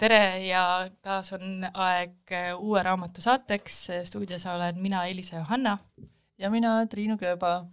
tere, 0.00 0.46
ja 0.46 0.62
taas 1.04 1.32
on 1.36 1.66
aeg 1.68 2.32
uue 2.56 2.82
raamatu 2.82 3.20
saateks. 3.20 3.76
stuudios 4.08 4.46
olen 4.46 4.80
mina, 4.80 5.04
Elisa 5.06 5.36
Johanna. 5.36 5.78
ja 6.38 6.50
mina, 6.50 6.86
Triinu 6.86 7.18
Kööba. 7.18 7.64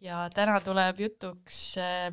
ja 0.00 0.28
täna 0.34 0.60
tuleb 0.60 1.00
jutuks 1.00 1.78
äh, 1.78 2.12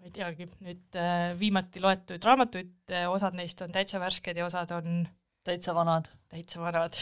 ma 0.00 0.08
ei 0.08 0.12
teagi, 0.14 0.46
nüüd 0.64 0.96
äh, 0.96 1.32
viimati 1.38 1.82
loetud 1.82 2.24
raamatuid, 2.24 2.94
osad 3.10 3.34
neist 3.36 3.60
on 3.60 3.72
täitsa 3.74 4.00
värsked 4.00 4.36
ja 4.36 4.46
osad 4.46 4.70
on 4.72 5.02
täitsa 5.44 5.74
vanad. 5.74 6.08
täitsa 6.28 6.60
vanad 6.60 6.96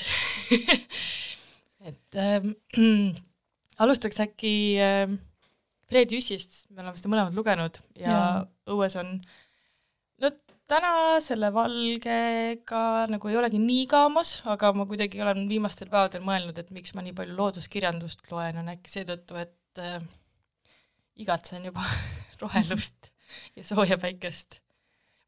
et 1.88 2.16
ähm, 2.16 2.54
alustaks 3.84 4.20
äkki 4.24 4.54
äh, 4.82 5.18
Fred 5.88 6.12
Jüssist, 6.12 6.64
me 6.70 6.82
oleme 6.82 6.98
seda 7.00 7.12
mõlemad 7.12 7.36
lugenud 7.36 7.78
ja, 7.96 8.08
ja 8.08 8.24
õues 8.72 8.96
on 9.00 9.20
täna 10.68 10.92
selle 11.24 11.50
valgega 11.54 12.82
nagu 13.10 13.30
ei 13.30 13.38
olegi 13.40 13.60
nii 13.62 13.86
kaamas, 13.90 14.38
aga 14.52 14.72
ma 14.76 14.86
kuidagi 14.88 15.22
olen 15.24 15.46
viimastel 15.50 15.90
päevadel 15.92 16.24
mõelnud, 16.26 16.58
et 16.60 16.72
miks 16.76 16.94
ma 16.96 17.04
nii 17.04 17.14
palju 17.16 17.36
looduskirjandust 17.38 18.26
loen, 18.32 18.60
on 18.60 18.72
äkki 18.74 18.92
seetõttu, 18.92 19.38
et 19.40 19.82
äh, 19.82 19.98
igatsen 21.24 21.68
juba 21.68 21.84
rohelust 22.42 23.10
ja 23.56 23.64
sooja 23.66 23.98
päikest. 24.00 24.60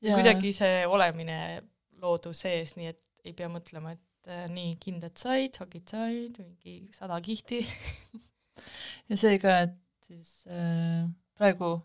kuidagi 0.00 0.52
see 0.56 0.84
olemine 0.88 1.38
loodu 2.00 2.32
sees, 2.36 2.76
nii 2.78 2.92
et 2.92 3.02
ei 3.28 3.34
pea 3.36 3.50
mõtlema, 3.52 3.94
et 3.96 4.32
äh, 4.32 4.46
nii 4.52 4.76
kindad 4.80 5.16
said, 5.20 5.56
sokid 5.56 5.88
said, 5.88 6.40
mingi 6.40 6.88
sada 6.96 7.20
kihti. 7.24 7.62
ja 9.08 9.20
see 9.20 9.40
ka, 9.40 9.62
et 9.66 9.78
siis 10.08 10.42
äh, 10.52 11.08
praegu 11.36 11.78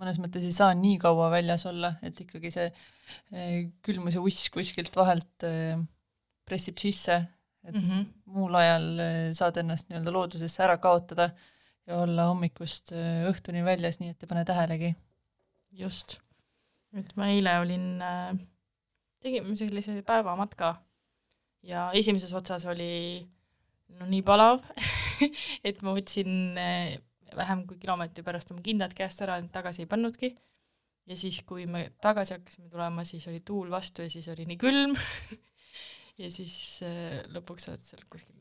mõnes 0.00 0.18
mõttes 0.22 0.44
ei 0.46 0.54
saa 0.54 0.74
nii 0.76 0.98
kaua 1.02 1.28
väljas 1.32 1.66
olla, 1.68 1.94
et 2.06 2.18
ikkagi 2.24 2.52
see 2.54 2.66
äh, 2.68 3.68
külmus 3.86 4.16
ja 4.18 4.22
uss 4.24 4.50
kuskilt 4.54 4.96
vahelt 4.98 5.46
äh, 5.46 5.78
pressib 6.46 6.80
sisse, 6.82 7.20
et 7.66 7.74
mm. 7.74 7.84
-hmm. 7.84 8.06
muul 8.36 8.58
ajal 8.60 8.88
äh, 9.02 9.20
saad 9.36 9.60
ennast 9.62 9.90
nii-öelda 9.90 10.14
loodusesse 10.14 10.62
ära 10.66 10.78
kaotada 10.82 11.30
ja 11.86 12.00
olla 12.02 12.26
hommikust 12.32 12.90
õhtuni 13.30 13.62
väljas, 13.64 14.00
nii 14.00 14.10
et 14.14 14.22
ei 14.22 14.30
pane 14.30 14.44
tähelegi. 14.44 14.94
just. 15.72 16.18
et 16.96 17.16
ma 17.16 17.28
eile 17.28 17.58
olin 17.60 18.02
tegime 19.20 19.56
sellise 19.56 20.02
päevamatka 20.02 20.76
ja 21.62 21.90
esimeses 21.92 22.32
otsas 22.32 22.64
oli 22.64 23.26
no 23.98 24.06
nii 24.06 24.22
palav 24.22 24.62
et 25.68 25.82
ma 25.82 25.92
võtsin 25.94 26.56
vähem 27.36 27.64
kui 27.68 27.78
kilomeetri 27.82 28.24
pärast 28.26 28.52
oma 28.52 28.64
kindad 28.64 28.94
käest 28.96 29.22
ära, 29.24 29.38
tagasi 29.52 29.84
ei 29.84 29.90
pannudki. 29.90 30.32
ja 31.06 31.16
siis, 31.16 31.42
kui 31.46 31.66
me 31.70 31.90
tagasi 32.02 32.34
hakkasime 32.34 32.70
tulema, 32.70 33.04
siis 33.04 33.26
oli 33.28 33.40
tuul 33.44 33.70
vastu 33.70 34.02
ja 34.02 34.10
siis 34.10 34.28
oli 34.28 34.46
nii 34.46 34.58
külm 34.60 34.96
ja 36.22 36.30
siis 36.30 36.56
äh, 36.86 37.20
lõpuks 37.34 37.70
oled 37.70 37.84
seal 37.84 38.02
kuskil 38.10 38.40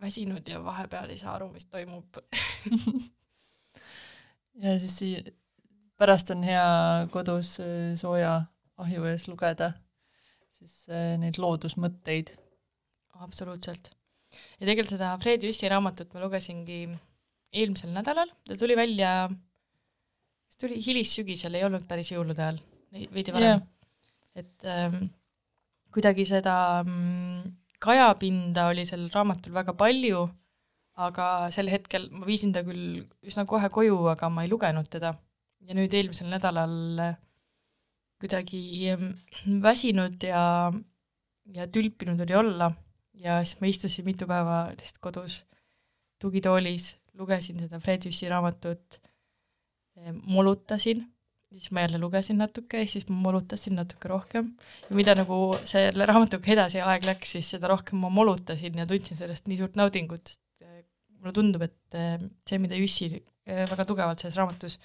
väsinud 0.00 0.48
ja 0.48 0.60
vahepeal 0.64 1.12
ei 1.14 1.18
saa 1.20 1.36
aru, 1.38 1.48
mis 1.54 1.66
toimub. 1.70 2.18
ja 4.64 4.74
siis 4.82 4.98
sii- 4.98 5.34
pärast 5.98 6.34
on 6.34 6.42
hea 6.42 6.66
kodus 7.14 7.56
äh, 7.62 7.94
sooja 7.98 8.42
ahju 8.82 9.06
ees 9.06 9.28
lugeda 9.30 9.72
siis 10.58 10.88
äh, 10.90 11.14
neid 11.20 11.38
loodusmõtteid. 11.40 12.34
absoluutselt. 13.24 13.90
ja 14.58 14.66
tegelikult 14.66 14.96
seda 14.96 15.12
Fredi 15.22 15.50
Jüssi 15.50 15.70
raamatut 15.70 16.14
ma 16.14 16.24
lugesingi 16.24 16.86
eelmisel 17.54 17.92
nädalal, 17.94 18.30
ta 18.46 18.56
tuli 18.58 18.76
välja, 18.78 19.10
kas 19.30 20.60
tuli 20.60 20.80
hilissügisel, 20.84 21.54
ei 21.56 21.66
olnud 21.66 21.86
päris 21.88 22.12
jõulude 22.12 22.42
ajal, 22.44 22.62
veidi 23.14 23.34
varem 23.34 23.50
yeah. 23.50 23.62
et 24.38 24.66
ähm, 24.70 25.04
kuidagi 25.94 26.26
seda 26.28 26.56
mm, 26.82 27.52
kajapinda 27.84 28.68
oli 28.72 28.86
sellel 28.88 29.12
raamatul 29.14 29.54
väga 29.54 29.74
palju, 29.78 30.24
aga 31.04 31.28
sel 31.54 31.70
hetkel 31.72 32.08
ma 32.14 32.26
viisin 32.26 32.54
ta 32.54 32.62
küll 32.66 33.02
üsna 33.26 33.46
kohe 33.50 33.70
koju, 33.72 33.98
aga 34.14 34.30
ma 34.30 34.44
ei 34.44 34.50
lugenud 34.52 34.90
teda. 34.90 35.14
ja 35.64 35.72
nüüd 35.72 35.94
eelmisel 35.96 36.28
nädalal 36.28 37.00
äh, 37.00 37.14
kuidagi 38.20 38.92
mm, 38.92 39.60
väsinud 39.64 40.22
ja, 40.22 40.42
ja 41.56 41.66
tülpinud 41.72 42.20
oli 42.20 42.36
olla 42.36 42.68
ja 43.20 43.38
siis 43.44 43.60
ma 43.60 43.70
istusin 43.70 44.04
mitu 44.04 44.26
päeva 44.28 44.66
lihtsalt 44.74 45.00
kodus 45.02 45.42
tugitoolis, 46.22 46.94
lugesin 47.18 47.60
seda 47.62 47.80
Fred 47.82 48.06
Jüssi 48.08 48.28
raamatut, 48.30 48.98
molutasin, 50.26 51.04
siis 51.54 51.70
ma 51.70 51.84
jälle 51.84 51.98
lugesin 52.02 52.38
natuke 52.38 52.80
ja 52.82 52.86
siis 52.88 53.06
ma 53.08 53.16
molutasin 53.28 53.76
natuke 53.78 54.08
rohkem. 54.10 54.50
Ja 54.88 54.96
mida 54.98 55.14
nagu 55.14 55.38
selle 55.68 56.06
raamatuga 56.10 56.52
edasi 56.56 56.82
aeg 56.82 57.06
läks, 57.06 57.36
siis 57.36 57.52
seda 57.54 57.70
rohkem 57.70 58.00
ma 58.02 58.10
molutasin 58.12 58.80
ja 58.80 58.86
tundsin 58.90 59.18
sellest 59.18 59.48
nii 59.50 59.60
suurt 59.60 59.78
naudingut, 59.78 60.34
sest 60.34 60.66
eh, 60.66 60.82
mulle 61.20 61.36
tundub, 61.36 61.64
et 61.66 61.98
eh, 61.98 62.18
see, 62.48 62.60
mida 62.62 62.78
Jüssi 62.78 63.10
eh, 63.12 63.64
väga 63.70 63.86
tugevalt 63.88 64.24
selles 64.24 64.40
raamatus 64.40 64.78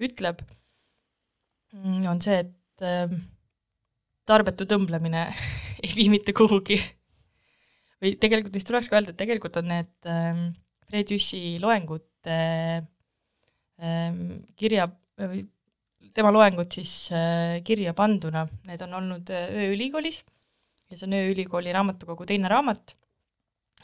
ütleb, 0.00 0.40
mm, 1.74 2.06
on 2.12 2.22
see, 2.24 2.38
et 2.44 2.86
eh, 2.86 3.18
tarbetu 4.30 4.68
tõmblemine 4.70 5.26
ei 5.84 5.94
vii 5.96 6.08
mitte 6.14 6.36
kuhugi. 6.36 6.78
või 8.00 8.14
tegelikult 8.20 8.54
vist 8.56 8.70
tuleks 8.70 8.88
ka 8.88 9.00
öelda, 9.00 9.12
et 9.12 9.20
tegelikult 9.20 9.58
on 9.60 9.72
need 9.74 10.10
Fred 10.90 11.12
Jüssi 11.14 11.58
loengud 11.62 12.26
äh, 12.26 12.82
ähm, 13.80 14.42
kirja 14.58 14.88
või 15.20 15.44
tema 16.14 16.32
loengud 16.34 16.72
siis 16.74 16.92
äh, 17.14 17.60
kirja 17.66 17.94
panduna, 17.94 18.46
need 18.66 18.82
on 18.82 18.96
olnud 18.98 19.30
äh, 19.34 19.52
Ööülikoolis 19.62 20.22
ja 20.90 20.96
see 20.98 21.06
on 21.06 21.18
Ööülikooli 21.20 21.72
raamatukogu 21.74 22.26
teine 22.26 22.50
raamat. 22.50 22.96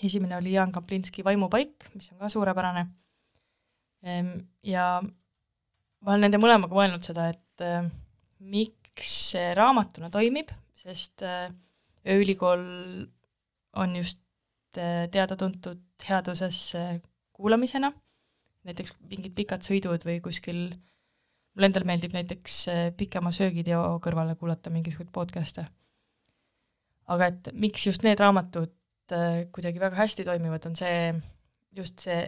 esimene 0.02 0.36
oli 0.36 0.52
Jaan 0.52 0.72
Kaplinski 0.72 1.24
Vaimupaik, 1.24 1.88
mis 1.94 2.10
on 2.12 2.18
ka 2.18 2.28
suurepärane. 2.28 2.86
ja 4.62 5.02
ma 5.02 6.12
olen 6.12 6.26
nende 6.26 6.38
mõlemaga 6.38 6.76
mõelnud 6.76 7.06
seda, 7.06 7.30
et 7.32 7.64
äh, 7.64 7.86
miks 8.40 9.14
see 9.32 9.54
raamatuna 9.56 10.10
toimib, 10.10 10.50
sest 10.74 11.22
äh, 11.22 11.48
Ööülikool 12.06 12.62
on 13.76 13.96
just 13.96 14.20
äh, 14.20 14.25
teada-tuntud 15.12 15.82
headuses 16.08 16.60
äh, 16.78 16.96
kuulamisena, 17.36 17.92
näiteks 18.66 18.94
mingid 19.10 19.34
pikad 19.36 19.64
sõidud 19.64 20.04
või 20.06 20.20
kuskil, 20.24 20.68
mulle 21.56 21.70
endale 21.70 21.88
meeldib 21.88 22.14
näiteks 22.16 22.60
äh, 22.72 22.86
pikema 22.96 23.32
söögiteo 23.34 23.82
kõrvale 24.04 24.36
kuulata 24.40 24.72
mingisuguseid 24.74 25.12
podcast'e. 25.14 25.66
aga 27.06 27.28
et 27.30 27.52
miks 27.52 27.86
just 27.86 28.02
need 28.02 28.20
raamatud 28.20 28.72
äh, 29.12 29.44
kuidagi 29.52 29.80
väga 29.80 29.96
hästi 29.96 30.24
toimivad, 30.24 30.66
on 30.66 30.76
see, 30.76 31.14
just 31.76 32.02
see 32.06 32.24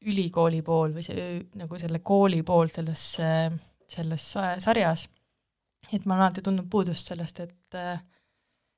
ülikooli 0.00 0.62
pool 0.64 0.94
või 0.96 1.04
see 1.04 1.24
nagu 1.60 1.78
selle 1.78 2.00
kooli 2.00 2.42
pool 2.42 2.70
selles, 2.72 3.02
selles 3.88 4.32
sa- 4.32 4.56
sarjas. 4.58 5.08
et 5.92 6.06
ma 6.06 6.14
olen 6.14 6.24
alati 6.24 6.42
tundnud 6.42 6.70
puudust 6.70 7.10
sellest, 7.12 7.40
et, 7.40 7.78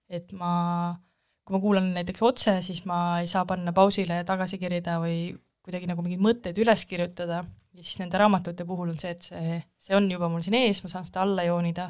et 0.08 0.32
ma, 0.32 0.96
kui 1.42 1.56
ma 1.56 1.62
kuulan 1.62 1.88
näiteks 1.96 2.22
otse, 2.22 2.58
siis 2.62 2.84
ma 2.86 3.20
ei 3.22 3.26
saa 3.30 3.44
panna 3.48 3.74
pausile 3.74 4.20
ja 4.20 4.26
tagasi 4.26 4.60
kerida 4.62 4.98
või 5.02 5.32
kuidagi 5.62 5.88
nagu 5.90 6.02
mingeid 6.04 6.22
mõtteid 6.22 6.58
üles 6.62 6.84
kirjutada 6.90 7.42
ja 7.42 7.82
siis 7.82 7.98
nende 8.02 8.18
raamatute 8.20 8.66
puhul 8.68 8.92
on 8.92 8.98
see, 9.00 9.12
et 9.14 9.26
see, 9.26 9.58
see 9.80 9.96
on 9.96 10.08
juba 10.10 10.28
mul 10.30 10.42
siin 10.44 10.58
ees, 10.58 10.82
ma 10.84 10.90
saan 10.92 11.06
seda 11.08 11.22
alla 11.24 11.46
joonida, 11.46 11.88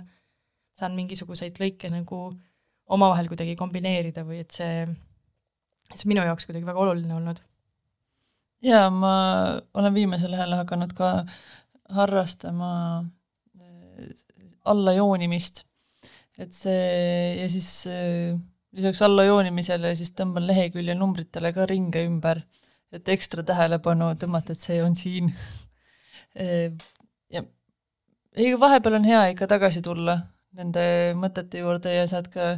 saan 0.77 0.97
mingisuguseid 0.97 1.59
lõike 1.61 1.91
nagu 1.93 2.25
omavahel 2.93 3.31
kuidagi 3.31 3.57
kombineerida 3.59 4.25
või 4.29 4.43
et 4.45 4.53
see, 4.55 4.85
see 5.93 6.05
on 6.05 6.13
minu 6.13 6.27
jaoks 6.29 6.49
kuidagi 6.49 6.69
väga 6.69 6.85
oluline 6.85 7.17
olnud. 7.17 7.43
jaa, 8.63 8.87
ma 8.95 9.15
olen 9.75 9.97
viimasel 9.97 10.37
ajal 10.37 10.57
hakanud 10.61 10.95
ka 10.97 11.13
harrastama 11.93 12.73
äh, 13.61 14.09
allajoonimist. 14.73 15.65
et 16.39 16.57
see 16.57 17.37
ja 17.41 17.49
siis 17.53 17.71
äh, 17.91 18.39
lisaks 18.77 19.03
allajoonimisele 19.05 19.95
siis 19.99 20.13
tõmban 20.17 20.47
lehekülje 20.49 20.97
numbritele 20.97 21.53
ka 21.57 21.67
ringe 21.69 22.05
ümber, 22.09 22.43
et 22.93 23.09
ekstra 23.13 23.45
tähelepanu 23.47 24.13
tõmmata, 24.21 24.57
et 24.57 24.65
see 24.65 24.83
on 24.85 24.97
siin. 24.97 25.33
ja 27.33 27.43
ei, 28.37 28.53
vahepeal 28.61 28.99
on 29.01 29.09
hea 29.09 29.27
ikka 29.35 29.49
tagasi 29.51 29.83
tulla 29.85 30.19
nende 30.57 30.85
mõtete 31.17 31.61
juurde 31.61 31.93
ja 31.95 32.07
saad 32.09 32.29
ka 32.33 32.55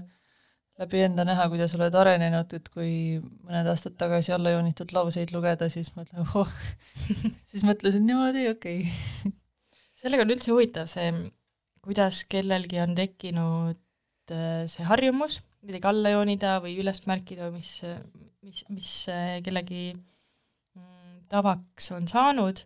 läbi 0.81 1.05
enda 1.07 1.23
näha, 1.27 1.47
kuidas 1.51 1.75
oled 1.79 1.95
arenenud, 1.95 2.51
et 2.57 2.69
kui 2.75 3.21
mõned 3.47 3.69
aastad 3.71 3.95
tagasi 3.99 4.35
alla 4.35 4.51
joonitud 4.57 4.91
lauseid 4.95 5.31
lugeda, 5.35 5.69
siis 5.71 5.93
mõtlen, 5.95 6.27
oh, 6.35 6.51
siis 7.51 7.67
mõtlesin 7.67 8.07
niimoodi, 8.09 8.49
okei 8.51 8.83
okay. 8.83 9.35
sellega 10.03 10.27
on 10.27 10.35
üldse 10.35 10.51
huvitav 10.51 10.91
see, 10.91 11.13
kuidas 11.85 12.25
kellelgi 12.31 12.83
on 12.83 12.97
tekkinud 12.99 13.84
äh, 14.33 14.65
see 14.71 14.87
harjumus 14.89 15.41
midagi 15.65 15.89
alla 15.89 16.13
joonida 16.13 16.59
või 16.65 16.77
üles 16.81 17.01
märkida, 17.09 17.51
mis, 17.55 17.79
mis, 18.45 18.65
mis 18.73 18.93
äh, 19.13 19.39
kellegi 19.45 19.93
mm, 19.95 21.25
tavaks 21.33 21.91
on 21.97 22.09
saanud. 22.09 22.65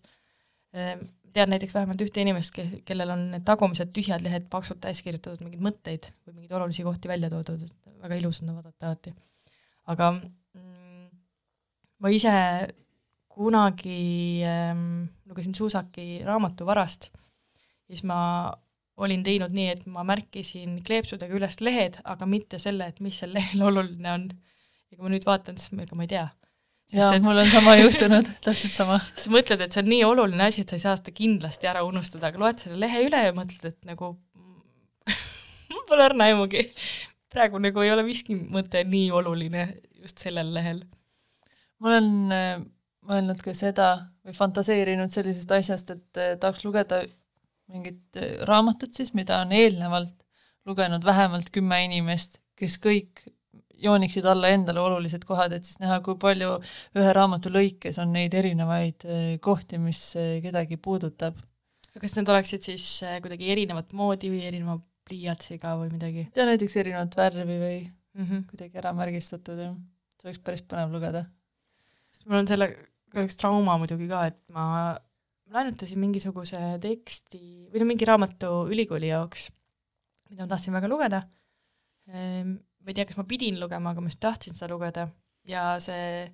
tean 1.32 1.50
näiteks 1.50 1.72
vähemalt 1.74 2.02
ühte 2.04 2.20
inimest, 2.20 2.52
ke-, 2.54 2.82
kellel 2.86 3.14
on 3.14 3.22
need 3.32 3.44
tagumised 3.46 3.90
tühjad 3.96 4.22
lehed 4.24 4.48
paksult 4.52 4.82
täis 4.82 5.00
kirjutatud 5.02 5.40
mingeid 5.44 5.62
mõtteid 5.64 6.10
või 6.26 6.34
mingeid 6.40 6.52
olulisi 6.58 6.84
kohti 6.84 7.08
välja 7.08 7.30
toodud, 7.32 7.62
et 7.64 8.02
väga 8.02 8.18
ilus 8.20 8.42
on 8.42 8.52
vaadata 8.56 8.90
alati. 8.90 9.14
aga 9.88 10.10
mm, 10.12 11.08
ma 12.04 12.12
ise 12.12 12.34
kunagi 13.38 14.42
ähm, 14.44 15.06
lugesin 15.30 15.54
Zuusaki 15.54 16.24
raamatu 16.26 16.66
Varast 16.66 17.10
ja 17.12 17.94
siis 17.94 18.04
ma 18.04 18.18
olin 18.98 19.22
teinud 19.26 19.54
nii, 19.54 19.68
et 19.74 19.86
ma 19.90 20.04
märkisin 20.06 20.80
kleepsudega 20.86 21.36
üles 21.38 21.60
lehed, 21.62 22.00
aga 22.08 22.26
mitte 22.28 22.60
selle, 22.62 22.88
et 22.90 23.00
mis 23.04 23.18
seal 23.20 23.32
lehel 23.36 23.62
oluline 23.70 24.12
on. 24.14 24.28
ja 24.88 24.96
kui 24.96 25.06
ma 25.06 25.14
nüüd 25.14 25.26
vaatan, 25.28 25.58
siis 25.60 25.74
ega 25.74 25.98
ma 25.98 26.06
ei 26.06 26.12
tea. 26.14 26.26
jaa, 26.94 27.18
mul 27.22 27.42
on 27.42 27.50
sama 27.52 27.76
juhtunud, 27.78 28.30
täpselt 28.46 28.76
sama. 28.76 29.00
sa 29.16 29.34
mõtled, 29.34 29.64
et 29.64 29.74
see 29.74 29.84
on 29.84 29.92
nii 29.92 30.06
oluline 30.08 30.48
asi, 30.48 30.64
et 30.64 30.72
sa 30.72 30.78
ei 30.78 30.86
saa 30.86 30.96
seda 31.00 31.14
kindlasti 31.16 31.70
ära 31.70 31.84
unustada, 31.86 32.30
aga 32.30 32.42
loed 32.44 32.64
selle 32.64 32.80
lehe 32.80 33.04
üle 33.06 33.26
ja 33.28 33.34
mõtled, 33.36 33.68
et 33.72 33.90
nagu 33.90 34.14
mul 35.72 35.84
pole 35.90 36.08
õrna 36.08 36.30
aimugi. 36.32 36.68
praegu 37.32 37.60
nagu 37.62 37.84
ei 37.84 37.92
ole 37.92 38.06
miski 38.06 38.38
mõte 38.38 38.82
nii 38.88 39.12
oluline 39.14 39.68
just 40.02 40.24
sellel 40.24 40.50
lehel. 40.54 40.82
ma 41.78 41.94
olen 41.94 42.34
äh, 42.34 42.58
mõelnud 43.08 43.40
ka 43.42 43.54
seda 43.56 43.88
või 44.26 44.36
fantaseerinud 44.36 45.12
sellisest 45.12 45.52
asjast, 45.56 45.92
et 45.94 46.20
eh, 46.20 46.34
tahaks 46.40 46.64
lugeda 46.66 47.02
mingit 47.72 48.20
eh, 48.20 48.38
raamatut 48.48 48.94
siis, 48.94 49.12
mida 49.16 49.40
on 49.44 49.52
eelnevalt 49.56 50.14
lugenud 50.68 51.04
vähemalt 51.04 51.50
kümme 51.54 51.80
inimest, 51.86 52.40
kes 52.58 52.76
kõik 52.82 53.24
jooniksid 53.78 54.26
alla 54.26 54.50
endale 54.50 54.82
olulised 54.82 55.22
kohad, 55.24 55.54
et 55.54 55.68
siis 55.68 55.78
näha, 55.80 56.00
kui 56.04 56.18
palju 56.20 56.56
ühe 56.98 57.12
raamatu 57.14 57.52
lõikes 57.54 58.00
on 58.02 58.12
neid 58.16 58.34
erinevaid 58.34 59.06
eh, 59.06 59.36
kohti, 59.44 59.78
mis 59.82 60.02
kedagi 60.44 60.80
puudutab. 60.82 61.38
kas 61.98 62.14
need 62.14 62.28
oleksid 62.30 62.62
siis 62.62 62.84
kuidagi 63.22 63.48
erinevat 63.50 63.92
moodi 63.96 64.30
või 64.30 64.44
erineva 64.46 64.78
pliiatsiga 65.08 65.74
või 65.80 65.92
midagi? 65.94 66.26
ja 66.36 66.46
näiteks 66.48 66.76
erinevat 66.82 67.16
värvi 67.16 67.58
või 67.58 67.78
mm 68.18 68.24
-hmm. 68.24 68.44
kuidagi 68.50 68.78
ära 68.82 68.92
märgistatud 68.96 69.58
ja 69.58 69.72
see 70.18 70.28
oleks 70.28 70.44
päris 70.44 70.62
põnev 70.62 70.92
lugeda. 70.94 71.24
mul 72.26 72.42
on 72.42 72.50
selle 72.50 72.70
üks 73.16 73.38
trauma 73.40 73.78
muidugi 73.80 74.08
ka, 74.10 74.26
et 74.26 74.38
ma 74.52 74.96
laenutasin 75.54 76.00
mingisuguse 76.02 76.60
teksti 76.82 77.40
või 77.72 77.82
no 77.82 77.88
mingi 77.88 78.08
raamatu 78.08 78.66
ülikooli 78.72 79.10
jaoks, 79.12 79.48
mida 80.30 80.44
ma 80.44 80.50
tahtsin 80.50 80.76
väga 80.76 80.90
lugeda. 80.90 81.22
Ehm, 82.12 82.56
ma 82.82 82.92
ei 82.92 82.96
tea, 82.96 83.06
kas 83.08 83.18
ma 83.20 83.26
pidin 83.28 83.58
lugema, 83.60 83.92
aga 83.92 84.04
ma 84.04 84.10
just 84.10 84.20
tahtsin 84.22 84.56
seda 84.56 84.70
lugeda 84.72 85.08
ja 85.48 85.64
see, 85.82 86.28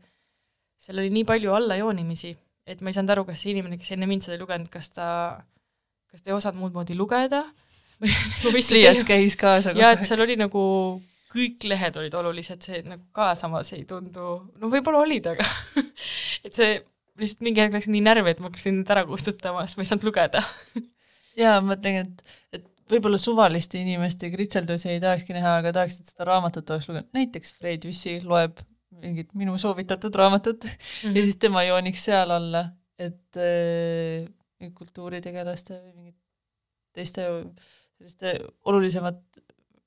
seal 0.81 1.01
oli 1.03 1.13
nii 1.15 1.27
palju 1.29 1.55
allajoonimisi, 1.55 2.35
et 2.67 2.83
ma 2.83 2.91
ei 2.91 2.97
saanud 2.97 3.15
aru, 3.15 3.27
kas 3.29 3.43
see 3.43 3.55
inimene, 3.55 3.79
kes 3.81 3.95
enne 3.95 4.09
mind 4.11 4.27
seda 4.27 4.39
ei 4.39 4.43
lugenud, 4.43 4.71
kas 4.73 4.91
ta, 4.95 5.09
kas 6.11 6.23
ta 6.23 6.33
ei 6.33 6.37
osanud 6.37 6.63
muud 6.63 6.77
moodi 6.77 6.97
lugeda 6.99 7.45
või 8.03 8.11
nagu 8.11 8.55
pliiats 8.55 9.07
käis 9.09 9.39
kaasa. 9.41 9.75
ja 9.79 9.95
et 9.95 10.07
seal 10.09 10.25
oli 10.25 10.39
nagu 10.41 10.65
kõik 11.35 11.67
lehed 11.67 11.97
olid 11.99 12.15
olulised, 12.15 12.63
see 12.63 12.83
nagu 12.87 13.09
ka 13.15 13.33
samas 13.39 13.73
ei 13.75 13.85
tundu, 13.89 14.35
no 14.59 14.71
võib-olla 14.71 15.03
olid, 15.03 15.33
aga 15.35 15.47
et 16.47 16.55
see 16.55 16.77
lihtsalt 17.21 17.45
mingi 17.47 17.63
hetk 17.63 17.77
läks 17.77 17.89
nii 17.91 18.03
närvi, 18.05 18.35
et 18.35 18.43
ma 18.43 18.51
hakkasin 18.51 18.81
need 18.81 18.93
ära 18.95 19.05
kustutama, 19.09 19.65
sest 19.67 19.79
ma 19.79 19.85
ei 19.85 19.91
saanud 19.91 20.07
lugeda 20.09 20.45
jaa, 21.43 21.59
ma 21.61 21.75
mõtlen, 21.75 22.01
et, 22.05 22.39
et 22.59 22.71
võib-olla 22.91 23.19
suvaliste 23.21 23.81
inimeste 23.81 24.31
kritseldusi 24.33 24.91
ei 24.93 25.03
tahakski 25.03 25.37
näha, 25.37 25.59
aga 25.63 25.75
tahaks, 25.77 26.01
et 26.01 26.15
seda 26.15 26.29
raamatut 26.31 26.75
oleks 26.75 26.89
lugenud, 26.91 27.11
näiteks 27.17 27.55
Fred 27.59 27.87
Jüssi 27.89 28.19
loeb 28.25 28.63
mingit 29.05 29.33
minu 29.37 29.57
soovitatud 29.59 30.15
raamatut 30.15 30.65
mm 30.65 30.71
-hmm. 31.03 31.17
ja 31.17 31.23
siis 31.23 31.37
tema 31.37 31.65
jooniks 31.67 32.05
seal 32.05 32.31
alla, 32.31 32.67
et 32.99 33.37
äh, 33.37 34.29
kultuuritegelaste 34.75 35.81
või 35.81 35.95
mingite 35.95 36.23
teiste 36.95 37.27
selliste 37.99 38.39
olulisemat 38.65 39.21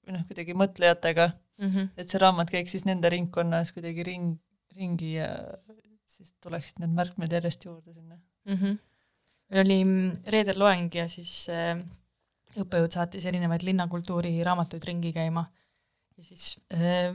või 0.06 0.16
noh, 0.16 0.26
kuidagi 0.28 0.56
mõtlejatega 0.58 1.30
mm, 1.32 1.70
-hmm. 1.70 1.90
et 1.98 2.10
see 2.10 2.22
raamat 2.22 2.52
käiks 2.52 2.76
siis 2.76 2.86
nende 2.88 3.10
ringkonnas 3.12 3.72
kuidagi 3.76 4.04
ring, 4.08 4.38
ringi 4.76 5.14
ja 5.16 5.30
siis 6.18 6.34
tuleksid 6.44 6.82
need 6.84 6.96
märkmed 6.98 7.34
järjest 7.38 7.66
juurde 7.68 7.94
sinna 7.94 8.18
mm. 8.18 8.54
-hmm. 8.54 8.78
meil 9.50 9.64
oli 9.66 9.80
reedel 10.34 10.60
loeng 10.60 10.96
ja 10.96 11.08
siis 11.12 11.48
äh, 11.54 11.78
õppejõud 12.58 12.94
saatis 12.94 13.26
erinevaid 13.30 13.66
linnakultuuri 13.68 14.34
raamatuid 14.44 14.84
ringi 14.90 15.14
käima 15.14 15.46
ja 16.18 16.24
siis 16.24 16.56
äh, 16.74 17.14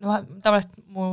no 0.00 0.18
tavaliselt 0.42 0.76
mu 0.86 1.06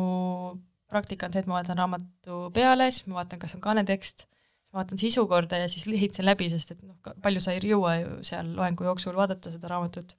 praktika 0.88 1.27
on 1.27 1.36
see, 1.36 1.44
et 1.44 1.50
ma 1.50 1.60
vaatan 1.60 1.82
raamatu 1.82 2.39
peale, 2.56 2.89
siis 2.91 3.08
ma 3.12 3.20
vaatan, 3.22 3.41
kas 3.41 3.56
on 3.58 3.63
kaanetekst, 3.63 4.24
ma 4.72 4.82
vaatan 4.82 5.01
sisu 5.01 5.25
korda 5.27 5.60
ja 5.60 5.67
siis 5.72 5.88
lihitsen 5.89 6.25
läbi, 6.27 6.48
sest 6.53 6.72
et 6.75 6.86
noh, 6.86 6.96
palju 7.24 7.44
sa 7.44 7.56
ei 7.56 7.74
jõua 7.74 7.98
ju 8.00 8.13
seal 8.29 8.53
loengu 8.56 8.88
jooksul 8.88 9.17
vaadata 9.17 9.51
seda 9.53 9.72
raamatut 9.74 10.15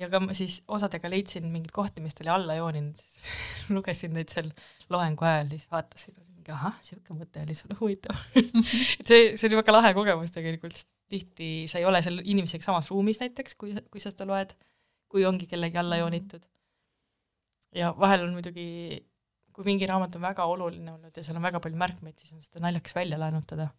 ja 0.00 0.10
ka 0.12 0.20
ma 0.20 0.34
siis 0.36 0.60
osadega 0.68 1.10
leidsin 1.12 1.46
mingeid 1.52 1.72
kohti, 1.76 2.02
mis 2.04 2.16
ta 2.16 2.24
oli 2.24 2.34
alla 2.34 2.58
jooninud, 2.58 3.02
lugesin 3.76 4.16
neid 4.16 4.32
seal 4.32 4.50
loengu 4.92 5.28
ajal, 5.28 5.54
siis 5.54 5.70
vaatasin, 5.72 6.18
ahah, 6.54 6.76
niisugune 6.80 7.22
mõte 7.22 7.42
oli 7.42 7.56
sul 7.58 7.74
huvitav 7.78 8.18
et 8.36 9.08
see, 9.08 9.32
see 9.34 9.48
oli 9.48 9.58
väga 9.60 9.74
lahe 9.74 9.92
kogemus 9.96 10.34
tegelikult, 10.34 10.76
sest 10.76 10.90
tihti 11.10 11.50
sa 11.70 11.80
ei 11.80 11.88
ole 11.88 12.02
seal 12.02 12.20
inimesega 12.22 12.66
samas 12.66 12.90
ruumis 12.90 13.20
näiteks, 13.22 13.58
kui, 13.60 13.74
kui 13.90 14.02
sa 14.02 14.12
seda 14.12 14.26
loed, 14.28 14.54
kui 15.10 15.26
ongi 15.28 15.46
kellegi 15.50 15.78
alla 15.78 16.00
joonitud. 16.00 16.42
ja 17.76 17.92
vahel 17.98 18.26
on 18.26 18.34
muidugi, 18.38 18.68
kui 19.54 19.68
mingi 19.68 19.88
raamat 19.88 20.16
on 20.18 20.26
väga 20.26 20.46
oluline 20.50 20.96
olnud 20.96 21.16
ja 21.16 21.26
seal 21.26 21.38
on 21.38 21.46
väga 21.46 21.62
palju 21.62 21.78
märkmeid, 21.80 22.18
siis 22.20 22.34
on 22.34 22.42
seda 22.42 22.64
naljakas 22.66 22.96
välja 22.96 23.20
laenutada. 23.20 23.70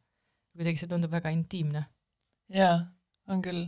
kuidagi 0.58 0.82
see 0.82 0.92
tundub 0.92 1.12
väga 1.12 1.34
intiimne. 1.36 1.84
jaa, 2.54 2.80
on 3.28 3.44
küll 3.44 3.68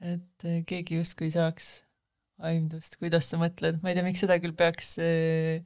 et 0.00 0.46
äh, 0.46 0.62
keegi 0.66 0.98
justkui 1.00 1.30
saaks 1.34 1.82
aimdust, 2.46 2.96
kuidas 3.00 3.30
sa 3.30 3.38
mõtled, 3.40 3.80
ma 3.82 3.90
ei 3.90 3.98
tea, 3.98 4.06
miks 4.06 4.22
seda 4.22 4.38
küll 4.42 4.54
peaks 4.56 4.94
äh, 5.02 5.64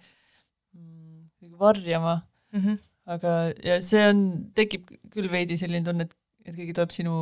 mm, 0.72 1.52
varjama 1.60 2.22
mm, 2.52 2.60
-hmm. 2.60 2.78
aga, 3.14 3.36
ja 3.64 3.78
see 3.84 4.02
on, 4.08 4.20
tekib 4.56 4.90
küll 5.12 5.30
veidi 5.32 5.58
selline 5.60 5.84
tunne, 5.86 6.08
et, 6.08 6.14
et 6.46 6.56
keegi 6.56 6.76
tuleb 6.76 6.94
sinu 6.94 7.16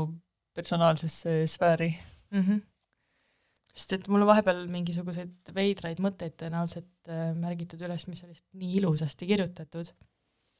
personaalsesse 0.57 1.47
sfääri 1.47 1.91
mm. 2.31 2.43
-hmm. 2.43 2.61
sest 3.75 3.93
et 3.99 4.09
mul 4.09 4.25
on 4.25 4.31
vahepeal 4.33 4.67
mingisuguseid 4.69 5.55
veidraid 5.55 6.03
mõtteid 6.03 6.37
tõenäoliselt 6.43 7.09
äh, 7.09 7.31
märgitud 7.39 7.83
üles, 7.87 8.07
mis 8.09 8.23
lihtsalt 8.23 8.61
nii 8.63 8.77
ilusasti 8.83 9.27
kirjutatud, 9.31 9.93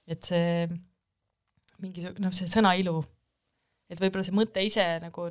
et 0.07 0.23
see 0.23 0.69
mingisugune, 1.81 2.27
noh, 2.27 2.35
see 2.37 2.49
sõna 2.51 2.75
ilu, 2.79 3.01
et 3.91 4.01
võib-olla 4.01 4.27
see 4.27 4.37
mõte 4.37 4.63
ise 4.65 4.87
nagu 5.03 5.29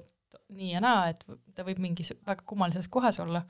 nii 0.50 0.74
ja 0.74 0.82
naa, 0.84 1.10
et 1.14 1.26
ta 1.56 1.66
võib 1.66 1.80
mingis 1.82 2.12
väga 2.26 2.46
kummalises 2.50 2.90
kohas 2.92 3.20
olla, 3.24 3.44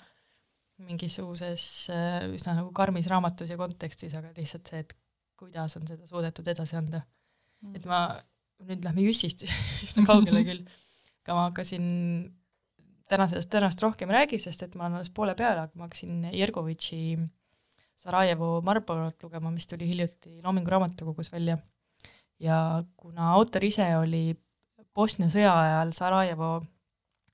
mingisuguses 0.88 1.64
äh, 1.92 2.26
üsna 2.32 2.56
nagu 2.56 2.72
karmis 2.76 3.08
raamatus 3.12 3.52
ja 3.52 3.58
kontekstis, 3.60 4.14
aga 4.16 4.32
lihtsalt 4.38 4.72
see, 4.72 4.84
et 4.86 4.96
kuidas 5.40 5.78
on 5.80 5.88
seda 5.88 6.08
suudetud 6.10 6.48
edasi 6.52 6.78
anda. 6.80 7.04
Mm.. 7.64 7.76
et 7.76 7.88
ma, 7.90 8.04
nüüd 8.68 8.84
lähme 8.86 9.04
Jüssist 9.08 9.46
üsna 9.86 10.06
kaugele 10.08 10.44
küll, 10.48 10.62
aga 11.24 11.36
ma 11.36 11.48
hakkasin 11.50 11.88
täna 13.10 13.26
sellest 13.30 13.50
tõenäoliselt 13.52 13.84
rohkem 13.84 14.12
ei 14.12 14.20
räägi, 14.22 14.40
sest 14.44 14.64
et 14.66 14.76
ma 14.78 14.86
olen 14.86 15.00
alles 15.00 15.12
poole 15.14 15.36
peal, 15.38 15.64
aga 15.64 15.80
ma 15.80 15.88
hakkasin 15.88 16.30
Jergovitši 16.36 17.02
Sarajevo 18.00 18.60
Marborot 18.64 19.26
lugema, 19.26 19.52
mis 19.52 19.68
tuli 19.68 19.88
hiljuti 19.90 20.38
Loomingu 20.44 20.72
Raamatukogus 20.72 21.32
välja. 21.34 21.58
ja 22.40 22.84
kuna 22.96 23.34
autor 23.34 23.66
ise 23.68 23.88
oli 23.98 24.38
Bosnia 24.96 25.28
sõja 25.32 25.52
ajal 25.52 25.92
Sarajevo 25.96 26.52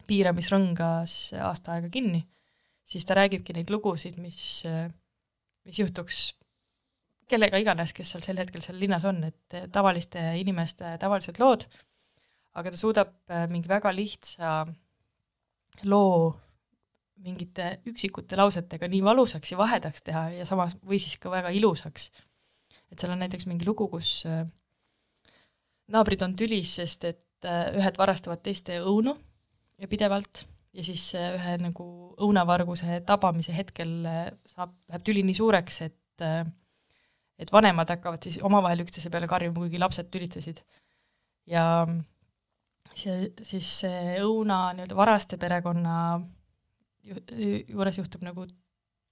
piiramisrõngas 0.07 1.35
aasta 1.41 1.75
aega 1.75 1.91
kinni, 1.93 2.23
siis 2.85 3.05
ta 3.05 3.17
räägibki 3.17 3.53
neid 3.53 3.69
lugusid, 3.73 4.17
mis, 4.21 4.63
mis 5.65 5.79
juhtuks 5.81 6.23
kellega 7.29 7.59
iganes, 7.61 7.93
kes 7.95 8.13
seal 8.13 8.23
sel 8.25 8.39
hetkel 8.41 8.63
seal 8.63 8.79
linnas 8.79 9.05
on, 9.07 9.23
et 9.29 9.57
tavaliste 9.73 10.21
inimeste 10.39 10.95
tavalised 11.01 11.39
lood, 11.41 11.65
aga 12.55 12.71
ta 12.71 12.79
suudab 12.79 13.13
äh, 13.31 13.45
mingi 13.51 13.69
väga 13.69 13.91
lihtsa 13.95 14.57
loo 15.89 16.33
mingite 17.25 17.79
üksikute 17.89 18.37
lausetega 18.37 18.87
nii 18.91 19.01
valusaks 19.03 19.53
ja 19.53 19.57
vahedaks 19.59 20.03
teha 20.05 20.27
ja 20.35 20.45
samas, 20.47 20.75
või 20.83 20.99
siis 21.01 21.17
ka 21.19 21.31
väga 21.31 21.51
ilusaks. 21.55 22.11
et 22.91 22.99
seal 22.99 23.11
on 23.15 23.23
näiteks 23.23 23.47
mingi 23.49 23.65
lugu, 23.65 23.87
kus 23.91 24.25
äh, 24.29 24.43
naabrid 25.91 26.21
on 26.21 26.35
tülis, 26.35 26.75
sest 26.75 27.03
et 27.05 27.21
ühed 27.45 27.97
varastavad 27.97 28.41
teiste 28.41 28.79
õunu 28.81 29.13
ja 29.77 29.87
pidevalt 29.87 30.45
ja 30.75 30.83
siis 30.83 31.11
ühe 31.15 31.57
nagu 31.61 31.87
õunavarguse 32.25 33.01
tabamise 33.07 33.53
hetkel 33.55 33.91
saab, 34.49 34.73
läheb 34.89 35.03
tüli 35.05 35.23
nii 35.25 35.37
suureks, 35.37 35.81
et 35.85 36.25
äh, 36.25 36.43
et 37.39 37.51
vanemad 37.51 37.89
hakkavad 37.91 38.23
siis 38.23 38.39
omavahel 38.43 38.85
üksteise 38.85 39.11
peale 39.11 39.27
karjuma, 39.27 39.59
kuigi 39.59 39.81
lapsed 39.81 40.11
tülitsesid. 40.13 40.61
ja 41.51 41.65
see, 42.93 43.31
siis 43.43 43.71
see 43.81 44.19
õuna 44.23 44.69
nii-öelda 44.75 44.97
varaste 44.97 45.37
perekonna 45.41 45.97
ju, 47.05 47.19
juures 47.69 47.99
juhtub 47.99 48.23
nagu 48.25 48.47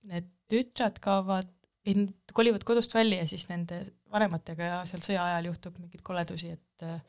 need 0.09 0.29
tütred 0.51 0.99
kaovad, 1.03 1.49
kolivad 2.33 2.63
kodust 2.67 2.95
välja 2.95 3.21
ja 3.21 3.27
siis 3.27 3.45
nende 3.49 3.83
vanematega 4.11 4.83
seal 4.89 5.03
sõja 5.03 5.25
ajal 5.29 5.51
juhtub 5.51 5.77
mingeid 5.79 6.03
koledusi, 6.05 6.53
et 6.55 6.85
äh, 6.87 7.01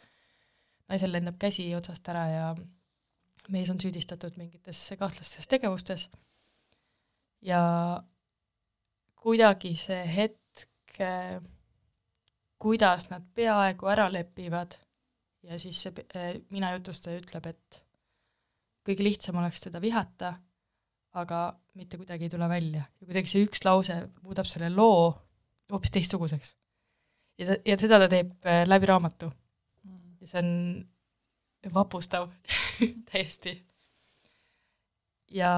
naisel 0.91 1.15
lendab 1.15 1.39
käsi 1.41 1.69
otsast 1.77 2.09
ära 2.11 2.25
ja 2.31 2.47
mees 3.53 3.71
on 3.71 3.81
süüdistatud 3.81 4.39
mingites 4.41 4.81
kahtlastes 4.99 5.49
tegevustes 5.51 6.09
ja 7.45 7.61
kuidagi 9.21 9.75
see 9.79 10.01
hetk, 10.09 10.41
kuidas 12.65 13.11
nad 13.11 13.25
peaaegu 13.35 13.89
ära 13.91 14.07
lepivad 14.13 14.77
ja 15.45 15.59
siis 15.61 15.83
see 15.85 16.05
eh, 16.15 16.41
mina 16.55 16.73
jutustaja 16.77 17.21
ütleb, 17.21 17.49
et 17.53 17.81
kõige 18.85 19.05
lihtsam 19.05 19.39
oleks 19.41 19.65
teda 19.65 19.81
vihata, 19.83 20.35
aga 21.21 21.41
mitte 21.79 21.99
kuidagi 22.01 22.27
ei 22.27 22.33
tule 22.33 22.49
välja 22.51 22.85
ja 22.85 23.07
kuidagi 23.07 23.31
see 23.31 23.45
üks 23.47 23.65
lause 23.67 23.99
muudab 24.23 24.49
selle 24.51 24.71
loo 24.73 25.13
hoopis 25.73 25.93
teistsuguseks. 25.95 26.55
ja 27.39 27.51
ta, 27.51 27.59
ja 27.65 27.79
seda 27.81 28.01
ta 28.03 28.11
teeb 28.13 28.33
eh, 28.47 28.65
läbi 28.69 28.91
raamatu. 28.91 29.31
Ja 30.25 30.31
see 30.31 30.41
on 30.41 31.75
vapustav 31.75 32.31
täiesti. 33.11 33.59
ja 35.35 35.51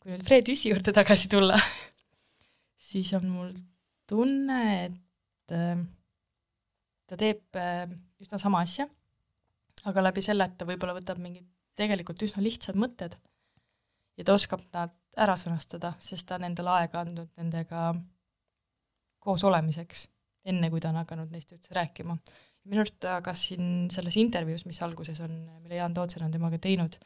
kui 0.00 0.14
nüüd 0.14 0.24
Fred 0.26 0.48
Jüssi 0.50 0.72
juurde 0.72 0.94
tagasi 0.94 1.30
tulla, 1.30 1.58
siis 2.90 3.12
on 3.18 3.28
mul 3.30 3.52
tunne, 4.12 4.60
et 4.86 5.56
äh, 5.56 5.82
ta 7.08 7.18
teeb 7.20 7.60
äh, 7.60 7.86
üsna 8.22 8.40
sama 8.40 8.62
asja, 8.66 8.86
aga 9.88 10.04
läbi 10.08 10.22
selle, 10.24 10.46
et 10.46 10.56
ta 10.58 10.68
võib-olla 10.68 10.94
võtab 10.96 11.20
mingid 11.22 11.48
tegelikult 11.78 12.20
üsna 12.24 12.44
lihtsad 12.44 12.76
mõtted 12.78 13.16
ja 14.18 14.26
ta 14.26 14.36
oskab 14.36 14.62
nad 14.74 14.92
ära 15.20 15.36
sõnastada, 15.36 15.94
sest 16.00 16.28
ta 16.28 16.38
on 16.38 16.48
endale 16.48 16.72
aega 16.76 17.02
andnud 17.02 17.30
nendega 17.40 17.90
koos 19.22 19.44
olemiseks, 19.46 20.06
enne 20.48 20.70
kui 20.72 20.80
ta 20.82 20.90
on 20.90 21.00
hakanud 21.02 21.32
neist 21.32 21.52
üldse 21.54 21.74
rääkima. 21.76 22.16
minu 22.64 22.82
arust 22.82 23.00
ta 23.02 23.18
kas 23.24 23.48
siin 23.48 23.90
selles 23.90 24.16
intervjuus, 24.20 24.66
mis 24.66 24.80
alguses 24.82 25.20
on, 25.20 25.34
mille 25.62 25.80
Jaan 25.80 25.94
Tootsen 25.94 26.24
on 26.26 26.32
temaga 26.32 26.58
teinud, 26.62 26.96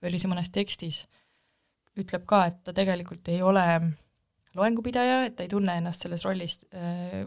või 0.00 0.10
oli 0.10 0.20
see 0.20 0.30
mõnes 0.30 0.50
tekstis, 0.52 1.06
ütleb 1.98 2.26
ka, 2.28 2.44
et 2.50 2.60
ta 2.64 2.74
tegelikult 2.76 3.28
ei 3.32 3.42
ole 3.42 3.64
loengupidaja, 4.58 5.22
et 5.28 5.36
ta 5.38 5.46
ei 5.46 5.52
tunne 5.52 5.78
ennast 5.80 6.04
selles 6.04 6.24
rollis 6.26 6.60
äh, 6.74 7.24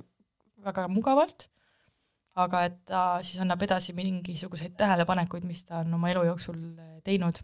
väga 0.66 0.88
mugavalt, 0.92 1.48
aga 2.42 2.66
et 2.70 2.78
ta 2.88 3.04
siis 3.26 3.42
annab 3.44 3.64
edasi 3.66 3.96
mingisuguseid 3.98 4.78
tähelepanekuid, 4.80 5.48
mis 5.48 5.66
ta 5.68 5.82
on 5.82 5.98
oma 5.98 6.12
elu 6.14 6.26
jooksul 6.30 6.60
äh, 6.80 6.98
teinud, 7.08 7.42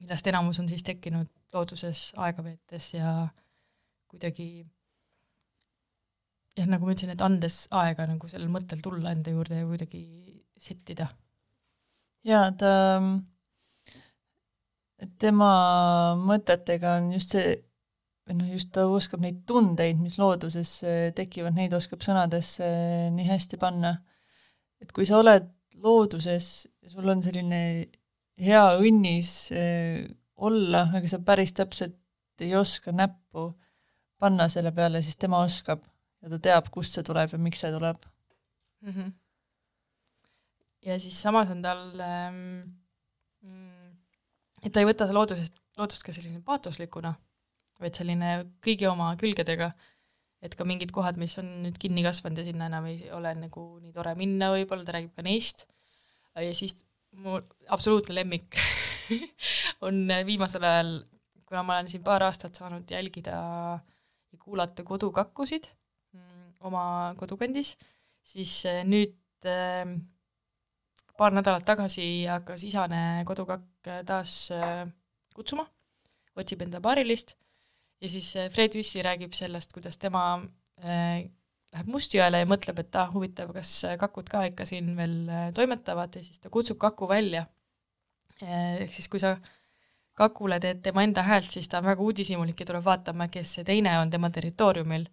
millest 0.00 0.26
enamus 0.32 0.60
on 0.60 0.68
siis 0.68 0.84
tekkinud 0.86 1.30
looduses 1.54 2.10
aega 2.20 2.44
veetes 2.44 2.90
ja 2.96 3.12
kuidagi 4.10 4.48
jah, 6.56 6.66
nagu 6.68 6.86
ma 6.86 6.94
ütlesin, 6.94 7.12
et 7.14 7.24
andes 7.24 7.62
aega 7.76 8.08
nagu 8.08 8.28
sellel 8.30 8.50
mõttel 8.52 8.82
tulla 8.84 9.12
enda 9.14 9.32
juurde 9.34 9.60
ja 9.60 9.68
kuidagi 9.68 10.02
settida. 10.60 11.08
jaa, 12.26 12.50
ta, 12.58 12.72
tema 15.20 15.50
mõtetega 16.20 16.96
on 17.00 17.12
just 17.16 17.36
see, 17.36 17.56
või 18.26 18.38
noh, 18.40 18.48
just 18.50 18.72
ta 18.74 18.86
oskab 18.90 19.22
neid 19.22 19.44
tundeid, 19.46 19.98
mis 20.02 20.18
looduses 20.18 20.72
äh, 20.86 21.02
tekivad, 21.16 21.54
neid 21.56 21.74
oskab 21.76 22.02
sõnadesse 22.04 22.66
äh, 22.66 23.10
nii 23.14 23.26
hästi 23.28 23.58
panna. 23.62 23.96
et 24.82 24.90
kui 24.92 25.06
sa 25.06 25.20
oled 25.22 25.46
looduses, 25.82 26.66
sul 26.90 27.08
on 27.12 27.22
selline 27.22 27.60
hea 28.42 28.64
õnnis 28.80 29.52
äh, 29.54 30.02
olla, 30.36 30.88
aga 30.96 31.08
sa 31.08 31.20
päris 31.24 31.54
täpselt 31.56 31.96
ei 32.42 32.52
oska 32.58 32.92
näppu 32.92 33.48
panna 34.20 34.48
selle 34.52 34.72
peale, 34.76 35.00
siis 35.04 35.16
tema 35.16 35.40
oskab 35.44 35.84
ja 36.22 36.32
ta 36.32 36.40
teab, 36.42 36.68
kust 36.74 36.96
see 36.96 37.06
tuleb 37.06 37.32
ja 37.32 37.38
miks 37.40 37.62
see 37.62 37.70
tuleb 37.72 38.02
mm. 38.82 38.90
-hmm. 38.90 39.12
ja 40.88 40.98
siis 41.00 41.22
samas 41.22 41.52
on 41.54 41.62
tal 41.62 42.00
ähm,, 42.00 42.74
et 44.62 44.72
ta 44.72 44.82
ei 44.82 44.88
võta 44.88 45.08
loodusest, 45.12 45.54
loodust 45.78 46.02
ka 46.02 46.12
sellise 46.12 46.42
paatoslikuna 46.44 47.14
vaid 47.82 47.98
selline 47.98 48.32
kõigi 48.64 48.88
oma 48.88 49.10
külgedega, 49.20 49.70
et 50.44 50.54
ka 50.56 50.66
mingid 50.68 50.92
kohad, 50.94 51.18
mis 51.20 51.36
on 51.40 51.48
nüüd 51.64 51.78
kinni 51.80 52.04
kasvanud 52.06 52.40
ja 52.40 52.46
sinna 52.46 52.68
enam 52.70 52.86
ei 52.90 53.10
ole 53.14 53.32
nagu 53.38 53.66
nii 53.82 53.92
tore 53.94 54.14
minna 54.18 54.50
võib-olla, 54.54 54.86
ta 54.86 54.96
räägib 54.96 55.16
ka 55.16 55.24
neist, 55.26 55.66
ja 56.36 56.52
siis 56.56 56.76
mu 57.22 57.38
absoluutne 57.72 58.16
lemmik 58.18 58.58
on 59.86 60.04
viimasel 60.28 60.64
ajal, 60.66 60.92
kuna 61.46 61.62
ma 61.64 61.78
olen 61.78 61.90
siin 61.90 62.04
paar 62.04 62.26
aastat 62.26 62.58
saanud 62.58 62.90
jälgida 62.90 63.36
ja 63.36 64.40
kuulata 64.42 64.84
kodukakkusid 64.86 65.68
mm, 66.12 66.52
oma 66.68 67.14
kodukandis, 67.18 67.74
siis 68.26 68.58
eh, 68.68 68.82
nüüd 68.88 69.16
äh, 69.48 69.96
paar 71.16 71.32
nädalat 71.36 71.64
tagasi 71.64 72.26
hakkas 72.28 72.66
isane 72.68 73.24
kodukakk 73.28 73.90
taas 74.06 74.50
äh, 74.52 74.84
kutsuma, 75.36 75.66
otsib 76.36 76.64
enda 76.66 76.82
paarilist 76.84 77.36
ja 78.00 78.10
siis 78.10 78.30
äh, 78.36 78.50
Fred 78.52 78.76
Jüssi 78.76 79.02
räägib 79.04 79.34
sellest, 79.36 79.72
kuidas 79.74 79.98
tema 80.00 80.22
äh, 80.82 81.26
läheb 81.72 81.90
Mustjõele 81.92 82.42
ja 82.42 82.48
mõtleb, 82.48 82.80
et 82.82 82.98
ah, 83.00 83.10
huvitav, 83.12 83.52
kas 83.56 83.72
äh, 83.88 83.96
kakud 84.00 84.28
ka 84.32 84.44
ikka 84.50 84.66
siin 84.68 84.92
veel 84.98 85.18
toimetavad 85.56 86.16
ja 86.16 86.24
siis 86.24 86.40
ta 86.42 86.52
kutsub 86.52 86.80
kaku 86.82 87.08
välja. 87.10 87.46
ehk 88.42 88.92
siis, 88.92 89.08
kui 89.08 89.20
sa 89.20 89.36
kakule 90.16 90.58
teed 90.60 90.82
tema 90.84 91.04
enda 91.04 91.22
häält, 91.24 91.48
siis 91.52 91.68
ta 91.68 91.78
on 91.80 91.88
väga 91.88 92.02
uudishimulik 92.02 92.60
ja 92.60 92.66
tuleb 92.68 92.84
vaatama, 92.84 93.28
kes 93.32 93.54
see 93.58 93.64
teine 93.64 93.98
on 93.98 94.10
tema 94.10 94.30
territooriumil. 94.30 95.06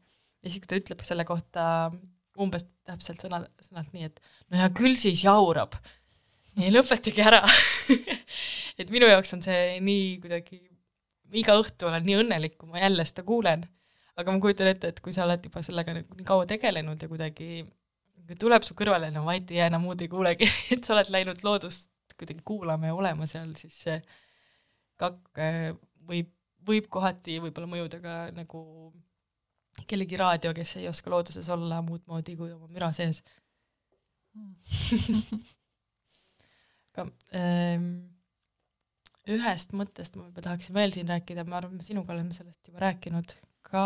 ja 0.44 0.50
siis 0.50 0.68
ta 0.68 0.76
ütleb 0.76 1.04
selle 1.08 1.26
kohta 1.26 1.92
umbes 2.40 2.66
täpselt 2.84 3.22
sõna, 3.24 3.44
sõnalt 3.62 3.94
nii, 3.94 4.10
et 4.10 4.20
no 4.50 4.60
hea 4.60 4.70
küll 4.76 4.96
siis 5.00 5.24
jaurab. 5.24 5.76
ei 6.58 6.72
lõpetage 6.72 7.24
ära 7.24 7.44
et 8.80 8.90
minu 8.90 9.08
jaoks 9.08 9.34
on 9.36 9.42
see 9.46 9.80
nii 9.84 10.20
kuidagi 10.24 10.62
iga 11.40 11.56
õhtu 11.60 11.90
olen 11.90 12.06
nii 12.08 12.20
õnnelik, 12.24 12.58
kui 12.60 12.70
ma 12.72 12.82
jälle 12.84 13.06
seda 13.10 13.24
kuulen. 13.28 13.66
aga 14.16 14.34
ma 14.34 14.42
kujutan 14.42 14.70
ette, 14.70 14.92
et 14.94 15.00
kui 15.02 15.14
sa 15.16 15.24
oled 15.26 15.46
juba 15.48 15.64
sellega 15.66 15.96
nagu 15.98 16.18
nii 16.18 16.28
kaua 16.28 16.46
tegelenud 16.50 17.02
ja 17.02 17.10
kuidagi 17.10 17.64
tuleb 18.40 18.64
su 18.66 18.76
kõrvale, 18.78 19.10
no 19.14 19.26
vait 19.26 19.50
ei 19.52 19.58
jää 19.58 19.72
enam 19.72 19.82
muud 19.88 20.02
ei 20.02 20.10
kuulegi 20.12 20.48
et 20.76 20.84
sa 20.86 20.94
oled 20.96 21.10
läinud 21.14 21.42
loodust 21.44 21.90
kuidagi 22.20 22.44
kuulama 22.46 22.92
ja 22.92 22.96
olema 22.96 23.28
seal, 23.30 23.56
siis 23.58 23.80
see 23.88 23.98
kakk 25.02 25.42
äh, 25.42 25.74
võib, 26.08 26.30
võib 26.68 26.90
kohati 26.94 27.40
võib-olla 27.42 27.72
mõjuda 27.72 28.00
ka 28.04 28.14
nagu 28.38 28.60
kellegi 29.90 30.18
raadio, 30.22 30.54
kes 30.54 30.78
ei 30.78 30.88
oska 30.88 31.10
looduses 31.10 31.50
olla 31.50 31.82
muud 31.82 32.06
moodi 32.08 32.38
kui 32.38 32.52
oma 32.54 32.68
müra 32.70 32.92
sees 32.94 33.24
aga 36.94 37.08
ähm, 37.34 38.13
ühest 39.32 39.72
mõttest 39.78 40.18
ma 40.18 40.26
võib-olla 40.26 40.50
tahaksin 40.50 40.76
veel 40.76 40.94
siin 40.96 41.10
rääkida, 41.10 41.46
ma 41.48 41.60
arvan, 41.62 41.78
me 41.80 41.86
sinuga 41.86 42.14
oleme 42.16 42.36
sellest 42.36 42.68
juba 42.68 42.84
rääkinud 42.84 43.36
ka. 43.70 43.86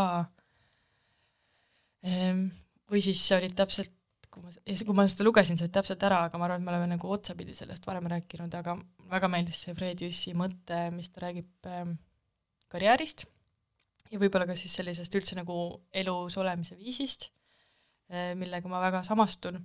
Ehm, 2.08 2.48
või 2.90 3.04
siis 3.06 3.22
see 3.22 3.38
oli 3.38 3.52
täpselt, 3.54 3.94
kui 4.34 4.42
ma, 4.44 4.52
kui 4.52 4.98
ma 4.98 5.06
seda 5.10 5.28
lugesin, 5.28 5.60
see 5.60 5.68
oli 5.68 5.76
täpselt 5.78 6.04
ära, 6.08 6.24
aga 6.28 6.42
ma 6.42 6.48
arvan, 6.48 6.64
et 6.64 6.68
me 6.68 6.74
oleme 6.74 6.90
nagu 6.96 7.14
otsapidi 7.14 7.56
sellest 7.58 7.86
varem 7.90 8.10
rääkinud, 8.10 8.54
aga 8.58 8.78
väga 9.12 9.30
meeldis 9.32 9.64
see 9.66 9.78
Fred 9.78 10.02
Jüssi 10.04 10.34
mõte, 10.38 10.88
mis 10.96 11.12
ta 11.14 11.28
räägib 11.28 11.70
ähm, 11.70 11.98
karjäärist 12.72 13.28
ja 14.12 14.22
võib-olla 14.22 14.48
ka 14.50 14.56
siis 14.58 14.74
sellisest 14.80 15.16
üldse 15.20 15.38
nagu 15.38 15.58
elus 15.96 16.38
olemise 16.40 16.78
viisist, 16.80 17.30
äh, 18.10 18.34
millega 18.40 18.70
ma 18.72 18.82
väga 18.84 19.04
samastun. 19.06 19.62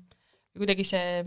kuidagi 0.53 0.85
see 0.85 1.23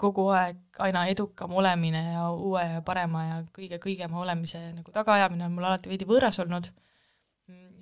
kogu 0.00 0.26
aeg 0.34 0.80
aina 0.84 1.04
edukam 1.10 1.54
olemine 1.58 2.02
ja 2.14 2.26
uue 2.32 2.62
ja 2.62 2.82
parema 2.86 3.24
ja 3.24 3.38
kõige 3.54 3.78
kõigema 3.82 4.20
olemise 4.22 4.60
nagu 4.74 4.94
tagaajamine 4.94 5.46
on 5.46 5.54
mul 5.56 5.68
alati 5.68 5.90
veidi 5.92 6.08
võõras 6.08 6.40
olnud. 6.42 6.70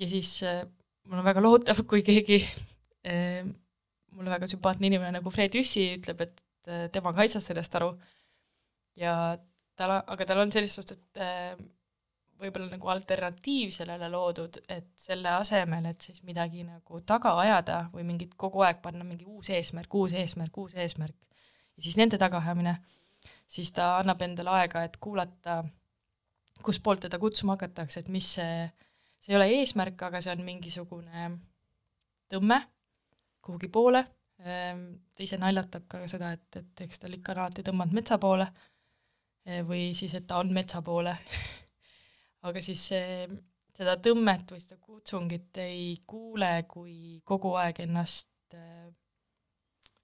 ja 0.00 0.08
siis 0.08 0.30
äh, 0.46 0.62
mul 1.08 1.22
on 1.22 1.26
väga 1.26 1.42
lohutav, 1.42 1.84
kui 1.88 2.02
keegi 2.06 2.40
äh, 3.06 3.44
mulle 4.12 4.34
väga 4.34 4.48
sümpaatne 4.50 4.90
inimene 4.90 5.18
nagu 5.18 5.30
Fred 5.30 5.54
Jüssi 5.54 5.88
ütleb, 5.98 6.26
et 6.26 6.42
äh, 6.68 6.88
tema 6.92 7.12
ka 7.12 7.24
ei 7.24 7.32
saa 7.32 7.44
sellest 7.44 7.76
aru. 7.80 7.92
ja 8.96 9.36
tal, 9.76 9.98
aga 10.00 10.26
tal 10.26 10.44
on 10.44 10.52
selles 10.52 10.74
suhtes, 10.76 10.98
et 10.98 11.70
võib-olla 12.42 12.68
nagu 12.72 12.90
alternatiiv 12.92 13.70
sellele 13.74 14.08
loodud, 14.10 14.58
et 14.70 14.88
selle 14.98 15.30
asemel, 15.36 15.86
et 15.92 16.08
siis 16.08 16.22
midagi 16.26 16.64
nagu 16.66 17.00
taga 17.06 17.34
ajada 17.42 17.84
või 17.92 18.06
mingit 18.08 18.34
kogu 18.40 18.64
aeg 18.66 18.82
panna 18.82 19.06
mingi 19.06 19.26
uus 19.28 19.50
eesmärk, 19.54 19.94
uus 19.94 20.14
eesmärk, 20.18 20.58
uus 20.58 20.74
eesmärk, 20.74 21.16
ja 21.76 21.82
siis 21.82 21.96
nende 21.96 22.18
tagaajamine, 22.20 22.76
siis 23.48 23.72
ta 23.72 23.96
annab 23.98 24.22
endale 24.24 24.52
aega, 24.58 24.84
et 24.86 24.96
kuulata, 25.02 25.62
kustpoolt 26.62 27.06
teda 27.06 27.18
kutsuma 27.18 27.56
hakatakse, 27.56 28.00
et 28.00 28.10
mis 28.12 28.28
see, 28.38 28.66
see 29.20 29.32
ei 29.32 29.38
ole 29.38 29.48
eesmärk, 29.58 30.02
aga 30.08 30.20
see 30.22 30.34
on 30.34 30.44
mingisugune 30.46 31.30
tõmme 32.32 32.60
kuhugi 33.42 33.68
poole, 33.72 34.04
ehm, 34.44 34.84
ta 35.14 35.24
ise 35.24 35.38
naljatab 35.40 35.88
ka 35.90 36.04
seda, 36.10 36.32
et, 36.36 36.60
et 36.60 36.84
eks 36.86 37.02
tal 37.02 37.16
ikka 37.16 37.34
on 37.34 37.44
alati 37.44 37.64
tõmmanud 37.66 37.98
metsa 37.98 38.18
poole 38.22 38.46
eh, 39.46 39.62
või 39.66 39.90
siis, 39.98 40.14
et 40.14 40.28
ta 40.28 40.38
on 40.38 40.52
metsa 40.54 40.82
poole. 40.86 41.16
Aga 42.46 42.62
siis 42.62 42.84
see, 42.92 43.26
seda 43.74 43.96
tõmmet 44.02 44.50
või 44.50 44.62
seda 44.62 44.78
kutsungit 44.78 45.58
ei 45.62 45.96
kuule, 46.06 46.54
kui 46.70 47.20
kogu 47.26 47.52
aeg 47.58 47.82
ennast 47.84 48.32
Eh, 48.52 48.90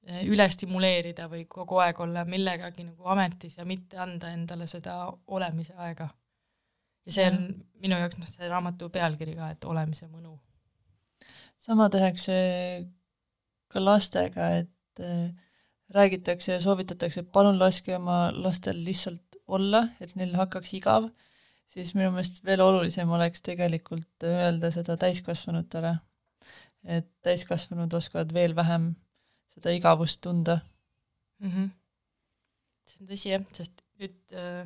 üle 0.08 0.46
stimuleerida 0.50 1.28
või 1.28 1.44
kogu 1.50 1.80
aeg 1.84 2.00
olla 2.00 2.24
millegagi 2.28 2.86
nagu 2.86 3.10
ametis 3.12 3.58
ja 3.58 3.66
mitte 3.68 3.98
anda 4.00 4.30
endale 4.32 4.66
seda 4.70 5.00
olemise 5.26 5.74
aega. 5.76 6.08
ja 7.06 7.12
see 7.12 7.26
on 7.28 7.40
ja. 7.42 7.56
minu 7.84 7.98
jaoks 8.00 8.20
noh, 8.20 8.28
see 8.28 8.48
raamatu 8.48 8.88
pealkiri 8.92 9.36
ka, 9.36 9.50
et 9.52 9.64
olemise 9.64 10.08
mõnu. 10.08 10.38
sama 11.56 11.88
tehakse 11.92 12.38
ka 13.68 13.84
lastega, 13.84 14.50
et 14.62 15.04
äh, 15.04 15.28
räägitakse 15.94 16.52
ja 16.52 16.60
soovitatakse, 16.60 17.22
palun 17.22 17.58
laske 17.58 17.96
oma 17.96 18.28
lastel 18.32 18.80
lihtsalt 18.84 19.40
olla, 19.48 19.88
et 20.00 20.14
neil 20.16 20.34
hakkaks 20.36 20.72
igav, 20.76 21.10
siis 21.68 21.94
minu 21.96 22.12
meelest 22.14 22.40
veel 22.44 22.62
olulisem 22.64 23.10
oleks 23.12 23.44
tegelikult 23.44 24.24
öelda 24.24 24.70
seda 24.72 24.96
täiskasvanutele. 24.96 25.98
et 26.84 27.08
täiskasvanud 27.26 27.92
oskavad 27.92 28.32
veel 28.32 28.54
vähem 28.56 28.94
seda 29.58 29.74
igavust 29.74 30.22
tunda 30.24 30.60
mm. 31.42 31.50
-hmm. 31.50 31.68
see 32.88 33.02
on 33.02 33.10
tõsi 33.10 33.34
jah, 33.34 33.44
sest 33.58 33.84
nüüd, 33.98 34.16
äh, 34.32 34.64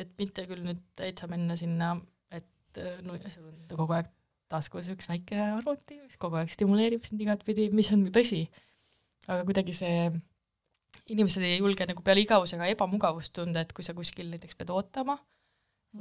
et 0.00 0.10
mitte 0.18 0.46
küll 0.48 0.64
nüüd 0.64 0.82
täitsa 0.98 1.28
minna 1.30 1.56
sinna, 1.60 1.94
et 2.32 2.80
äh, 2.80 2.98
no 3.04 3.18
sul 3.28 3.48
on 3.52 3.62
kogu 3.76 3.98
aeg 3.98 4.10
taskus 4.52 4.90
üks 4.92 5.08
väike 5.08 5.38
arvuti, 5.40 5.98
mis 6.02 6.18
kogu 6.20 6.40
aeg 6.40 6.52
stimuleerib 6.52 7.04
sind 7.06 7.22
igatpidi, 7.24 7.70
mis 7.72 7.92
on 7.94 8.06
tõsi. 8.14 8.44
aga 9.30 9.44
kuidagi 9.46 9.74
see, 9.76 10.08
inimesed 11.14 11.44
ei 11.46 11.60
julge 11.60 11.86
nagu 11.88 12.02
peale 12.04 12.24
igavusega 12.24 12.66
ebamugavust 12.72 13.32
tunda, 13.36 13.62
et 13.62 13.72
kui 13.72 13.86
sa 13.86 13.94
kuskil 13.94 14.32
näiteks 14.32 14.58
pead 14.58 14.72
ootama 14.74 15.16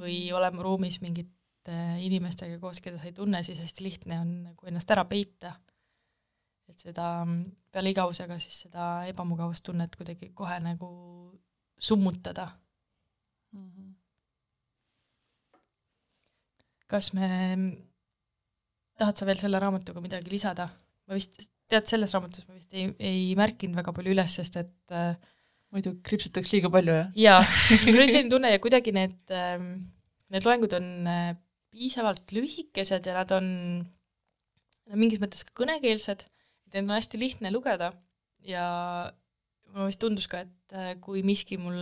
või 0.01 0.31
olema 0.33 0.63
ruumis 0.65 0.99
mingite 1.03 1.77
inimestega 2.01 2.57
koos, 2.59 2.81
keda 2.81 2.97
sa 2.97 3.09
ei 3.09 3.15
tunne, 3.15 3.43
siis 3.45 3.59
hästi 3.61 3.85
lihtne 3.85 4.19
on 4.23 4.31
nagu 4.49 4.71
ennast 4.71 4.91
ära 4.91 5.05
peita. 5.05 5.53
Et 6.71 6.83
seda 6.87 7.07
peale 7.71 7.93
igavusega 7.93 8.37
siis 8.41 8.63
seda 8.65 8.89
ebamugavustunnet 9.11 9.95
kuidagi 9.99 10.31
kohe 10.37 10.57
nagu 10.63 10.89
summutada 11.81 12.47
mm. 13.53 13.67
-hmm. 13.69 13.89
kas 16.91 17.13
me, 17.17 17.27
tahad 18.99 19.17
sa 19.17 19.25
veel 19.25 19.39
selle 19.43 19.59
raamatuga 19.59 20.03
midagi 20.03 20.31
lisada? 20.31 20.69
ma 21.07 21.17
vist, 21.19 21.37
tead, 21.71 21.87
selles 21.87 22.13
raamatus 22.15 22.47
ma 22.47 22.57
vist 22.57 22.73
ei, 22.73 22.89
ei 22.99 23.35
märkinud 23.39 23.79
väga 23.79 23.93
palju 23.95 24.13
üles, 24.15 24.35
sest 24.39 24.57
et 24.61 24.95
äh, 24.95 25.15
muidu 25.71 25.95
kriipsutaks 26.07 26.51
liiga 26.53 26.71
palju, 26.73 26.97
jah? 26.99 27.09
jaa, 27.15 27.41
mul 27.87 28.03
oli 28.03 28.11
selline 28.11 28.33
tunne 28.33 28.51
ja 28.51 28.59
kuidagi 28.63 28.93
need, 28.95 29.17
ähm, 29.35 29.71
need 30.33 30.47
loengud 30.47 30.75
on 30.77 30.91
äh, 31.07 31.31
piisavalt 31.71 32.35
lühikesed 32.35 33.07
ja 33.07 33.15
nad 33.15 33.31
on 33.35 33.47
mingis 34.99 35.21
mõttes 35.21 35.45
ka 35.47 35.55
kõnekeelsed, 35.61 36.25
neid 36.73 36.87
on 36.87 36.95
hästi 36.95 37.19
lihtne 37.19 37.51
lugeda 37.53 37.91
ja 38.47 38.65
mulle 39.71 39.89
vist 39.91 40.01
tundus 40.01 40.27
ka, 40.31 40.43
et 40.45 40.75
äh, 40.75 40.91
kui 41.03 41.23
miski 41.25 41.59
mul, 41.61 41.77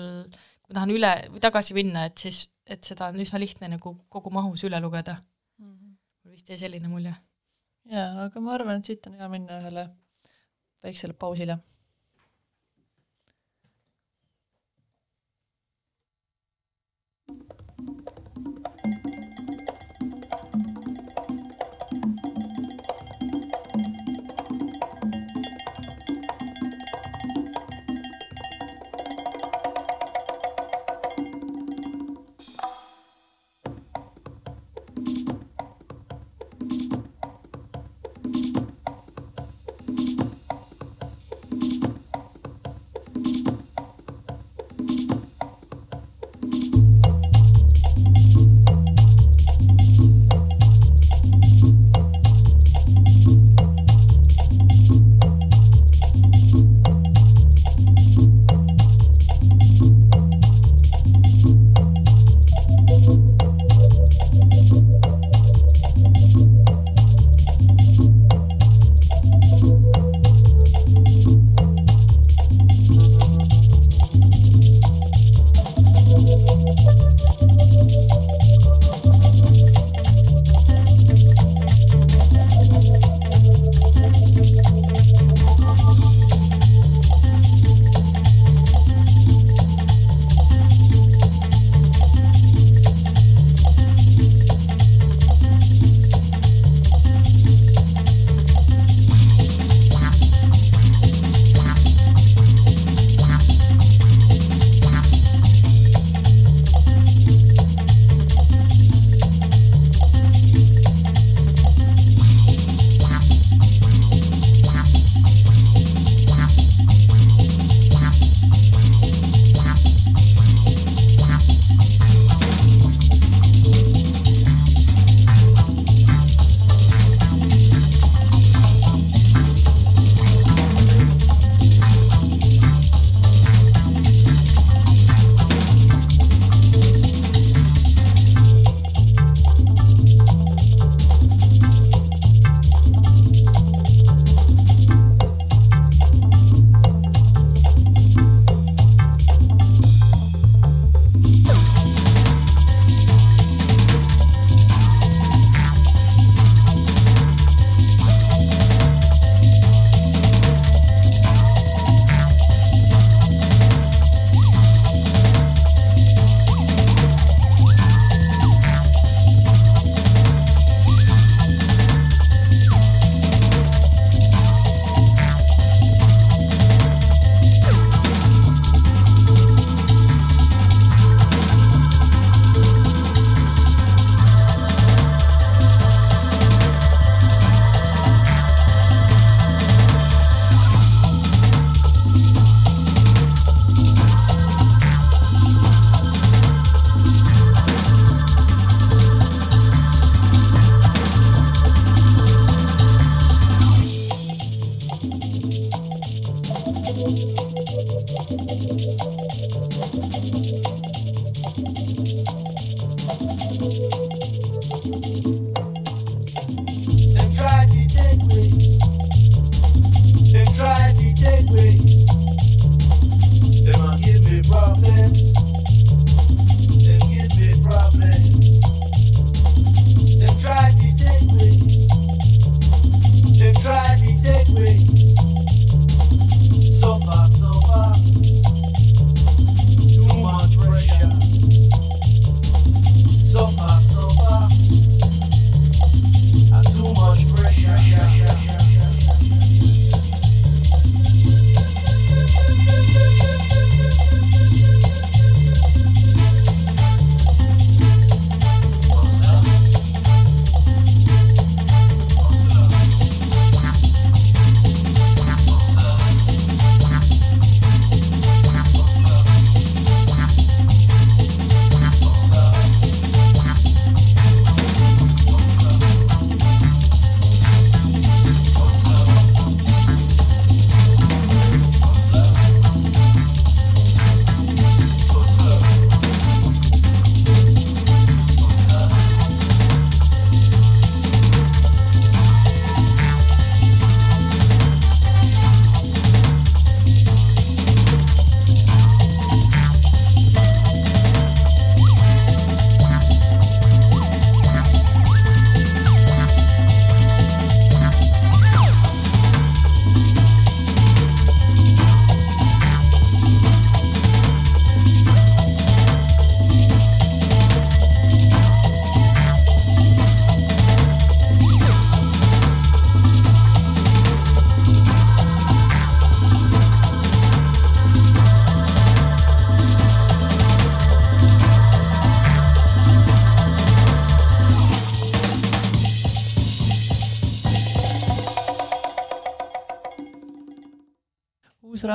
kui 0.62 0.74
ma 0.74 0.80
tahan 0.80 0.94
üle 0.96 1.14
või 1.34 1.44
tagasi 1.44 1.78
minna, 1.78 2.06
et 2.10 2.22
siis, 2.22 2.44
et 2.66 2.84
seda 2.86 3.10
on 3.14 3.24
üsna 3.24 3.42
lihtne 3.42 3.72
nagu 3.72 3.96
kogu 4.12 4.34
mahus 4.34 4.64
üle 4.68 4.80
lugeda 4.84 5.18
mm. 5.60 5.72
-hmm. 5.74 5.96
mul 6.24 6.38
vist 6.38 6.50
jäi 6.50 6.62
selline 6.62 6.92
mulje. 6.92 7.16
jaa, 7.90 8.12
aga 8.28 8.42
ma 8.46 8.54
arvan, 8.58 8.80
et 8.80 8.86
siit 8.86 9.08
on 9.08 9.18
hea 9.18 9.30
minna 9.30 9.60
ühele 9.62 9.90
väiksele 10.84 11.14
pausile 11.14 11.60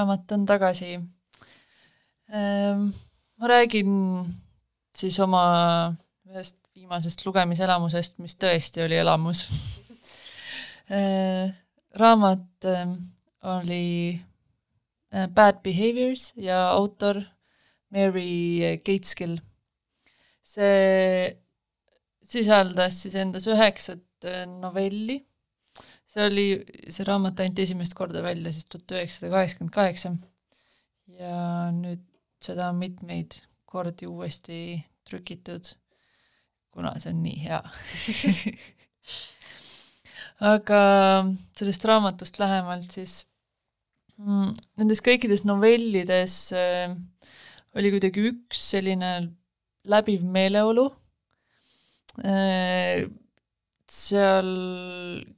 raamat 0.04 0.32
on 0.32 0.44
tagasi. 0.46 0.98
ma 3.36 3.48
räägin 3.48 3.88
siis 4.96 5.18
oma 5.20 5.94
ühest 6.28 6.58
viimasest 6.74 7.24
lugemiselamusest, 7.26 8.18
mis 8.18 8.36
tõesti 8.36 8.82
oli 8.84 8.96
elamus 8.98 9.46
raamat 12.02 12.68
oli 13.54 14.20
Bad 15.34 15.62
Behaviors 15.62 16.32
ja 16.36 16.70
autor 16.72 17.22
Mary 17.90 18.80
Gateskill. 18.84 19.38
see 20.42 21.30
sisaldas 22.24 23.04
siis 23.04 23.14
endas 23.20 23.46
üheksat 23.48 24.32
novelli 24.60 25.22
see 26.14 26.28
oli, 26.28 26.46
see 26.94 27.06
raamat 27.08 27.42
anti 27.42 27.64
esimest 27.66 27.96
korda 27.98 28.22
välja 28.22 28.52
siis 28.54 28.68
tuhat 28.70 28.94
üheksasada 28.94 29.32
kaheksakümmend 29.34 29.74
kaheksa. 29.74 30.14
Ja 31.18 31.38
nüüd 31.74 32.04
seda 32.42 32.70
on 32.70 32.78
mitmeid 32.80 33.36
kordi 33.68 34.06
uuesti 34.08 34.78
trükitud, 35.08 35.64
kuna 36.74 36.94
see 37.02 37.12
on 37.12 37.22
nii 37.24 37.38
hea. 37.44 37.60
Aga 40.54 40.80
sellest 41.56 41.84
raamatust 41.86 42.38
lähemalt 42.42 42.90
siis 42.94 43.12
mm, 44.18 44.54
nendes 44.80 45.00
kõikides 45.04 45.44
novellides 45.46 46.38
äh, 46.58 46.94
oli 47.74 47.92
kuidagi 47.94 48.28
üks 48.30 48.58
selline 48.74 49.10
läbiv 49.90 50.24
meeleolu. 50.26 50.88
Äh,, 52.24 53.06
seal 53.90 54.48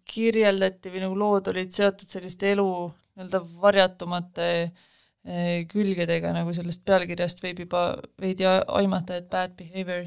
kirjeldati 0.07 0.93
või 0.93 1.03
nagu 1.03 1.19
lood 1.19 1.51
olid 1.51 1.73
seotud 1.75 2.09
selliste 2.11 2.53
elu 2.55 2.69
nii-öelda 3.17 3.41
varjatumate 3.63 4.49
eh, 4.63 5.67
külgedega, 5.71 6.33
nagu 6.37 6.53
sellest 6.55 6.85
pealkirjast 6.87 7.43
võib 7.43 7.65
juba 7.65 7.83
veidi 8.21 8.47
aimata, 8.47 9.19
et 9.19 9.29
bad 9.33 9.57
behavior, 9.59 10.07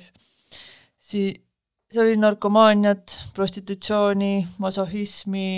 sii-, 1.03 1.35
see 1.89 2.03
oli 2.03 2.19
narkomaaniat, 2.21 3.17
prostitutsiooni, 3.35 4.33
masohhismi, 4.61 5.49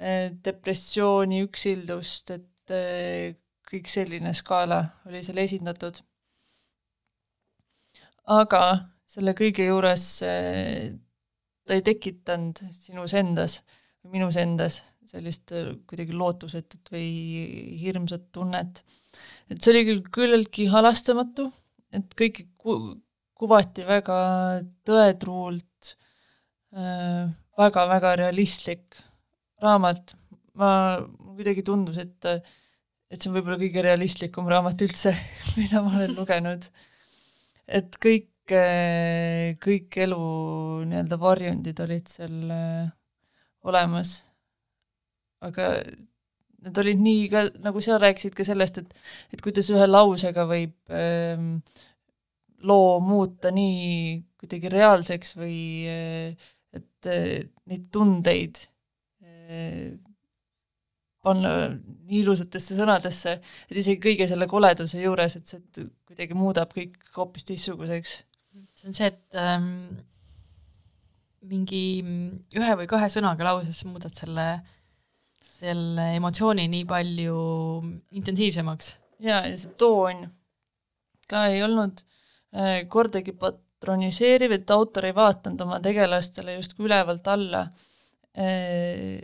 eh, 0.00 0.30
depressiooni, 0.44 1.44
üksildust, 1.46 2.34
et 2.38 2.74
eh, 2.74 3.36
kõik 3.70 3.90
selline 3.92 4.32
skaala 4.34 4.82
oli 5.06 5.22
seal 5.22 5.44
esindatud. 5.44 6.00
aga 8.30 8.62
selle 9.10 9.32
kõige 9.34 9.64
juures 9.66 10.04
ta 11.70 11.78
ei 11.78 11.84
tekitanud 11.86 12.58
sinus 12.82 13.14
endas 13.14 13.60
minus 14.08 14.36
endas 14.40 14.80
sellist 15.10 15.52
äh, 15.56 15.74
kuidagi 15.88 16.16
lootusetut 16.16 16.92
või 16.92 17.08
hirmsat 17.82 18.30
tunnet. 18.32 18.82
et 19.50 19.58
see 19.60 19.74
oli 19.74 19.84
küll 19.88 20.02
küllaltki 20.14 20.68
halastamatu, 20.72 21.48
et 21.92 22.14
kõiki 22.16 22.46
ku-, 22.60 22.94
kuvati 23.36 23.84
väga 23.88 24.20
tõetruult 24.86 25.92
äh,, 26.76 27.28
väga-väga 27.60 28.14
realistlik 28.22 28.96
raamat. 29.60 30.14
ma, 30.54 30.70
kuidagi 31.36 31.64
tundus, 31.66 31.98
et 32.00 32.26
et 33.10 33.18
see 33.18 33.26
on 33.30 33.34
võib-olla 33.34 33.58
kõige 33.58 33.82
realistlikum 33.82 34.48
raamat 34.48 34.86
üldse, 34.86 35.12
mida 35.58 35.82
ma 35.82 35.96
olen 35.98 36.14
lugenud. 36.16 36.70
et 37.66 38.00
kõik 38.00 38.29
kõik, 38.50 39.58
kõik 39.62 39.98
elu 40.04 40.20
nii-öelda 40.90 41.18
varjundid 41.20 41.82
olid 41.84 42.10
seal 42.10 42.52
äh, 42.54 42.90
olemas. 43.68 44.24
aga 45.40 45.70
need 46.60 46.78
olid 46.82 47.00
nii 47.00 47.28
ka, 47.32 47.44
nagu 47.64 47.80
sa 47.80 47.96
rääkisid 48.00 48.34
ka 48.36 48.44
sellest, 48.44 48.82
et 48.82 48.90
et 49.32 49.40
kuidas 49.44 49.70
ühe 49.72 49.86
lausega 49.88 50.44
võib 50.48 50.74
ähm, 50.92 51.62
loo 52.68 52.98
muuta 53.00 53.52
nii 53.54 54.20
kuidagi 54.40 54.72
reaalseks 54.72 55.36
või 55.40 55.60
äh, 55.88 56.50
et 56.76 57.10
neid 57.66 57.88
tundeid 57.90 58.60
panna 61.24 61.50
nii 61.74 62.20
ilusatesse 62.22 62.76
sõnadesse, 62.78 63.32
et 63.66 63.80
isegi 63.80 63.98
kõige 64.04 64.28
selle 64.30 64.46
koleduse 64.48 65.00
juures, 65.02 65.34
et 65.36 65.50
see 65.50 65.88
kuidagi 66.06 66.36
muudab 66.38 66.70
kõik 66.76 66.94
hoopis 67.16 67.48
teistsuguseks 67.48 68.14
see 68.80 68.88
on 68.88 68.96
see, 68.96 69.10
et 69.10 69.38
ähm, 69.38 69.98
mingi 71.50 71.84
ühe 72.56 72.76
või 72.80 72.88
kahe 72.88 73.08
sõnaga 73.12 73.46
lauses 73.50 73.80
muudad 73.88 74.14
selle, 74.16 74.46
selle 75.44 76.10
emotsiooni 76.16 76.66
nii 76.72 76.86
palju 76.88 77.40
intensiivsemaks. 78.16 78.94
jaa, 79.24 79.44
ja 79.48 79.56
see 79.60 79.74
toon 79.80 80.24
ka 81.30 81.46
ei 81.52 81.62
olnud 81.64 82.00
äh, 82.56 82.86
kordagi 82.90 83.34
patroniseeriv, 83.38 84.56
et 84.56 84.72
autor 84.74 85.08
ei 85.08 85.16
vaadanud 85.16 85.66
oma 85.66 85.80
tegelastele 85.84 86.56
justkui 86.58 86.88
ülevalt 86.88 87.28
alla 87.30 87.66
äh,, 88.36 89.20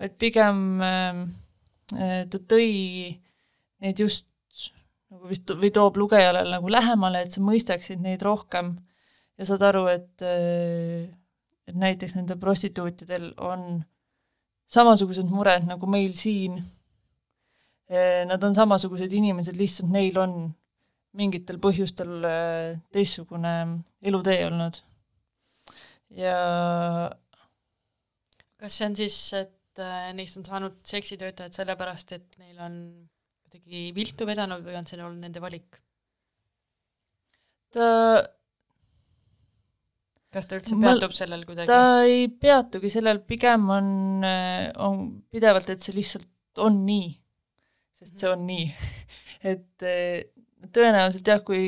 vaid 0.00 0.16
pigem 0.20 0.64
äh, 0.84 1.20
äh 1.96 2.24
ta 2.32 2.40
tõi 2.40 2.72
neid 3.84 4.00
just 4.00 4.26
nagu 5.12 5.30
vist 5.30 5.50
või 5.54 5.70
toob 5.74 5.98
lugejale 6.00 6.42
nagu 6.50 6.70
lähemale, 6.70 7.22
et 7.22 7.34
sa 7.34 7.42
mõistaksid 7.44 8.02
neid 8.02 8.24
rohkem 8.26 8.74
ja 9.38 9.46
saad 9.48 9.64
aru, 9.68 9.86
et 9.92 10.26
et 11.66 11.74
näiteks 11.74 12.14
nendel 12.16 12.38
prostituutidel 12.38 13.32
on 13.42 13.82
samasugused 14.70 15.26
mured 15.30 15.66
nagu 15.66 15.88
meil 15.90 16.14
siin. 16.18 16.60
Nad 18.26 18.42
on 18.42 18.54
samasugused 18.54 19.12
inimesed, 19.14 19.54
lihtsalt 19.58 19.92
neil 19.94 20.16
on 20.18 20.36
mingitel 21.16 21.58
põhjustel 21.62 22.26
teistsugune 22.94 23.52
elutee 24.02 24.40
olnud. 24.46 24.82
ja 26.10 26.36
kas 28.56 28.78
see 28.78 28.88
on 28.88 28.96
siis, 28.98 29.18
et 29.34 29.82
neist 30.16 30.38
on 30.38 30.46
saanud 30.46 30.78
seksitöötajad 30.86 31.54
sellepärast, 31.54 32.12
et 32.16 32.38
neil 32.38 32.58
on 32.62 32.76
kuidagi 33.56 33.92
viltu 33.96 34.26
vedanud 34.28 34.64
või 34.64 34.76
on 34.76 34.86
see 34.86 34.98
olnud 35.00 35.22
nende 35.22 35.40
valik? 35.40 35.78
ta 37.72 38.22
kas 40.32 40.46
ta 40.46 40.58
üldse 40.58 40.76
peatub 40.80 41.12
ma, 41.12 41.16
sellel 41.16 41.44
kuidagi? 41.48 41.68
ta 41.70 42.04
ei 42.04 42.28
peatugi 42.28 42.90
sellel, 42.92 43.20
pigem 43.26 43.68
on, 43.72 43.88
on 44.78 45.06
pidevalt, 45.32 45.70
et 45.70 45.80
see 45.80 45.96
lihtsalt 45.96 46.62
on 46.62 46.84
nii. 46.86 47.08
sest 47.96 48.20
see 48.20 48.30
on 48.30 48.44
nii 48.48 48.68
et 49.52 49.88
tõenäoliselt 50.72 51.26
jah, 51.26 51.42
kui 51.44 51.64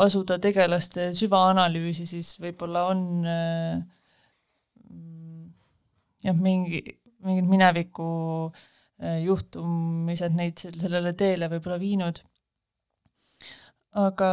asuda 0.00 0.38
tegelaste 0.40 1.10
süvaanalüüsi, 1.16 2.06
siis 2.06 2.34
võib-olla 2.40 2.86
on 2.92 3.06
jah, 6.24 6.36
mingi, 6.36 6.84
mingid 7.24 7.48
mineviku 7.50 8.10
äh, 8.48 8.60
Äh, 8.60 8.79
juhtumised 9.00 10.34
neid 10.36 10.60
sellele 10.60 11.14
teele 11.16 11.48
võib-olla 11.48 11.78
viinud. 11.80 12.20
aga, 13.96 14.30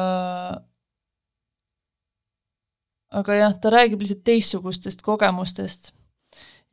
aga 3.21 3.37
jah, 3.39 3.55
ta 3.61 3.71
räägib 3.73 4.03
lihtsalt 4.03 4.25
teistsugustest 4.27 5.01
kogemustest 5.05 5.91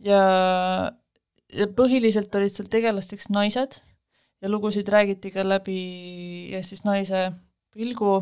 ja, 0.04 0.20
ja 1.48 1.68
põhiliselt 1.78 2.34
olid 2.36 2.52
seal 2.52 2.68
tegelasteks 2.72 3.30
naised 3.32 3.78
ja 4.44 4.50
lugusid 4.50 4.88
räägiti 4.92 5.30
ka 5.32 5.46
läbi 5.46 6.50
ja 6.52 6.62
siis 6.62 6.84
naise 6.84 7.30
pilgu. 7.72 8.16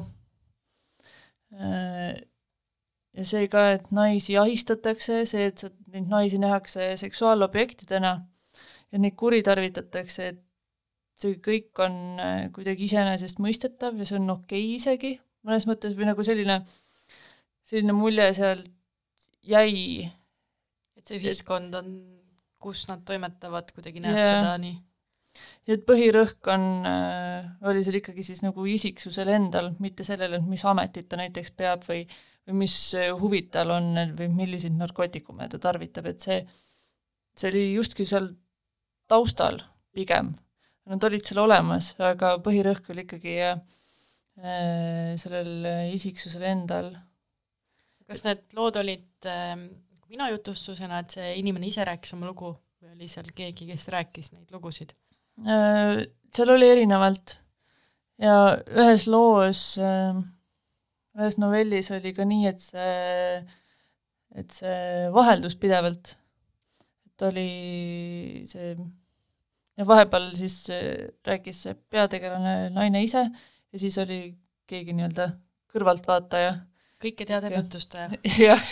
Äh, 1.53 2.21
ja 3.13 3.25
see 3.29 3.49
ka, 3.53 3.73
et 3.77 3.91
naisi 3.93 4.39
ahistatakse, 4.41 5.25
see, 5.29 5.49
et 5.51 5.65
neid 5.93 6.07
naisi 6.09 6.39
nähakse 6.41 6.93
seksuaalobjektidena 6.97 8.15
ja 8.93 9.01
neid 9.01 9.17
kuritarvitatakse, 9.19 10.29
et 10.35 10.41
see 11.19 11.37
kõik 11.45 11.81
on 11.85 11.99
äh, 12.21 12.47
kuidagi 12.55 12.89
iseenesestmõistetav 12.89 13.99
ja 14.01 14.09
see 14.09 14.19
on 14.21 14.37
okei 14.37 14.65
okay 14.65 14.79
isegi 14.79 15.13
mõnes 15.47 15.67
mõttes 15.69 15.97
või 15.99 16.09
nagu 16.09 16.25
selline, 16.27 16.61
selline 17.69 17.97
mulje 17.97 18.29
sealt 18.39 18.71
jäi. 19.43 20.07
et 20.97 21.09
see 21.09 21.19
ühiskond 21.19 21.75
on, 21.75 21.93
kus 22.63 22.87
nad 22.91 23.03
toimetavad, 23.07 23.73
kuidagi 23.75 24.03
näeb 24.03 24.17
yeah. 24.17 24.35
seda 24.37 24.57
nii. 24.63 24.77
ja 25.67 25.77
et 25.77 25.87
põhirõhk 25.89 26.51
on 26.55 26.67
äh,, 26.87 27.49
oli 27.69 27.83
seal 27.85 27.99
ikkagi 27.99 28.27
siis 28.27 28.45
nagu 28.47 28.67
isiksusel 28.71 29.33
endal, 29.35 29.73
mitte 29.83 30.07
sellele, 30.07 30.39
et 30.39 30.51
mis 30.51 30.65
ametit 30.69 31.09
ta 31.11 31.19
näiteks 31.19 31.55
peab 31.59 31.87
või, 31.89 32.05
või 32.47 32.63
mis 32.65 32.77
huvid 33.19 33.51
tal 33.57 33.75
on 33.75 34.15
või 34.19 34.31
milliseid 34.31 34.79
narkootikume 34.79 35.51
ta 35.51 35.59
tarvitab, 35.63 36.07
et 36.13 36.23
see, 36.23 36.39
see 37.35 37.51
oli 37.51 37.67
justkui 37.75 38.07
seal 38.07 38.31
taustal 39.13 39.61
pigem. 39.93 40.33
Nad 40.91 41.05
olid 41.07 41.25
seal 41.27 41.43
olemas, 41.45 41.93
aga 42.03 42.35
põhirõhk 42.43 42.91
oli 42.91 43.05
ikkagi 43.05 43.37
äh, 43.45 45.13
sellel 45.21 45.93
isiksusel 45.95 46.43
endal. 46.49 46.91
kas 48.09 48.25
need 48.27 48.43
lood 48.59 48.77
olid 48.81 49.29
äh, 49.31 49.55
mina 50.11 50.29
jutustusena, 50.33 51.01
et 51.01 51.15
see 51.15 51.37
inimene 51.41 51.69
ise 51.71 51.87
rääkis 51.89 52.17
oma 52.17 52.29
lugu 52.29 52.51
või 52.83 52.97
oli 52.97 53.09
seal 53.09 53.31
keegi, 53.37 53.69
kes 53.71 53.87
rääkis 53.95 54.33
neid 54.35 54.51
lugusid? 54.53 54.97
Äh, 55.47 56.03
seal 56.35 56.53
oli 56.57 56.69
erinevalt 56.73 57.37
ja 58.21 58.35
ühes 58.83 59.07
loos, 59.11 59.63
ühes 59.79 61.39
novellis 61.41 61.93
oli 61.95 62.13
ka 62.17 62.27
nii, 62.29 62.49
et 62.51 62.65
see, 62.65 63.39
et 64.41 64.59
see 64.59 65.07
vaheldus 65.15 65.57
pidevalt, 65.61 66.17
et 67.07 67.27
oli 67.29 67.49
see 68.51 68.75
ja 69.79 69.87
vahepeal 69.89 70.31
siis 70.37 70.67
rääkis 71.27 71.63
see 71.67 71.77
peategelane 71.91 72.71
naine 72.75 73.03
ise 73.03 73.25
ja 73.25 73.79
siis 73.79 73.99
oli 73.99 74.21
keegi 74.69 74.95
nii-öelda 74.97 75.31
kõrvaltvaataja. 75.73 76.53
kõike 77.03 77.27
teadev 77.27 77.57
jutustaja. 77.57 78.11
jah 78.47 78.67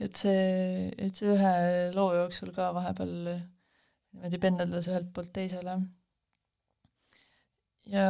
et 0.00 0.16
see, 0.16 0.90
et 0.96 1.16
see 1.16 1.32
ühe 1.34 1.54
loo 1.96 2.12
jooksul 2.16 2.52
ka 2.56 2.70
vahepeal 2.76 3.16
niimoodi 3.30 4.40
pendeldas 4.42 4.88
ühelt 4.90 5.10
poolt 5.14 5.32
teisele. 5.36 5.76
ja 7.90 8.06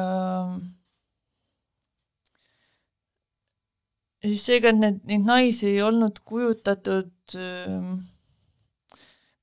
ja 4.20 4.28
siis 4.28 4.46
seega, 4.46 4.70
et 4.70 4.80
need, 4.80 5.02
neid 5.10 5.26
naisi 5.26 5.68
ei 5.72 5.82
olnud 5.82 6.22
kujutatud 6.28 7.36
äh, 7.36 7.92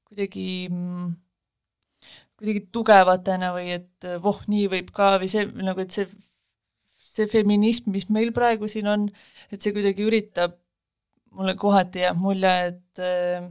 kuidagi 0.07 0.47
äh, 0.71 1.15
kuidagi 2.37 2.67
tugevatena 2.73 3.51
või 3.55 3.73
et 3.79 4.07
voh, 4.23 4.39
nii 4.49 4.67
võib 4.71 4.91
ka 4.95 5.15
või 5.21 5.29
see 5.31 5.47
nagu, 5.65 5.81
et 5.81 5.93
see, 5.95 6.07
see 7.01 7.27
feminism, 7.31 7.89
mis 7.93 8.07
meil 8.13 8.33
praegu 8.35 8.69
siin 8.69 8.89
on, 8.91 9.07
et 9.51 9.61
see 9.61 9.73
kuidagi 9.75 10.05
üritab, 10.05 10.57
mulle 11.37 11.55
kohati 11.59 12.03
jääb 12.05 12.19
mulje, 12.21 12.53
et 12.71 13.01
äh, 13.03 13.47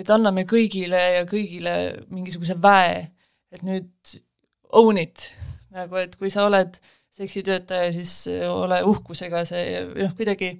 et 0.00 0.10
anname 0.10 0.44
kõigile 0.50 1.00
ja 1.16 1.26
kõigile 1.28 1.74
mingisuguse 2.10 2.56
väe, 2.60 3.04
et 3.54 3.62
nüüd 3.66 4.16
own 4.76 4.98
it, 4.98 5.30
nagu 5.74 6.00
et 6.00 6.16
kui 6.18 6.30
sa 6.32 6.46
oled 6.48 6.76
seksitöötaja, 7.14 7.92
siis 7.94 8.12
ole 8.48 8.80
uhkusega 8.86 9.44
see, 9.48 9.80
noh, 9.94 10.12
kuidagi, 10.18 10.54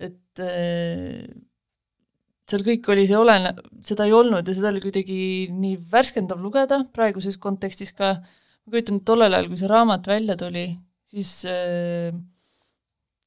et 0.00 0.42
äh, 0.44 1.22
seal 2.50 2.64
kõik 2.66 2.88
oli 2.92 3.06
see 3.08 3.18
olen-, 3.18 3.48
seda 3.86 4.06
ei 4.08 4.14
olnud 4.16 4.46
ja 4.46 4.56
seda 4.56 4.70
oli 4.72 4.82
kuidagi 4.82 5.20
nii 5.54 5.78
värskendav 5.92 6.40
lugeda 6.42 6.82
praeguses 6.94 7.38
kontekstis 7.42 7.94
ka, 7.96 8.16
ma 8.20 8.74
kujutan 8.74 8.98
ette, 8.98 9.06
tollel 9.10 9.36
ajal, 9.36 9.48
kui 9.50 9.60
see 9.60 9.70
raamat 9.70 10.10
välja 10.10 10.36
tuli, 10.40 10.66
siis 11.12 11.32
äh, 11.50 12.10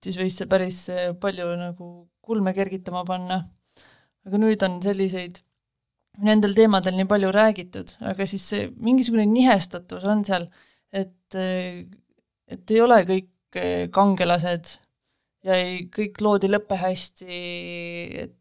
siis 0.04 0.20
võis 0.20 0.38
see 0.40 0.50
päris 0.52 0.84
äh, 0.92 1.10
palju 1.20 1.48
nagu 1.60 1.90
kulme 2.24 2.54
kergitama 2.56 3.04
panna. 3.08 3.44
aga 4.24 4.40
nüüd 4.40 4.62
on 4.64 4.78
selliseid, 4.84 5.42
nendel 6.24 6.54
teemadel 6.56 6.96
nii 6.96 7.08
palju 7.10 7.32
räägitud, 7.36 7.98
aga 8.08 8.28
siis 8.30 8.46
see 8.54 8.70
mingisugune 8.80 9.26
nihestatus 9.28 10.06
on 10.08 10.24
seal, 10.28 10.48
et, 10.96 11.36
äh, 11.36 11.84
et 12.48 12.72
ei 12.72 12.82
ole 12.84 13.04
kõik 13.10 13.30
kangelased 13.94 14.72
ja 15.46 15.58
ei, 15.60 15.84
kõik 15.94 16.22
lood 16.24 16.48
ei 16.48 16.54
lõpe 16.54 16.78
hästi, 16.80 17.42
et 18.24 18.38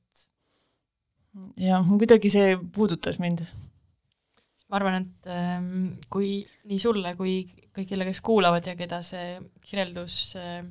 jah, 1.61 1.87
kuidagi 1.99 2.31
see 2.33 2.57
puudutas 2.75 3.18
mind. 3.23 3.45
ma 4.68 4.79
arvan, 4.79 5.03
et 5.03 5.29
ähm, 5.29 5.88
kui 6.12 6.38
nii 6.68 6.79
sulle 6.81 7.14
kui 7.18 7.42
kõigile, 7.77 8.07
kes 8.09 8.23
kuulavad 8.25 8.64
ja 8.66 8.77
keda 8.77 9.03
see 9.05 9.35
kirjeldus 9.61 10.21
äh, 10.40 10.62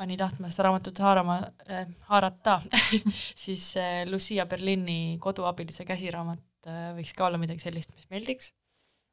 pani 0.00 0.16
tahtma 0.18 0.50
seda 0.50 0.68
raamatut 0.68 0.98
haarama 1.04 1.36
äh,, 1.68 1.86
haarata 2.10 2.60
siis 3.44 3.72
äh, 3.78 4.02
Lucia 4.08 4.46
Berlini 4.50 5.18
Koduabilise 5.22 5.86
käsiraamat 5.86 6.70
äh, 6.70 6.90
võiks 6.98 7.14
ka 7.14 7.28
olla 7.28 7.38
midagi 7.38 7.62
sellist, 7.62 7.94
mis 7.94 8.08
meeldiks 8.10 8.50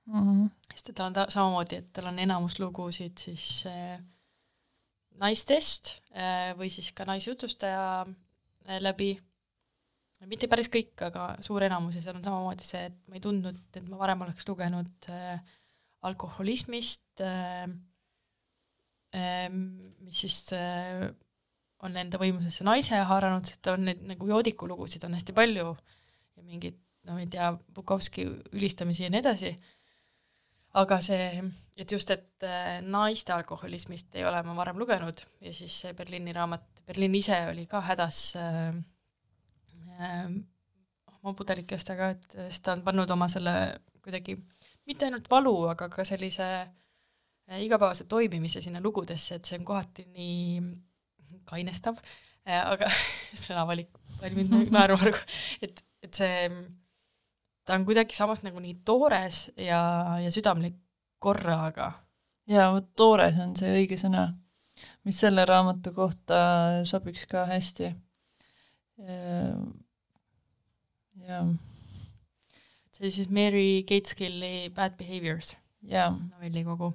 mm. 0.08 0.22
-hmm. 0.22 0.50
sest 0.74 0.90
et 0.90 0.96
tal 0.96 1.12
on 1.12 1.18
ta 1.18 1.26
samamoodi, 1.30 1.82
et 1.82 1.92
tal 1.94 2.10
on 2.10 2.20
enamus 2.20 2.60
lugusid 2.60 3.18
siis 3.22 3.66
äh, 3.70 4.00
naistest 5.22 5.98
äh, 6.16 6.54
või 6.58 6.70
siis 6.74 6.92
ka 6.94 7.06
naisjutustaja 7.06 8.06
äh, 8.06 8.80
läbi 8.82 9.18
mitte 10.26 10.50
päris 10.50 10.70
kõik, 10.74 10.96
aga 11.06 11.28
suur 11.46 11.66
enamus 11.68 12.00
ja 12.00 12.02
seal 12.04 12.18
on 12.18 12.26
samamoodi 12.26 12.66
see, 12.66 12.88
et 12.90 12.98
ma 13.06 13.20
ei 13.20 13.24
tundnud, 13.24 13.60
et 13.78 13.86
ma 13.86 14.00
varem 14.02 14.26
oleks 14.26 14.48
lugenud 14.50 15.10
äh, 15.14 15.38
alkoholismist 16.08 17.22
äh,, 17.22 17.68
äh, 19.14 19.48
mis 19.54 20.24
siis 20.26 20.42
äh, 20.58 21.06
on 21.86 21.98
enda 22.00 22.18
võimusesse 22.22 22.66
naise 22.66 22.98
haaranud, 23.10 23.46
sest 23.46 23.70
on 23.70 23.86
neid 23.90 24.02
nagu 24.10 24.30
joodiku 24.30 24.70
lugusid 24.70 25.06
on 25.06 25.18
hästi 25.18 25.36
palju 25.38 25.70
ja 25.70 26.44
mingeid, 26.44 26.78
no 27.06 27.18
ma 27.18 27.24
ei 27.24 27.30
tea, 27.32 27.52
Bukovski 27.74 28.26
ülistamisi 28.56 29.06
ja 29.06 29.12
nii 29.14 29.22
edasi, 29.22 29.54
aga 30.82 31.00
see, 31.06 31.46
et 31.78 31.94
just, 31.94 32.10
et 32.14 32.46
äh, 32.46 32.80
naiste 32.82 33.34
alkoholismist 33.38 34.18
ei 34.18 34.26
ole 34.28 34.42
ma 34.46 34.58
varem 34.58 34.82
lugenud 34.82 35.22
ja 35.46 35.54
siis 35.54 35.78
see 35.84 35.94
Berliini 35.98 36.34
raamat, 36.36 36.66
Berliin 36.90 37.16
ise 37.22 37.44
oli 37.52 37.68
ka 37.70 37.84
hädas 37.86 38.22
äh, 38.42 38.74
Oma 39.98 41.34
pudelikest, 41.34 41.90
aga 41.90 42.12
et 42.14 42.36
siis 42.38 42.62
ta 42.62 42.76
on 42.78 42.84
pannud 42.86 43.10
oma 43.10 43.26
selle 43.32 43.54
kuidagi 44.06 44.38
mitte 44.88 45.08
ainult 45.08 45.28
valu, 45.32 45.54
aga 45.72 45.90
ka 45.92 46.06
sellise 46.08 46.48
eh, 46.48 47.60
igapäevase 47.66 48.08
toimimise 48.10 48.62
sinna 48.64 48.82
lugudesse, 48.84 49.38
et 49.38 49.48
see 49.48 49.60
on 49.60 49.68
kohati 49.68 50.08
nii 50.08 51.44
kainestav, 51.48 52.00
eh, 52.48 52.58
aga 52.58 52.90
sõnavalik 53.46 53.92
naerma 54.24 55.00
praegu, 55.02 55.22
et, 55.66 55.84
et 56.04 56.22
see, 56.22 56.50
ta 57.68 57.78
on 57.78 57.86
kuidagi 57.88 58.16
samas 58.16 58.44
nagu 58.46 58.64
nii 58.64 58.80
toores 58.88 59.48
ja, 59.60 59.82
ja 60.24 60.34
südamlik 60.34 60.78
korraga. 61.20 61.92
jaa, 62.48 62.70
vot 62.72 62.94
toores 62.96 63.40
on 63.44 63.56
see 63.60 63.74
õige 63.82 64.00
sõna, 64.00 64.30
mis 65.04 65.20
selle 65.20 65.44
raamatu 65.50 65.92
kohta 65.96 66.40
sobiks 66.88 67.26
ka 67.28 67.44
hästi 67.50 67.92
jah. 71.26 71.48
see 72.92 73.06
oli 73.06 73.12
siis 73.12 73.30
Mary 73.30 73.84
Gateskilli 73.88 74.70
Bad 74.76 74.98
Behaviors 74.98 75.56
novellikogu. 75.82 76.94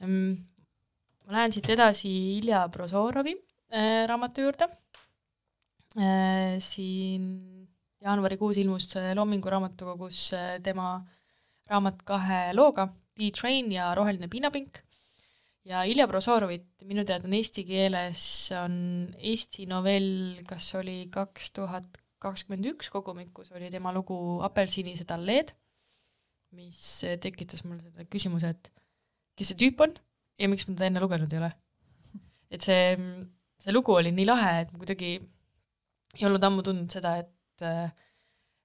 ma 0.00 1.32
lähen 1.32 1.52
siit 1.52 1.68
edasi 1.70 2.10
Ilja 2.38 2.68
Prozorovi 2.68 3.34
äh, 3.72 4.06
raamatu 4.08 4.44
juurde 4.44 4.68
äh,. 5.98 6.58
siin 6.60 7.68
jaanuarikuus 8.04 8.56
ilmus 8.60 8.88
Loomingu 9.14 9.50
raamatukogus 9.50 10.32
äh, 10.36 10.60
tema 10.62 11.04
raamat 11.70 12.02
kahe 12.04 12.52
looga, 12.52 12.88
D-Train 13.16 13.72
ja 13.72 13.94
Roheline 13.94 14.28
piinapink. 14.28 14.78
ja 15.64 15.82
Ilja 15.88 16.06
Prozorovit 16.08 16.84
minu 16.84 17.04
teada 17.08 17.24
on 17.24 17.32
eesti 17.38 17.64
keeles, 17.64 18.24
on 18.52 18.74
Eesti 19.16 19.64
novell, 19.66 20.42
kas 20.46 20.74
oli 20.76 21.06
kaks 21.10 21.52
tuhat 21.56 22.03
kakskümmend 22.24 22.70
üks 22.72 22.90
kogumikus 22.92 23.52
oli 23.54 23.70
tema 23.72 23.92
lugu 23.94 24.16
Apelsiinised 24.46 25.10
alleed, 25.14 25.52
mis 26.54 26.80
tekitas 27.22 27.64
mul 27.66 27.80
selle 27.82 28.08
küsimuse, 28.10 28.54
et 28.54 28.70
kes 29.38 29.52
see 29.52 29.60
tüüp 29.64 29.82
on 29.84 29.94
ja 30.40 30.50
miks 30.50 30.66
ma 30.68 30.74
teda 30.74 30.90
enne 30.90 31.02
lugenud 31.02 31.32
ei 31.32 31.42
ole. 31.42 31.52
et 32.54 32.62
see, 32.62 32.96
see 33.62 33.74
lugu 33.74 33.94
oli 33.96 34.12
nii 34.14 34.28
lahe, 34.28 34.52
et 34.62 34.72
ma 34.72 34.80
kuidagi 34.82 35.14
ei 36.14 36.26
olnud 36.28 36.44
ammu 36.46 36.62
tundnud 36.66 36.94
seda, 36.94 37.16
et 37.18 37.32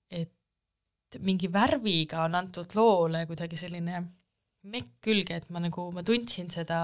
et 0.09 1.17
mingi 1.25 1.49
värviga 1.49 2.23
on 2.27 2.37
antud 2.37 2.75
loole 2.77 3.23
kuidagi 3.29 3.57
selline 3.57 4.01
mekk 4.69 4.99
külge, 5.05 5.39
et 5.39 5.47
ma 5.53 5.61
nagu, 5.63 5.87
ma 5.95 6.03
tundsin 6.05 6.49
seda 6.53 6.79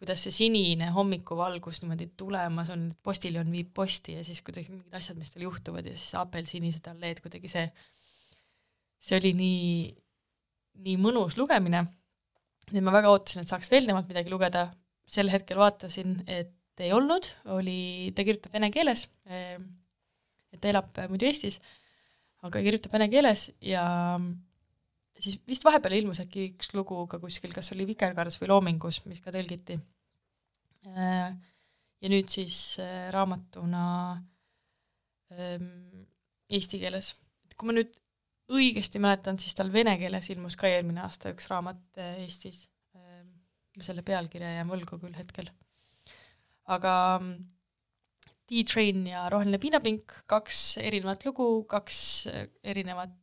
kuidas 0.00 0.22
see 0.24 0.32
sinine 0.32 0.88
hommikuvalgus 0.94 1.82
niimoodi 1.82 2.06
tulemas 2.18 2.70
on, 2.72 2.86
postiljon 3.04 3.50
viib 3.52 3.72
posti 3.76 4.16
ja 4.16 4.24
siis 4.24 4.40
kuidagi 4.46 4.72
mingid 4.72 4.94
asjad, 4.96 5.18
mis 5.20 5.32
tal 5.34 5.44
juhtuvad 5.44 5.90
ja 5.90 5.96
siis 5.96 6.14
apelsinised 6.16 6.88
alleed, 6.88 7.20
kuidagi 7.20 7.50
see, 7.52 7.66
see 8.96 9.18
oli 9.20 9.34
nii, 9.36 9.74
nii 10.86 10.96
mõnus 11.04 11.36
lugemine, 11.36 11.84
et 12.70 12.80
ma 12.80 12.94
väga 12.96 13.12
ootasin, 13.12 13.44
et 13.44 13.52
saaks 13.52 13.72
veel 13.72 13.88
temalt 13.90 14.08
midagi 14.08 14.32
lugeda, 14.32 14.70
sel 15.10 15.28
hetkel 15.32 15.60
vaatasin, 15.60 16.22
et 16.30 16.56
ei 16.80 16.94
olnud, 16.96 17.26
oli, 17.52 18.08
ta 18.16 18.24
kirjutab 18.24 18.54
vene 18.56 18.70
keeles, 18.72 19.04
et 19.28 20.60
ta 20.62 20.70
elab 20.70 20.96
muidu 21.12 21.28
Eestis, 21.28 21.60
aga 22.46 22.62
kirjutab 22.64 22.96
vene 22.96 23.10
keeles 23.12 23.50
ja 23.60 23.84
siis 25.22 25.38
vist 25.48 25.64
vahepeal 25.66 25.98
ilmus 25.98 26.22
äkki 26.22 26.48
üks 26.50 26.72
lugu 26.76 27.04
ka 27.10 27.20
kuskil, 27.22 27.52
kas 27.54 27.72
oli 27.74 27.86
Vikerkaardes 27.88 28.38
või 28.40 28.50
Loomingus, 28.52 29.02
mis 29.10 29.20
ka 29.24 29.32
tõlgiti. 29.34 29.76
Äh, 30.90 31.32
ja 32.00 32.12
nüüd 32.12 32.30
siis 32.32 32.78
äh, 32.80 33.08
raamatuna 33.12 33.84
ähm, 35.36 36.06
eesti 36.48 36.80
keeles. 36.80 37.14
kui 37.56 37.68
ma 37.68 37.76
nüüd 37.76 37.92
õigesti 38.50 39.02
mäletan, 39.02 39.38
siis 39.38 39.54
tal 39.54 39.68
vene 39.72 39.98
keeles 40.00 40.30
ilmus 40.32 40.56
ka 40.58 40.70
eelmine 40.70 41.04
aasta 41.04 41.34
üks 41.34 41.50
raamat 41.52 41.82
äh, 42.00 42.22
Eestis. 42.24 42.66
ma 43.76 43.84
selle 43.86 44.02
pealkirja 44.02 44.48
jään 44.56 44.68
võlgu 44.68 44.96
küll 44.98 45.14
hetkel. 45.14 45.46
aga 46.74 46.92
D-Train 48.50 49.04
ja 49.06 49.28
Roheline 49.30 49.60
piinapink, 49.62 50.16
kaks 50.26 50.80
erinevat 50.82 51.22
lugu, 51.28 51.46
kaks 51.70 52.00
erinevat 52.66 53.14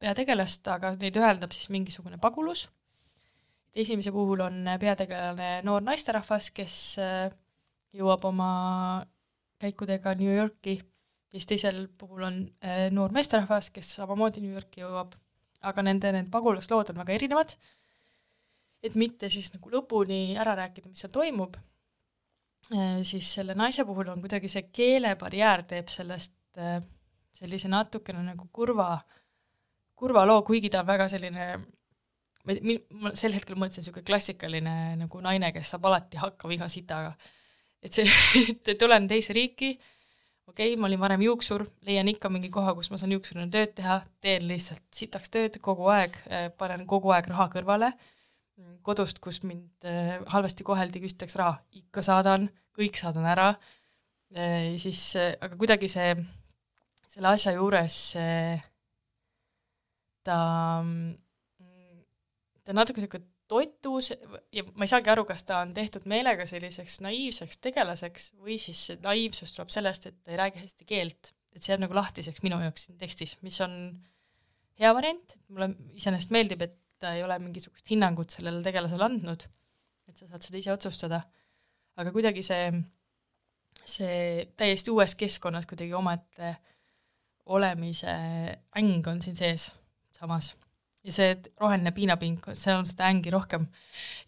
peategelast, 0.00 0.68
aga 0.72 0.94
neid 1.00 1.16
ühendab 1.18 1.54
siis 1.54 1.70
mingisugune 1.72 2.18
pagulus. 2.22 2.68
esimese 3.74 4.10
puhul 4.12 4.40
on 4.42 4.66
peategelane 4.80 5.62
noor 5.62 5.82
naisterahvas, 5.86 6.50
kes 6.50 6.76
äh, 6.98 7.30
jõuab 7.94 8.24
oma 8.26 8.50
käikudega 9.60 10.14
New 10.18 10.34
Yorki. 10.34 10.80
Siis 11.30 11.46
teisel 11.46 11.84
puhul 11.98 12.24
on 12.26 12.38
noor 12.90 13.12
meesterahvas, 13.14 13.68
kes 13.70 13.92
samamoodi 14.00 14.40
New 14.42 14.56
Yorki 14.56 14.80
jõuab, 14.82 15.12
aga 15.62 15.82
nende 15.86 16.10
need 16.16 16.30
pagulaslood 16.32 16.90
on 16.90 16.98
väga 17.04 17.14
erinevad, 17.14 17.54
et 18.82 18.96
mitte 18.98 19.30
siis 19.30 19.52
nagu 19.54 19.70
lõpuni 19.70 20.34
ära 20.34 20.56
rääkida, 20.58 20.90
mis 20.90 21.04
seal 21.04 21.12
toimub 21.14 21.54
Äh, 22.70 23.00
siis 23.02 23.26
selle 23.34 23.56
naise 23.58 23.84
puhul 23.84 24.12
on 24.12 24.20
kuidagi 24.22 24.48
see 24.50 24.68
keelebarjäär 24.70 25.64
teeb 25.66 25.88
sellest 25.90 26.36
äh, 26.60 26.78
sellise 27.34 27.70
natukene 27.72 28.22
nagu 28.22 28.46
kurva, 28.54 28.92
kurva 30.00 30.24
loo, 30.28 30.40
kuigi 30.46 30.70
ta 30.72 30.80
on 30.82 30.88
väga 30.88 31.06
selline 31.12 31.46
ma, 32.46 33.12
sel 33.18 33.34
hetkel 33.36 33.58
mõtlesin 33.58 33.84
niisugune 33.84 34.06
klassikaline 34.06 34.74
nagu 35.00 35.22
naine, 35.24 35.52
kes 35.54 35.74
saab 35.74 35.88
alati 35.90 36.20
hakkama 36.20 36.56
iga 36.56 36.68
sitaga. 36.72 37.14
et 37.82 37.96
see, 37.96 38.06
et 38.50 38.72
tulen 38.80 39.08
teise 39.08 39.34
riiki, 39.36 39.74
okei 40.48 40.72
okay,, 40.72 40.78
ma 40.80 40.88
olin 40.88 41.00
varem 41.00 41.24
juuksur, 41.24 41.66
leian 41.88 42.08
ikka 42.12 42.30
mingi 42.32 42.50
koha, 42.52 42.74
kus 42.76 42.90
ma 42.92 43.00
saan 43.00 43.14
juuksurina 43.16 43.48
tööd 43.52 43.74
teha, 43.76 44.00
teen 44.20 44.48
lihtsalt 44.48 44.84
sitaks 44.94 45.32
tööd 45.32 45.60
kogu 45.64 45.88
aeg, 45.92 46.16
äh, 46.28 46.48
panen 46.56 46.86
kogu 46.88 47.12
aeg 47.16 47.28
raha 47.32 47.50
kõrvale 47.52 47.94
kodust, 48.84 49.22
kus 49.24 49.38
mind 49.44 49.86
halvasti 50.28 50.64
koheldi, 50.66 51.00
küsitakse 51.00 51.38
raha, 51.40 51.54
ikka 51.80 52.02
saadan, 52.04 52.48
kõik 52.76 52.98
saadan 53.00 53.24
ära, 53.28 53.46
siis 54.80 55.00
aga 55.16 55.56
kuidagi 55.56 55.88
see, 55.88 56.10
selle 57.08 57.32
asja 57.32 57.54
juures 57.56 57.96
ta, 60.26 60.38
ta 62.64 62.76
natuke 62.76 63.02
niisugune 63.02 63.28
totus 63.50 64.12
ja 64.54 64.62
ma 64.76 64.86
ei 64.86 64.90
saagi 64.90 65.10
aru, 65.10 65.24
kas 65.26 65.42
ta 65.46 65.58
on 65.64 65.72
tehtud 65.74 66.06
meelega 66.10 66.46
selliseks 66.46 67.00
naiivseks 67.02 67.58
tegelaseks 67.64 68.30
või 68.38 68.60
siis 68.62 68.84
see 68.90 69.00
naiivsus 69.02 69.56
tuleb 69.56 69.72
sellest, 69.74 70.06
et 70.06 70.20
ta 70.22 70.34
ei 70.34 70.38
räägi 70.38 70.62
hästi 70.62 70.86
keelt, 70.86 71.32
et 71.54 71.62
see 71.62 71.74
jääb 71.74 71.82
nagu 71.82 71.96
lahtiseks 71.98 72.44
minu 72.46 72.60
jaoks 72.62 72.86
siin 72.86 73.00
tekstis, 73.00 73.34
mis 73.46 73.58
on 73.64 73.74
hea 74.80 74.92
variant, 74.94 75.34
mulle 75.50 75.72
iseenesest 75.98 76.34
meeldib, 76.36 76.62
et 76.62 76.78
ta 77.02 77.16
ei 77.16 77.24
ole 77.26 77.40
mingisugust 77.42 77.90
hinnangut 77.90 78.30
sellele 78.36 78.62
tegelasele 78.62 79.06
andnud, 79.08 79.44
et 80.08 80.16
sa 80.16 80.28
saad 80.30 80.46
seda 80.46 80.60
ise 80.60 80.72
otsustada. 80.74 81.20
Aga 82.00 82.12
kuidagi 82.14 82.44
see, 82.46 82.70
see 83.82 84.46
täiesti 84.60 84.94
uues 84.94 85.16
keskkonnas 85.18 85.66
kuidagi 85.68 85.96
omaette 85.96 86.54
olemise 87.50 88.14
äng 88.78 89.10
on 89.10 89.18
siin 89.24 89.36
sees 89.36 89.70
samas. 90.20 90.54
ja 91.04 91.14
see 91.16 91.32
roheline 91.60 91.94
piinapink, 91.96 92.50
seal 92.52 92.82
on 92.82 92.88
seda 92.88 93.08
ängi 93.08 93.32
rohkem. 93.32 93.66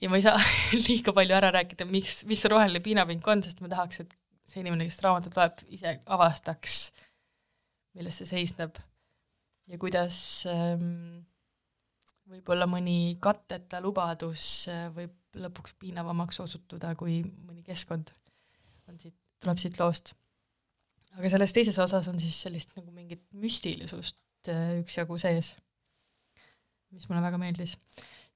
ja 0.01 0.11
ma 0.11 0.20
ei 0.20 0.26
saa 0.26 0.38
liiga 0.86 1.14
palju 1.16 1.38
ära 1.38 1.53
rääkida, 1.55 1.88
miks, 1.88 2.22
mis 2.30 2.45
see 2.45 2.53
roheline 2.53 2.82
piinapink 2.84 3.28
on, 3.28 3.45
sest 3.45 3.61
ma 3.64 3.70
tahaks, 3.72 4.05
et 4.05 4.16
see 4.49 4.62
inimene, 4.64 4.88
kes 4.88 5.03
raamatut 5.05 5.36
loeb, 5.38 5.61
ise 5.72 5.99
avastaks, 6.16 6.78
milles 7.97 8.18
see 8.20 8.30
seisneb 8.30 8.80
ja 9.70 9.78
kuidas 9.80 10.16
ähm, 10.51 11.22
võib-olla 12.32 12.66
mõni 12.70 13.16
katteta 13.22 13.80
lubadus 13.84 14.66
äh, 14.70 14.88
võib 14.95 15.14
lõpuks 15.38 15.76
piinavamaks 15.80 16.43
osutuda, 16.45 16.93
kui 16.99 17.22
mõni 17.24 17.62
keskkond 17.64 18.11
on 18.90 18.99
siit, 19.01 19.16
tuleb 19.40 19.61
siit 19.61 19.78
loost. 19.80 20.12
aga 21.16 21.30
selles 21.32 21.55
teises 21.57 21.78
osas 21.80 22.09
on 22.09 22.20
siis 22.20 22.40
sellist 22.45 22.74
nagu 22.76 22.93
mingit 22.93 23.24
müstilisust 23.32 24.51
äh, 24.53 24.78
üksjagu 24.82 25.18
sees, 25.20 25.55
mis 26.93 27.09
mulle 27.09 27.22
väga 27.24 27.40
meeldis. 27.40 27.76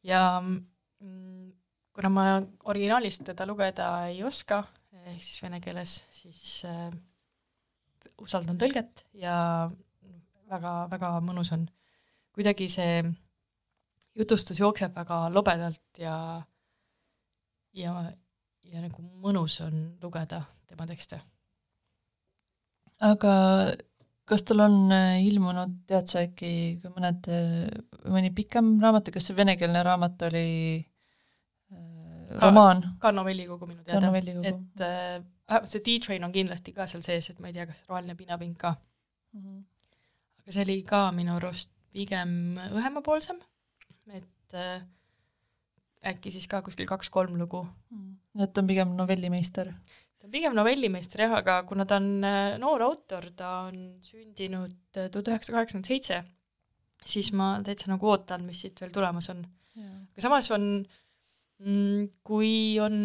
ja 0.03 0.41
mm, 0.41 1.53
kuna 1.97 2.11
ma 2.13 2.25
originaalis 2.73 3.21
teda 3.25 3.47
lugeda 3.49 3.91
ei 4.11 4.23
oska, 4.25 4.63
ehk 5.07 5.23
siis 5.23 5.43
vene 5.43 5.61
keeles, 5.65 5.99
siis 6.13 6.65
äh, 6.69 6.91
usaldan 8.23 8.59
tõlget 8.61 9.07
ja 9.17 9.71
väga-väga 10.51 11.17
mõnus 11.25 11.53
on. 11.57 11.67
kuidagi 12.37 12.69
see 12.69 13.01
jutustus 14.17 14.61
jookseb 14.61 14.95
väga 14.97 15.27
lobedalt 15.33 16.01
ja 16.01 16.17
ja, 17.77 17.93
ja 18.65 18.83
nagu 18.85 19.05
mõnus 19.23 19.59
on 19.65 19.97
lugeda 20.03 20.43
tema 20.69 20.87
tekste. 20.89 21.21
aga 23.01 23.33
kas 24.27 24.43
tal 24.47 24.64
on 24.64 24.77
äh, 24.95 25.20
ilmunud, 25.27 25.79
tead 25.87 26.11
sa 26.11 26.24
äkki 26.27 26.51
ka 26.83 26.91
mõned, 26.95 27.29
äh, 27.31 28.11
mõni 28.11 28.33
pikem 28.35 28.74
raamat, 28.83 29.12
kas 29.14 29.29
see 29.29 29.39
venekeelne 29.39 29.83
raamat 29.87 30.27
oli 30.29 30.49
äh, 30.83 32.35
romaan? 32.43 32.83
ka 33.03 33.14
novellikogu 33.14 33.68
minu 33.70 33.87
teada, 33.87 34.11
et 34.51 34.85
äh, 34.87 35.22
see 35.70 35.85
D-Train 35.87 36.27
on 36.27 36.35
kindlasti 36.35 36.74
ka 36.74 36.89
seal 36.91 37.07
sees, 37.07 37.31
et 37.31 37.41
ma 37.43 37.53
ei 37.53 37.57
tea, 37.57 37.68
kas 37.70 37.85
Roheline 37.89 38.18
piinapink 38.18 38.59
ka 38.64 38.74
mm. 38.74 39.41
-hmm. 39.41 39.62
aga 40.43 40.57
see 40.57 40.66
oli 40.66 40.81
ka 40.83 41.07
minu 41.14 41.39
arust 41.39 41.70
pigem 41.95 42.59
õhemapoolsem, 42.74 43.39
et 44.11 44.55
äh, 44.59 44.83
äkki 46.07 46.35
siis 46.35 46.49
ka 46.51 46.62
kuskil 46.66 46.89
kaks-kolm 46.91 47.39
lugu 47.39 47.62
mm.. 47.91 48.43
et 48.43 48.53
ta 48.53 48.61
on 48.62 48.66
pigem 48.66 48.97
novellimeister? 48.99 49.72
Pigem 50.33 50.55
novellimeister 50.57 51.24
jah, 51.24 51.37
aga 51.41 51.61
kuna 51.68 51.87
ta 51.89 51.99
on 52.01 52.11
äh, 52.27 52.57
noor 52.62 52.85
autor, 52.89 53.29
ta 53.37 53.53
on 53.68 53.81
sündinud 54.05 54.74
äh, 54.97 55.11
tuhat 55.12 55.33
üheksasada 55.33 55.59
kaheksakümmend 55.59 55.91
seitse, 55.91 56.22
siis 57.05 57.33
ma 57.37 57.57
täitsa 57.66 57.91
nagu 57.93 58.11
ootan, 58.12 58.47
mis 58.47 58.64
siit 58.64 58.81
veel 58.83 58.95
tulemas 58.95 59.31
on. 59.33 59.45
aga 59.77 60.24
samas 60.24 60.49
on, 60.57 60.64
mm, 61.62 62.09
kui 62.27 62.79
on 62.83 62.97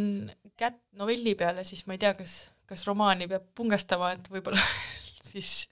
kätt 0.60 0.82
novelli 1.00 1.36
peale, 1.40 1.66
siis 1.68 1.84
ma 1.88 1.98
ei 1.98 2.02
tea, 2.02 2.14
kas, 2.18 2.46
kas 2.70 2.86
romaani 2.88 3.28
peab 3.32 3.52
pungastama, 3.58 4.14
et 4.16 4.32
võib-olla 4.32 4.64
siis 5.32 5.68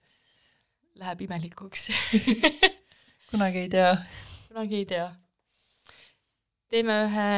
läheb 1.00 1.24
imelikuks 1.30 1.90
kunagi 3.32 3.66
ei 3.66 3.72
tea. 3.72 3.96
kunagi 4.50 4.82
ei 4.84 4.88
tea 4.90 5.10
teeme 6.70 6.96
ühe 7.08 7.30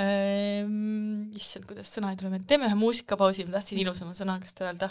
ähm,, 0.00 1.30
issand, 1.38 1.66
kuidas 1.68 1.92
sõna 1.94 2.12
ei 2.12 2.20
tule 2.20 2.32
meelde, 2.32 2.48
teeme 2.50 2.68
ühe 2.70 2.78
muusikapausi, 2.78 3.46
ma 3.48 3.58
tahtsin 3.58 3.82
ilusama 3.84 4.16
sõna 4.16 4.38
käest 4.42 4.62
öelda 4.64 4.90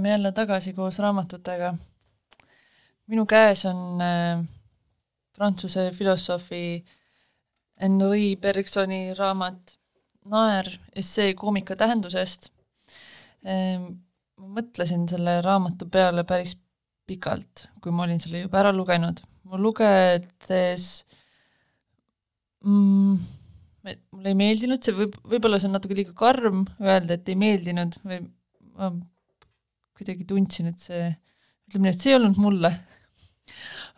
oleme 0.00 0.14
jälle 0.14 0.32
tagasi 0.32 0.72
koos 0.72 0.98
raamatutega. 0.98 1.74
minu 3.06 3.26
käes 3.26 3.64
on 3.66 4.00
äh, 4.00 4.44
prantsuse 5.36 5.90
filosoofi 5.92 6.84
Henri 7.80 8.36
Bergsoni 8.36 9.14
raamat 9.14 9.76
Naer 10.24 10.70
essee 10.96 11.34
koomika 11.34 11.76
tähendusest 11.76 12.48
äh,. 13.44 13.76
ma 14.40 14.48
mõtlesin 14.60 15.04
selle 15.08 15.42
raamatu 15.44 15.84
peale 15.92 16.24
päris 16.24 16.56
pikalt, 17.06 17.66
kui 17.82 17.92
ma 17.92 18.06
olin 18.06 18.18
selle 18.18 18.46
juba 18.46 18.62
ära 18.62 18.72
lugenud. 18.72 19.20
ma 19.44 19.60
lugedes 19.60 20.88
mm, 22.64 23.20
mulle 23.84 24.32
ei 24.32 24.42
meeldinud, 24.46 24.80
see 24.80 24.96
võib, 24.96 25.20
võib-olla 25.28 25.60
see 25.60 25.68
on 25.68 25.76
natuke 25.76 25.98
liiga 25.98 26.16
karm 26.16 26.64
öelda, 26.80 27.20
et 27.20 27.28
ei 27.28 27.36
meeldinud 27.36 28.00
või 28.00 28.24
ma 28.80 28.94
kuidagi 30.00 30.26
tundsin, 30.28 30.70
et 30.72 30.80
see, 30.80 31.08
ütleme 31.68 31.88
nii, 31.88 31.94
et 31.96 32.02
see 32.02 32.14
ei 32.14 32.18
olnud 32.18 32.40
mulle. 32.40 32.72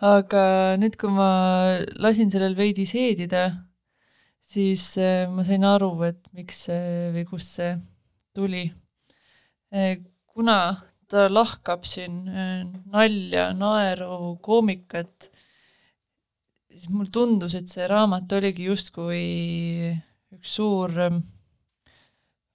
aga 0.02 0.42
nüüd, 0.82 0.96
kui 0.98 1.12
ma 1.14 1.28
lasin 2.02 2.32
sellel 2.32 2.56
veidi 2.58 2.86
seedida, 2.90 3.44
siis 4.52 4.96
äh, 4.98 5.28
ma 5.30 5.44
sain 5.46 5.64
aru, 5.68 5.92
et 6.08 6.22
miks 6.34 6.64
see 6.66 7.10
või 7.14 7.26
kust 7.28 7.60
see 7.60 7.76
tuli. 8.34 8.64
Äh, 9.72 10.00
kuna 10.26 10.56
ta 11.12 11.28
lahkab 11.30 11.86
siin 11.88 12.24
äh, 12.26 12.64
nalja, 12.90 13.52
naeru, 13.54 14.34
koomikat, 14.42 15.30
siis 16.72 16.88
mulle 16.90 17.12
tundus, 17.14 17.54
et 17.54 17.70
see 17.70 17.86
raamat 17.86 18.32
oligi 18.40 18.66
justkui 18.72 19.22
üks 20.32 20.56
suur 20.58 20.98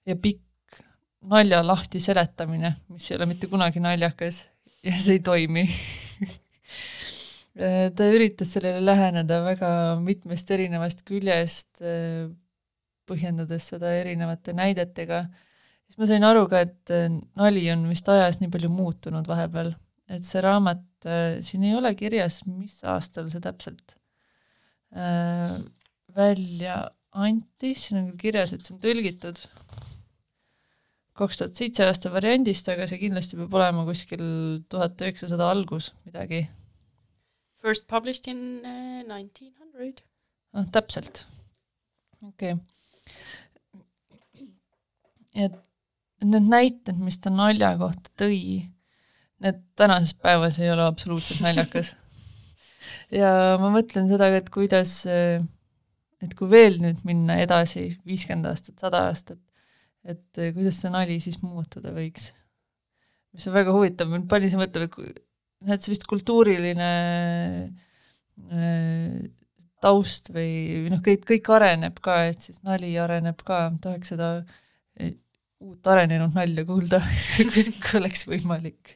ja 0.08 0.16
pikk 0.18 0.47
nalja 1.28 1.60
lahti 1.66 2.00
seletamine, 2.02 2.74
mis 2.92 3.08
ei 3.10 3.18
ole 3.18 3.28
mitte 3.30 3.48
kunagi 3.50 3.82
naljakas 3.82 4.46
ja 4.84 4.94
see 4.96 5.18
ei 5.18 5.24
toimi. 5.24 5.64
Ta 7.98 8.06
üritas 8.14 8.52
sellele 8.54 8.84
läheneda 8.84 9.40
väga 9.42 9.70
mitmest 9.98 10.50
erinevast 10.54 11.00
küljest, 11.08 11.80
põhjendades 13.08 13.66
seda 13.72 13.90
erinevate 13.98 14.54
näidetega, 14.54 15.24
siis 15.88 15.98
ma 15.98 16.08
sain 16.10 16.26
aru 16.28 16.44
ka, 16.52 16.60
et 16.68 16.92
nali 17.40 17.64
on 17.72 17.88
vist 17.90 18.10
ajas 18.12 18.38
nii 18.38 18.52
palju 18.52 18.70
muutunud 18.70 19.26
vahepeal, 19.26 19.72
et 20.12 20.28
see 20.28 20.44
raamat, 20.44 20.84
siin 21.46 21.64
ei 21.66 21.74
ole 21.78 21.94
kirjas, 21.98 22.44
mis 22.46 22.78
aastal 22.86 23.26
see 23.32 23.42
täpselt 23.42 23.96
äh, 24.94 25.58
välja 26.14 26.84
anti, 27.18 27.74
siin 27.74 28.02
on 28.02 28.08
küll 28.12 28.28
kirjas, 28.28 28.54
et 28.54 28.66
see 28.66 28.76
on 28.76 28.82
tõlgitud 28.82 29.42
kaks 31.18 31.40
tuhat 31.40 31.58
seitse 31.58 31.86
aasta 31.86 32.12
variandist, 32.14 32.68
aga 32.72 32.86
see 32.90 33.00
kindlasti 33.02 33.38
peab 33.38 33.54
olema 33.58 33.84
kuskil 33.88 34.24
tuhat 34.70 35.00
üheksasada 35.04 35.50
algus 35.52 35.92
midagi. 36.06 36.44
First 37.58 37.88
published 37.90 38.30
in 38.30 38.62
uh, 38.62 39.02
nineteen 39.06 39.52
hundred. 39.58 40.02
ah, 40.54 40.66
täpselt. 40.72 41.26
okei 42.26 42.54
okay.. 42.54 44.48
et 45.34 45.54
need 46.24 46.48
näited, 46.50 46.98
mis 46.98 47.18
ta 47.22 47.30
nalja 47.30 47.74
kohta 47.78 48.10
tõi, 48.18 48.66
need 49.44 49.62
tänases 49.78 50.16
päevas 50.18 50.58
ei 50.58 50.70
ole 50.72 50.86
absoluutselt 50.86 51.44
naljakas 51.44 51.92
ja 53.20 53.30
ma 53.60 53.70
mõtlen 53.74 54.08
seda, 54.10 54.30
et 54.34 54.50
kuidas, 54.54 55.00
et 55.06 56.34
kui 56.38 56.50
veel 56.50 56.80
nüüd 56.82 57.04
minna 57.08 57.38
edasi 57.42 57.90
viiskümmend 58.08 58.50
aastat, 58.50 58.78
sada 58.82 59.04
aastat, 59.10 59.40
et 60.08 60.40
eh, 60.40 60.52
kuidas 60.56 60.80
see 60.82 60.92
nali 60.92 61.18
siis 61.22 61.40
muutuda 61.44 61.92
võiks. 61.96 62.30
mis 63.36 63.48
on 63.48 63.56
väga 63.56 63.74
huvitav, 63.76 64.10
mind 64.10 64.28
pani 64.30 64.48
see 64.50 64.60
mõtlema, 64.60 64.88
et 64.88 65.24
et 65.74 65.84
see 65.84 65.92
vist 65.92 66.06
kultuuriline 66.08 66.90
äh, 68.54 69.18
taust 69.82 70.30
või, 70.34 70.50
või 70.84 70.92
noh, 70.94 71.02
kõik, 71.04 71.26
kõik 71.28 71.50
areneb 71.54 71.98
ka, 72.02 72.22
et 72.30 72.46
siis 72.46 72.62
nali 72.66 72.94
areneb 72.98 73.42
ka, 73.46 73.66
tahaks 73.82 74.14
seda 74.14 74.30
eh, 74.98 75.14
uut 75.62 75.92
arenenud 75.92 76.34
nalja 76.38 76.64
kuulda 76.66 77.02
kui 77.34 78.00
oleks 78.00 78.26
võimalik. 78.30 78.94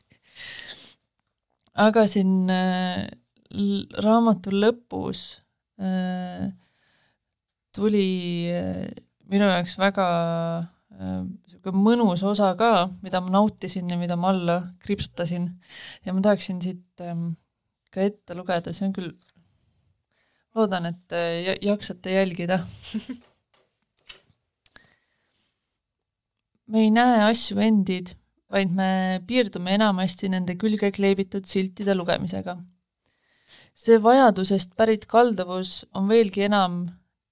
aga 1.83 2.07
siin 2.09 2.51
raamatu 4.05 4.53
lõpus 4.53 5.25
tuli 7.73 8.07
minu 9.33 9.49
jaoks 9.49 9.75
väga 9.81 10.07
niisugune 11.03 11.83
mõnus 11.83 12.23
osa 12.27 12.53
ka, 12.59 12.73
mida 13.03 13.21
ma 13.23 13.31
nautisin 13.39 13.91
ja 13.91 13.99
mida 13.99 14.17
ma 14.17 14.31
alla 14.33 14.57
kriipsutasin. 14.85 15.51
ja 16.05 16.15
ma 16.15 16.21
tahaksin 16.25 16.63
siit 16.63 17.01
ähm, 17.01 17.35
ka 17.93 18.01
ette 18.09 18.35
lugeda, 18.35 18.73
see 18.73 18.87
on 18.89 18.95
küll, 18.97 19.13
loodan, 20.55 20.87
et 20.93 21.13
äh, 21.17 21.57
jaksate 21.63 22.17
jälgida 22.17 22.63
me 26.73 26.87
ei 26.87 26.91
näe 26.95 27.23
asju 27.29 27.59
endid, 27.61 28.15
vaid 28.53 28.73
me 28.77 29.21
piirdume 29.29 29.75
enamasti 29.77 30.31
nende 30.33 30.57
külge 30.61 30.93
kleebitud 30.97 31.49
siltide 31.49 31.97
lugemisega. 31.97 32.57
see 33.75 33.97
vajadusest 34.05 34.75
pärit 34.77 35.07
kalduvus 35.09 35.71
on 35.97 36.09
veelgi 36.09 36.43
enam 36.49 36.83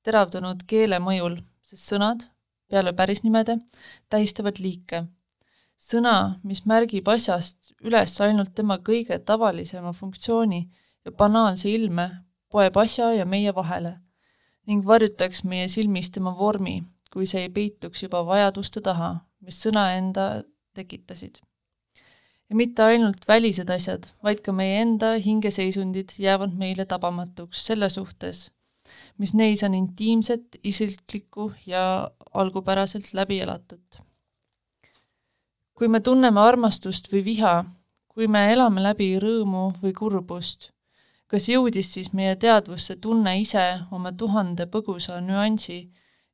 teravdunud 0.04 0.62
keele 0.68 0.98
mõjul, 1.04 1.36
sest 1.60 1.84
sõnad, 1.92 2.24
peale 2.70 2.92
pärisnimede 2.92 3.58
tähistavad 4.10 4.58
liike. 4.58 5.04
sõna, 5.80 6.36
mis 6.44 6.66
märgib 6.66 7.08
asjast 7.08 7.72
üles 7.80 8.20
ainult 8.20 8.54
tema 8.54 8.76
kõige 8.78 9.18
tavalisema 9.18 9.92
funktsiooni 9.92 10.60
ja 11.04 11.12
banaalse 11.12 11.70
ilme, 11.70 12.10
poeb 12.50 12.76
asja 12.76 13.12
ja 13.14 13.24
meie 13.24 13.54
vahele 13.54 13.96
ning 14.68 14.86
varjutaks 14.86 15.44
meie 15.44 15.68
silmis 15.68 16.10
tema 16.14 16.32
vormi, 16.38 16.82
kui 17.12 17.26
see 17.26 17.46
ei 17.46 17.52
peituks 17.54 18.04
juba 18.04 18.22
vajaduste 18.26 18.82
taha, 18.84 19.12
mis 19.40 19.58
sõna 19.64 19.86
enda 19.96 20.26
tekitasid. 20.78 21.40
ja 22.50 22.56
mitte 22.56 22.82
ainult 22.82 23.26
välised 23.28 23.70
asjad, 23.70 24.06
vaid 24.22 24.40
ka 24.46 24.52
meie 24.52 24.80
enda 24.82 25.12
hingeseisundid 25.24 26.16
jäävad 26.18 26.54
meile 26.62 26.86
tabamatuks 26.86 27.66
selle 27.66 27.88
suhtes, 27.88 28.50
mis 29.18 29.34
neis 29.34 29.62
on 29.64 29.74
intiimset, 29.74 30.56
isiklikku 30.64 31.52
ja 31.66 32.10
algupäraselt 32.34 33.12
läbi 33.14 33.40
elatud. 33.40 34.00
kui 35.74 35.88
me 35.88 36.00
tunneme 36.00 36.40
armastust 36.40 37.06
või 37.12 37.24
viha, 37.24 37.64
kui 38.08 38.26
me 38.28 38.40
elame 38.52 38.82
läbi 38.84 39.14
rõõmu 39.22 39.62
või 39.82 39.94
kurbust, 39.96 40.66
kas 41.26 41.48
jõudis 41.48 41.92
siis 41.94 42.12
meie 42.12 42.34
teadvusse 42.36 42.96
tunne 42.96 43.32
ise 43.40 43.64
oma 43.90 44.12
tuhande 44.12 44.66
põgusa 44.66 45.20
nüansi 45.24 45.78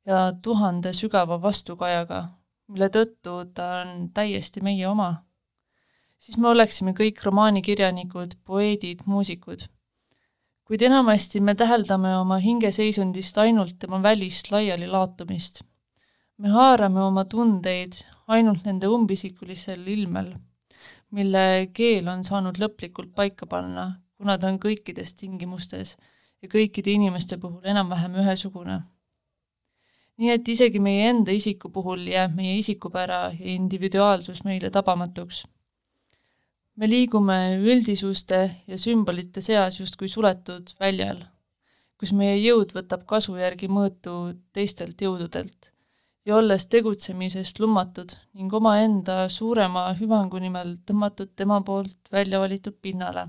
ja 0.05 0.33
tuhande 0.41 0.91
sügava 0.93 1.39
vastukajaga, 1.41 2.19
mille 2.67 2.89
tõttu 2.89 3.37
ta 3.53 3.69
on 3.85 4.09
täiesti 4.13 4.61
meie 4.61 4.87
oma? 4.87 5.23
siis 6.19 6.37
me 6.37 6.49
oleksime 6.49 6.91
kõik 6.97 7.23
romaanikirjanikud, 7.23 8.35
poeedid, 8.43 9.05
muusikud 9.05 9.67
kuid 10.67 10.81
enamasti 10.83 11.39
me 11.39 11.53
täheldame 11.55 12.09
oma 12.19 12.37
hingeseisundist 12.43 13.37
ainult 13.39 13.77
tema 13.79 14.01
välist 14.03 14.49
laialilaatumist. 14.51 15.61
me 16.37 16.49
haarame 16.51 16.99
oma 17.01 17.23
tundeid 17.25 17.95
ainult 18.27 18.67
nende 18.67 18.89
umbisikulisel 18.91 19.87
ilmel, 19.87 20.33
mille 21.11 21.45
keel 21.79 22.11
on 22.11 22.27
saanud 22.27 22.59
lõplikult 22.59 23.15
paika 23.15 23.47
panna, 23.47 23.87
kuna 24.17 24.37
ta 24.37 24.51
on 24.51 24.59
kõikides 24.59 25.15
tingimustes 25.15 25.95
ja 26.41 26.51
kõikide 26.51 26.91
inimeste 26.99 27.39
puhul 27.39 27.63
enam-vähem 27.63 28.19
ühesugune. 28.23 28.81
nii 30.17 30.33
et 30.35 30.47
isegi 30.49 30.79
meie 30.83 31.09
enda 31.13 31.31
isiku 31.31 31.69
puhul 31.71 32.09
jääb 32.11 32.35
meie 32.35 32.57
isikupära 32.59 33.21
ja 33.39 33.53
individuaalsus 33.55 34.43
meile 34.43 34.69
tabamatuks 34.69 35.45
me 36.77 36.85
liigume 36.85 37.57
üldisuste 37.57 38.39
ja 38.69 38.77
sümbolite 38.77 39.41
seas 39.41 39.79
justkui 39.79 40.09
suletud 40.13 40.75
väljal, 40.79 41.23
kus 41.97 42.13
meie 42.13 42.35
jõud 42.37 42.75
võtab 42.75 43.07
kasu 43.09 43.33
järgi 43.39 43.69
mõõtu 43.71 44.13
teistelt 44.53 45.01
jõududelt 45.01 45.71
ja 46.27 46.35
olles 46.37 46.67
tegutsemisest 46.69 47.59
lummatud 47.63 48.13
ning 48.37 48.53
omaenda 48.53 49.25
suurema 49.33 49.87
hüvangu 49.97 50.41
nimel 50.43 50.75
tõmmatud 50.85 51.33
tema 51.39 51.61
poolt 51.65 52.11
välja 52.13 52.41
valitud 52.43 52.77
pinnale, 52.81 53.25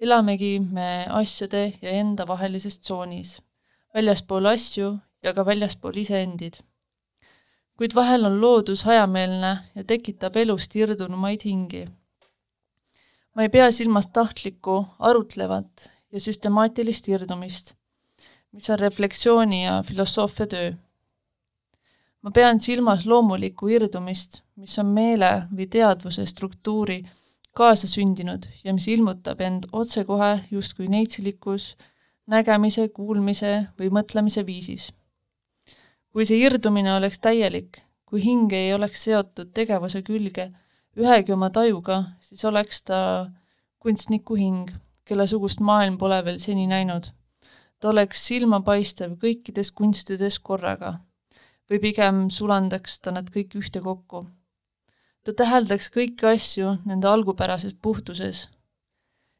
elamegi 0.00 0.58
me 0.64 1.04
asjade 1.20 1.64
ja 1.82 1.96
enda 2.00 2.24
vahelises 2.26 2.80
tsoonis, 2.80 3.40
väljaspool 3.94 4.48
asju 4.48 4.94
ja 5.22 5.34
ka 5.36 5.44
väljaspool 5.44 5.98
iseendid. 6.06 6.62
kuid 7.76 7.94
vahel 7.94 8.24
on 8.24 8.40
loodus 8.40 8.84
hajameelne 8.88 9.58
ja 9.74 9.84
tekitab 9.84 10.36
elust 10.36 10.76
irdunumaid 10.76 11.44
hingi 11.44 11.88
ma 13.34 13.42
ei 13.42 13.48
pea 13.48 13.70
silmas 13.72 14.08
tahtlikku, 14.12 14.82
arutlevat 14.98 15.88
ja 16.12 16.20
süstemaatilist 16.20 17.08
irdumist, 17.08 17.74
mis 18.52 18.68
on 18.70 18.78
refleksiooni 18.78 19.64
ja 19.64 19.82
filosoofia 19.86 20.46
töö. 20.46 20.72
ma 22.22 22.30
pean 22.30 22.60
silmas 22.60 23.06
loomulikku 23.06 23.68
irdumist, 23.68 24.42
mis 24.56 24.78
on 24.78 24.86
meele 24.86 25.30
või 25.50 25.66
teadvuse 25.66 26.26
struktuuri 26.26 27.02
kaasa 27.52 27.88
sündinud 27.88 28.46
ja 28.64 28.72
mis 28.72 28.86
ilmutab 28.88 29.40
end 29.40 29.64
otsekohe 29.72 30.44
justkui 30.50 30.88
neitsilikus 30.88 31.74
nägemise, 32.26 32.88
kuulmise 32.88 33.68
või 33.78 33.90
mõtlemise 33.90 34.46
viisis. 34.46 34.92
kui 36.12 36.26
see 36.28 36.44
irdumine 36.44 36.92
oleks 36.94 37.18
täielik, 37.18 37.80
kui 38.04 38.20
hing 38.20 38.52
ei 38.52 38.74
oleks 38.74 39.04
seotud 39.04 39.52
tegevuse 39.56 40.02
külge 40.02 40.50
ühegi 40.96 41.32
oma 41.32 41.50
tajuga, 41.50 42.02
siis 42.20 42.44
oleks 42.44 42.82
ta 42.82 43.30
kunstniku 43.82 44.36
hing, 44.38 44.70
kelle 45.04 45.26
sugust 45.26 45.60
maailm 45.60 45.98
pole 45.98 46.20
veel 46.24 46.38
seni 46.38 46.66
näinud. 46.66 47.10
ta 47.80 47.88
oleks 47.90 48.20
silmapaistev 48.28 49.16
kõikides 49.18 49.72
kunstides 49.74 50.38
korraga 50.38 51.00
või 51.70 51.80
pigem 51.82 52.28
sulandaks 52.30 53.00
ta 53.00 53.10
nad 53.10 53.30
kõik 53.34 53.56
ühtekokku. 53.58 54.26
ta 55.24 55.32
täheldaks 55.32 55.90
kõiki 55.90 56.26
asju 56.34 56.76
nende 56.84 57.08
algupärases 57.08 57.74
puhtuses, 57.82 58.48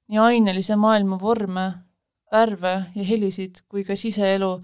nii 0.08 0.18
ainelise 0.18 0.76
maailma 0.76 1.18
vorme, 1.20 1.66
värve 2.32 2.74
ja 2.94 3.04
helisid 3.04 3.62
kui 3.68 3.84
ka 3.84 3.96
siseelu 3.96 4.58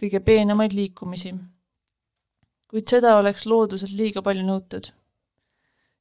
kõige 0.00 0.20
peenemaid 0.24 0.72
liikumisi. 0.72 1.34
kuid 2.70 2.88
seda 2.88 3.16
oleks 3.18 3.46
looduselt 3.46 3.92
liiga 3.92 4.22
palju 4.22 4.46
nõutud. 4.46 4.92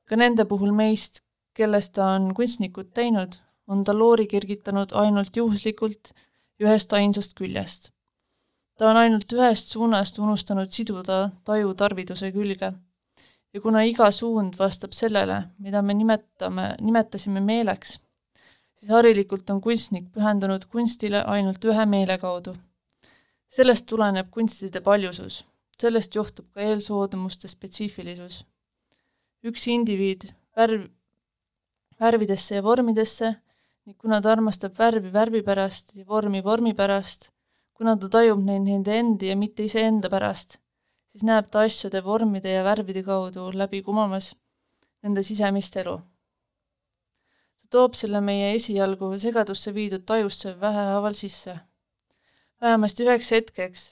Ka 0.09 0.17
nende 0.17 0.45
puhul 0.49 0.71
meist, 0.73 1.21
kellest 1.53 1.93
ta 1.93 2.15
on 2.15 2.33
kunstnikud 2.37 2.89
teinud, 2.97 3.37
on 3.69 3.83
ta 3.85 3.93
loori 3.93 4.25
kergitanud 4.31 4.93
ainult 5.03 5.35
juhuslikult 5.37 6.13
ühest 6.63 6.93
ainsast 6.97 7.35
küljest. 7.37 7.91
ta 8.77 8.89
on 8.89 8.97
ainult 8.97 9.33
ühest 9.35 9.73
suunast 9.73 10.19
unustanud 10.19 10.71
siduda 10.71 11.17
taju 11.45 11.73
tarviduse 11.81 12.31
külge. 12.31 12.71
ja 13.53 13.61
kuna 13.61 13.83
iga 13.83 14.11
suund 14.11 14.57
vastab 14.59 14.93
sellele, 14.93 15.43
mida 15.59 15.81
me 15.81 15.93
nimetame, 15.93 16.75
nimetasime 16.81 17.39
meeleks, 17.39 17.99
siis 18.79 18.91
harilikult 18.91 19.49
on 19.49 19.61
kunstnik 19.61 20.11
pühendunud 20.15 20.65
kunstile 20.73 21.23
ainult 21.35 21.65
ühe 21.65 21.85
meele 21.85 22.17
kaudu. 22.17 22.55
sellest 23.49 23.85
tuleneb 23.85 24.29
kunstide 24.31 24.81
paljusus, 24.81 25.43
sellest 25.81 26.15
johtub 26.15 26.45
ka 26.53 26.61
eelsoodumuste 26.61 27.47
spetsiifilisus. 27.47 28.45
Üks 29.45 29.67
indiviid 29.71 30.25
värv, 30.57 30.87
värvidesse 31.99 32.57
ja 32.57 32.63
vormidesse 32.63 33.35
ning 33.85 33.97
kuna 33.97 34.19
ta 34.21 34.33
armastab 34.33 34.75
värvi 34.77 35.11
värvi 35.13 35.41
pärast 35.43 35.95
ja 35.95 36.05
vormi 36.05 36.41
vormi 36.43 36.73
pärast, 36.75 37.29
kuna 37.73 37.95
ta 37.97 38.09
tajub 38.09 38.41
neid 38.43 38.65
nende 38.67 38.97
endi 38.99 39.31
ja 39.31 39.37
mitte 39.39 39.63
iseenda 39.63 40.11
pärast, 40.11 40.59
siis 41.11 41.23
näeb 41.23 41.47
ta 41.51 41.63
asjade 41.67 42.03
vormide 42.03 42.51
ja 42.51 42.63
värvide 42.67 43.03
kaudu 43.03 43.49
läbi 43.61 43.81
kumamas 43.83 44.33
nende 45.03 45.23
sisemist 45.23 45.77
elu. 45.81 45.95
ta 47.59 47.65
toob 47.77 47.95
selle 47.95 48.21
meie 48.21 48.53
esialgu 48.55 49.13
segadusse 49.25 49.73
viidud 49.73 50.05
tajusse 50.05 50.59
vähehaaval 50.59 51.15
sisse. 51.15 51.59
vähemasti 52.61 53.07
üheks 53.07 53.31
hetkeks 53.31 53.89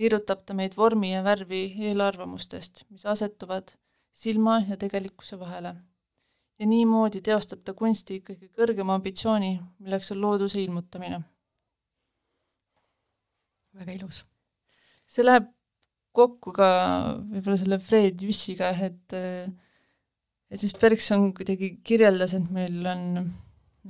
hirmutab 0.00 0.44
ta 0.46 0.54
meid 0.54 0.76
vormi 0.76 1.12
ja 1.12 1.22
värvi 1.24 1.62
eelarvamustest, 1.88 2.84
mis 2.90 3.06
asetuvad 3.06 3.76
silma 4.16 4.60
ja 4.68 4.78
tegelikkuse 4.80 5.38
vahele 5.40 5.74
ja 6.58 6.68
niimoodi 6.68 7.20
teostab 7.24 7.64
ta 7.64 7.74
kunsti 7.76 8.20
ikkagi 8.20 8.48
kõrgema 8.56 8.96
ambitsiooni, 8.96 9.56
milleks 9.84 10.12
on 10.14 10.22
looduse 10.22 10.62
ilmutamine. 10.62 11.20
väga 13.76 13.92
ilus. 13.92 14.24
see 15.06 15.24
läheb 15.24 15.50
kokku 16.16 16.52
ka 16.56 16.68
võib-olla 17.28 17.58
selle 17.60 17.78
Fred 17.78 18.22
Jüssiga, 18.24 18.70
et 18.72 19.12
et 20.50 20.62
siis 20.62 20.72
Bergson 20.80 21.32
kuidagi 21.36 21.76
kirjeldas, 21.84 22.32
et 22.34 22.48
meil 22.50 22.86
on 22.88 23.02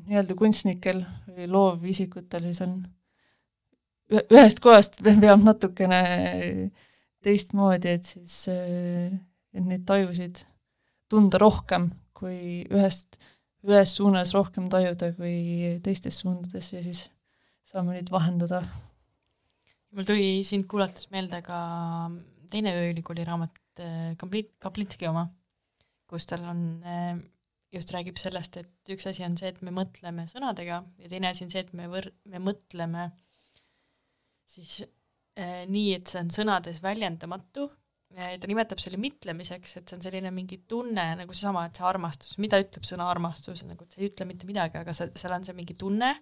nii-öelda 0.06 0.34
kunstnikel 0.36 1.04
või 1.36 1.46
loovisikutel 1.52 2.48
siis 2.48 2.60
on 2.66 2.80
ühest 4.10 4.60
kohast 4.62 4.98
veab 5.04 5.44
natukene 5.44 6.00
teistmoodi, 7.26 7.94
et 7.94 8.10
siis, 8.10 8.42
et 9.56 9.64
neid 9.64 9.86
tajusid 9.88 10.44
tunda 11.10 11.40
rohkem 11.40 11.90
kui 12.16 12.64
ühest, 12.72 13.18
ühes 13.66 13.96
suunas 13.98 14.32
rohkem 14.36 14.70
tajuda 14.72 15.12
kui 15.16 15.76
teistes 15.84 16.22
suundades 16.22 16.72
ja 16.72 16.82
siis 16.84 17.06
saame 17.66 17.96
neid 17.96 18.10
vahendada. 18.12 18.62
mul 19.96 20.06
tuli 20.06 20.44
sind 20.44 20.66
kuulates 20.70 21.08
meelde 21.10 21.40
ka 21.44 21.58
teine 22.50 22.74
ööülikooli 22.78 23.24
raamat, 23.26 23.56
äh, 23.80 24.12
Kapli-, 24.20 24.50
Kaplinski 24.62 25.08
oma, 25.08 25.26
kus 26.10 26.26
tal 26.30 26.44
on, 26.46 26.60
äh, 26.84 27.16
just 27.72 27.90
räägib 27.94 28.18
sellest, 28.20 28.56
et 28.60 28.92
üks 28.92 29.08
asi 29.10 29.24
on 29.26 29.36
see, 29.36 29.50
et 29.50 29.62
me 29.66 29.72
mõtleme 29.74 30.26
sõnadega 30.30 30.82
ja 31.02 31.10
teine 31.10 31.32
asi 31.32 31.46
on 31.46 31.52
see, 31.52 31.64
et 31.64 31.72
me 31.76 31.88
võr-, 31.90 32.12
me 32.30 32.42
mõtleme 32.42 33.08
siis 34.46 34.82
äh, 34.84 35.64
nii, 35.66 35.96
et 35.98 36.06
see 36.06 36.22
on 36.22 36.30
sõnades 36.34 36.82
väljendamatu 36.84 37.70
ta 38.16 38.48
nimetab 38.48 38.80
selle 38.80 38.98
mitlemiseks, 39.00 39.76
et 39.78 39.90
see 39.90 39.98
on 39.98 40.04
selline 40.04 40.30
mingi 40.32 40.62
tunne 40.68 41.04
nagu 41.18 41.34
seesama, 41.36 41.66
et 41.68 41.76
see 41.76 41.84
armastus, 41.84 42.36
mida 42.42 42.60
ütleb 42.62 42.86
sõna 42.88 43.10
armastus, 43.12 43.64
nagu 43.68 43.84
et 43.84 43.92
see 43.92 44.04
ei 44.04 44.10
ütle 44.10 44.26
mitte 44.28 44.48
midagi, 44.48 44.80
aga 44.80 44.94
see, 44.96 45.10
seal 45.20 45.34
on 45.36 45.44
see 45.44 45.56
mingi 45.56 45.76
tunne, 45.78 46.14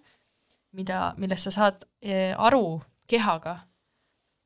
mida, 0.75 0.99
millest 1.21 1.47
sa 1.47 1.53
saad 1.55 1.85
eh, 2.03 2.33
aru 2.35 2.81
kehaga 3.07 3.61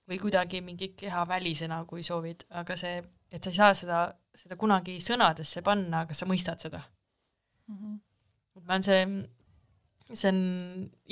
või 0.10 0.20
kuidagi 0.22 0.62
mingi 0.66 0.92
kehavälisena, 0.98 1.84
kui 1.90 2.06
soovid, 2.06 2.46
aga 2.62 2.78
see, 2.78 3.02
et 3.30 3.46
sa 3.46 3.54
ei 3.54 3.58
saa 3.58 3.74
seda, 3.78 4.04
seda 4.38 4.58
kunagi 4.60 5.00
sõnadesse 5.04 5.64
panna, 5.66 6.06
aga 6.06 6.18
sa 6.18 6.30
mõistad 6.30 6.62
seda 6.62 6.82
mm. 6.82 7.76
-hmm. 7.76 8.00
ma 8.62 8.74
olen 8.76 8.86
see, 8.86 9.02
see 10.14 10.32
on 10.34 10.42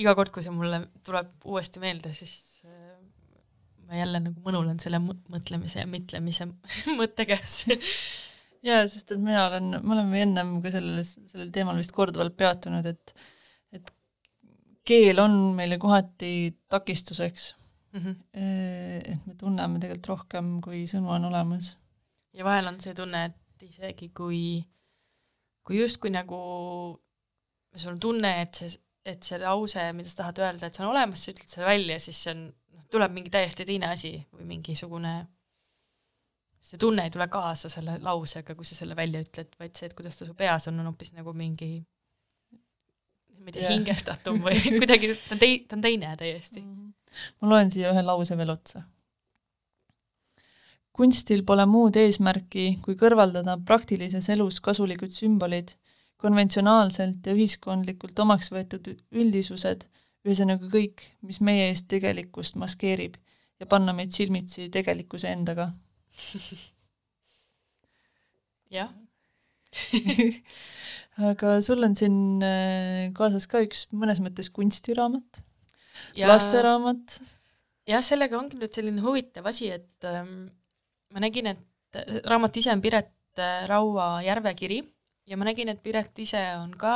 iga 0.01 0.13
kord, 0.17 0.33
kui 0.33 0.45
see 0.45 0.53
mulle 0.53 0.83
tuleb 1.05 1.49
uuesti 1.49 1.81
meelde, 1.81 2.13
siis 2.17 2.61
äh, 2.65 2.86
ma 3.87 3.99
jälle 3.99 4.19
nagu 4.23 4.41
mõnulen 4.43 4.79
selle 4.83 4.99
mõtlemise 5.01 5.81
ja 5.81 5.89
mitlemise 5.89 6.49
mõtte 6.99 7.27
käes 7.29 7.61
jaa, 8.65 8.85
sest 8.89 9.13
et 9.13 9.21
mina 9.21 9.47
olen, 9.47 9.77
me 9.81 9.95
oleme 9.95 10.21
ennem 10.25 10.55
ka 10.63 10.71
sellele, 10.73 11.03
sellel 11.05 11.51
teemal 11.55 11.79
vist 11.79 11.93
korduvalt 11.95 12.37
peatunud, 12.39 12.87
et 12.89 13.13
et 13.75 13.91
keel 14.87 15.19
on 15.21 15.35
meile 15.57 15.77
kohati 15.81 16.31
takistuseks 16.71 17.51
mm. 17.93 17.99
-hmm. 17.99 18.15
et 18.33 19.27
me 19.27 19.35
tunneme 19.35 19.79
tegelikult 19.79 20.13
rohkem, 20.13 20.57
kui 20.61 20.85
sõnu 20.87 21.11
on 21.15 21.29
olemas. 21.31 21.75
ja 22.33 22.43
vahel 22.47 22.67
on 22.71 22.79
see 22.79 22.93
tunne, 22.95 23.25
et 23.25 23.63
isegi 23.67 24.09
kui, 24.09 24.65
kui 25.63 25.79
justkui 25.81 26.11
nagu 26.13 26.41
sul 27.75 27.93
on 27.93 27.99
tunne, 27.99 28.41
et 28.41 28.53
see, 28.55 28.69
et 29.05 29.23
see 29.23 29.39
lause, 29.39 29.81
mida 29.93 30.09
sa 30.09 30.23
tahad 30.23 30.39
öelda, 30.45 30.67
et 30.67 30.75
see 30.75 30.85
on 30.85 30.91
olemas, 30.91 31.23
sa 31.23 31.31
ütled 31.31 31.51
selle 31.51 31.67
välja, 31.67 31.99
siis 31.99 32.23
see 32.23 32.33
on 32.33 32.47
tuleb 32.91 33.13
mingi 33.13 33.31
täiesti 33.33 33.65
teine 33.67 33.91
asi 33.91 34.13
või 34.33 34.47
mingisugune, 34.53 35.13
see 36.63 36.79
tunne 36.81 37.07
ei 37.07 37.13
tule 37.13 37.27
kaasa 37.31 37.69
selle 37.71 37.97
lausega, 38.03 38.55
kui 38.55 38.67
sa 38.67 38.75
selle 38.75 38.95
välja 38.95 39.21
ütled, 39.23 39.53
vaid 39.59 39.75
see, 39.75 39.89
et 39.89 39.95
kuidas 39.97 40.19
ta 40.19 40.27
su 40.27 40.35
peas 40.37 40.67
on, 40.71 40.79
on 40.81 40.91
hoopis 40.91 41.13
nagu 41.15 41.33
mingi 41.37 41.71
ma 43.47 43.51
ei 43.51 43.55
tea 43.55 43.63
yeah., 43.63 43.73
hingestatum 43.77 44.41
või 44.43 44.59
kuidagi 44.81 45.13
ta 45.15 45.35
on 45.35 45.41
tei-, 45.41 45.63
ta 45.63 45.77
on 45.77 45.83
teine 45.85 46.13
täiesti 46.19 46.61
mm. 46.61 46.69
-hmm. 46.75 47.33
ma 47.41 47.51
loen 47.53 47.71
siia 47.71 47.93
ühe 47.93 48.03
lause 48.03 48.37
veel 48.37 48.51
otsa. 48.51 48.83
kunstil 50.97 51.43
pole 51.45 51.65
muud 51.69 51.95
eesmärki, 52.01 52.79
kui 52.81 52.95
kõrvaldada 52.97 53.59
praktilises 53.65 54.29
elus 54.33 54.57
kasulikud 54.65 55.13
sümbolid, 55.13 55.75
konventsionaalselt 56.17 57.27
ja 57.27 57.35
ühiskondlikult 57.37 58.19
omaks 58.19 58.49
võetud 58.51 58.89
üldisused 59.11 59.85
ühesõnaga 60.27 60.69
kõik, 60.71 61.05
mis 61.25 61.39
meie 61.43 61.69
eest 61.71 61.87
tegelikkust 61.91 62.59
maskeerib 62.59 63.15
ja 63.61 63.65
panna 63.69 63.95
meid 63.95 64.11
silmitsi 64.15 64.67
tegelikkuse 64.73 65.31
endaga. 65.31 65.71
jah 68.77 68.91
aga 71.29 71.57
sul 71.65 71.83
on 71.85 71.95
siin 71.97 72.43
äh, 72.45 73.09
kaasas 73.17 73.47
ka 73.49 73.61
üks 73.65 73.87
mõnes 73.95 74.21
mõttes 74.23 74.49
kunstiraamat 74.53 75.41
ja..., 76.17 76.29
lasteraamat. 76.29 77.19
jah, 77.89 78.03
sellega 78.05 78.37
ongi 78.39 78.59
nüüd 78.59 78.73
selline 78.75 79.03
huvitav 79.03 79.47
asi, 79.49 79.71
et 79.73 80.07
ähm, 80.07 80.49
ma 81.13 81.23
nägin, 81.23 81.51
et 81.53 81.99
äh, 81.99 82.21
raamat 82.27 82.59
ise 82.61 82.73
on 82.73 82.83
Piret 82.83 83.13
äh, 83.41 83.65
Raua 83.69 84.17
Järvekiri 84.25 84.81
ja 85.27 85.39
ma 85.39 85.49
nägin, 85.49 85.71
et 85.73 85.83
Piret 85.83 86.23
ise 86.23 86.43
on 86.59 86.73
ka 86.79 86.95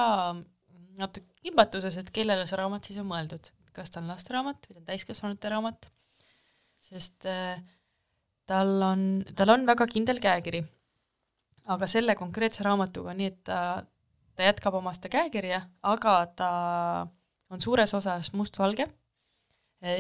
natuke 1.00 1.42
kimbatuses, 1.44 1.98
et 1.98 2.12
kellele 2.14 2.48
see 2.48 2.60
raamat 2.60 2.90
siis 2.90 3.00
on 3.02 3.10
mõeldud, 3.10 3.52
kas 3.76 3.94
ta 3.94 4.02
on 4.02 4.10
lasteraamat 4.12 4.68
või 4.68 4.76
ta 4.76 4.82
on 4.82 4.90
täiskasvanute 4.90 5.52
raamat, 5.54 5.88
sest 6.82 7.28
äh, 7.30 7.62
tal 8.50 8.76
on, 8.86 9.08
tal 9.36 9.54
on 9.56 9.66
väga 9.70 9.88
kindel 9.92 10.22
käekiri. 10.24 10.64
aga 11.72 11.88
selle 11.88 12.16
konkreetse 12.18 12.64
raamatuga 12.66 13.12
on 13.14 13.20
nii, 13.22 13.28
et 13.32 13.44
ta, 13.48 13.84
ta 14.36 14.48
jätkab 14.48 14.76
oma 14.80 14.94
seda 14.98 15.12
käekirja, 15.14 15.62
aga 15.84 16.16
ta 16.36 16.50
on 17.52 17.62
suures 17.62 17.94
osas 17.94 18.32
mustvalge, 18.34 18.88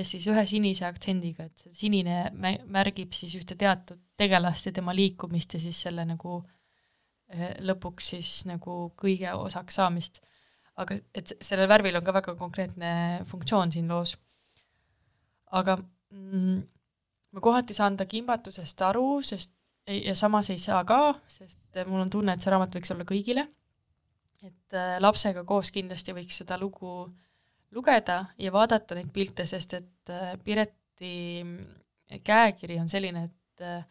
siis 0.05 0.27
ühe 0.29 0.43
sinise 0.45 0.85
aktsendiga, 0.85 1.47
et 1.49 1.63
see 1.63 1.73
sinine 1.73 2.17
mä- 2.37 2.59
märgib 2.65 3.13
siis 3.17 3.33
ühte 3.39 3.57
teatud 3.57 3.99
tegelast 4.17 4.65
ja 4.69 4.71
tema 4.71 4.93
liikumist 4.95 5.53
ja 5.53 5.59
siis 5.59 5.79
selle 5.87 6.05
nagu 6.05 6.41
eh, 7.29 7.55
lõpuks 7.59 8.11
siis 8.13 8.33
nagu 8.45 8.93
kõige 8.97 9.33
osaks 9.33 9.79
saamist. 9.81 10.21
Aga 10.77 10.97
et 11.13 11.27
se- 11.27 11.37
sellel 11.41 11.67
värvil 11.69 11.95
on 11.99 12.03
ka 12.05 12.13
väga 12.13 12.35
konkreetne 12.35 12.91
funktsioon 13.29 13.71
siin 13.71 13.87
loos. 13.87 14.17
aga 15.51 15.77
mm, 16.09 16.61
ma 17.31 17.39
kohati 17.41 17.73
saan 17.73 17.97
ta 17.97 18.05
kimbatusest 18.05 18.81
aru, 18.81 19.21
sest 19.21 19.51
ja 19.87 20.15
samas 20.15 20.49
ei 20.49 20.57
saa 20.61 20.83
ka, 20.85 21.19
sest 21.27 21.81
mul 21.87 22.01
on 22.01 22.09
tunne, 22.09 22.33
et 22.33 22.41
see 22.41 22.51
raamat 22.53 22.75
võiks 22.75 22.93
olla 22.93 23.03
kõigile. 23.07 23.47
et 24.41 24.73
äh, 24.73 24.95
lapsega 24.99 25.43
koos 25.43 25.69
kindlasti 25.71 26.13
võiks 26.17 26.37
seda 26.41 26.57
lugu 26.57 27.11
lugeda 27.71 28.25
ja 28.37 28.51
vaadata 28.51 28.95
neid 28.95 29.11
pilte, 29.13 29.45
sest 29.45 29.73
et 29.77 30.09
äh, 30.09 30.33
Pireti 30.43 31.43
käekiri 32.23 32.79
on 32.81 32.89
selline, 32.89 33.23
et 33.29 33.61
äh, 33.65 33.83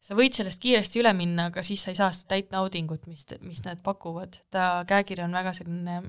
sa 0.00 0.16
võid 0.16 0.36
sellest 0.36 0.60
kiiresti 0.62 1.02
üle 1.02 1.12
minna, 1.16 1.48
aga 1.50 1.62
siis 1.66 1.82
sa 1.84 1.92
ei 1.92 1.98
saa 1.98 2.10
seda 2.14 2.34
täit 2.34 2.52
naudingut, 2.54 3.06
mis, 3.10 3.26
mis 3.44 3.62
need 3.66 3.82
pakuvad. 3.84 4.40
ta 4.50 4.84
käekiri 4.88 5.24
on 5.26 5.36
väga 5.36 5.52
selline 5.56 6.00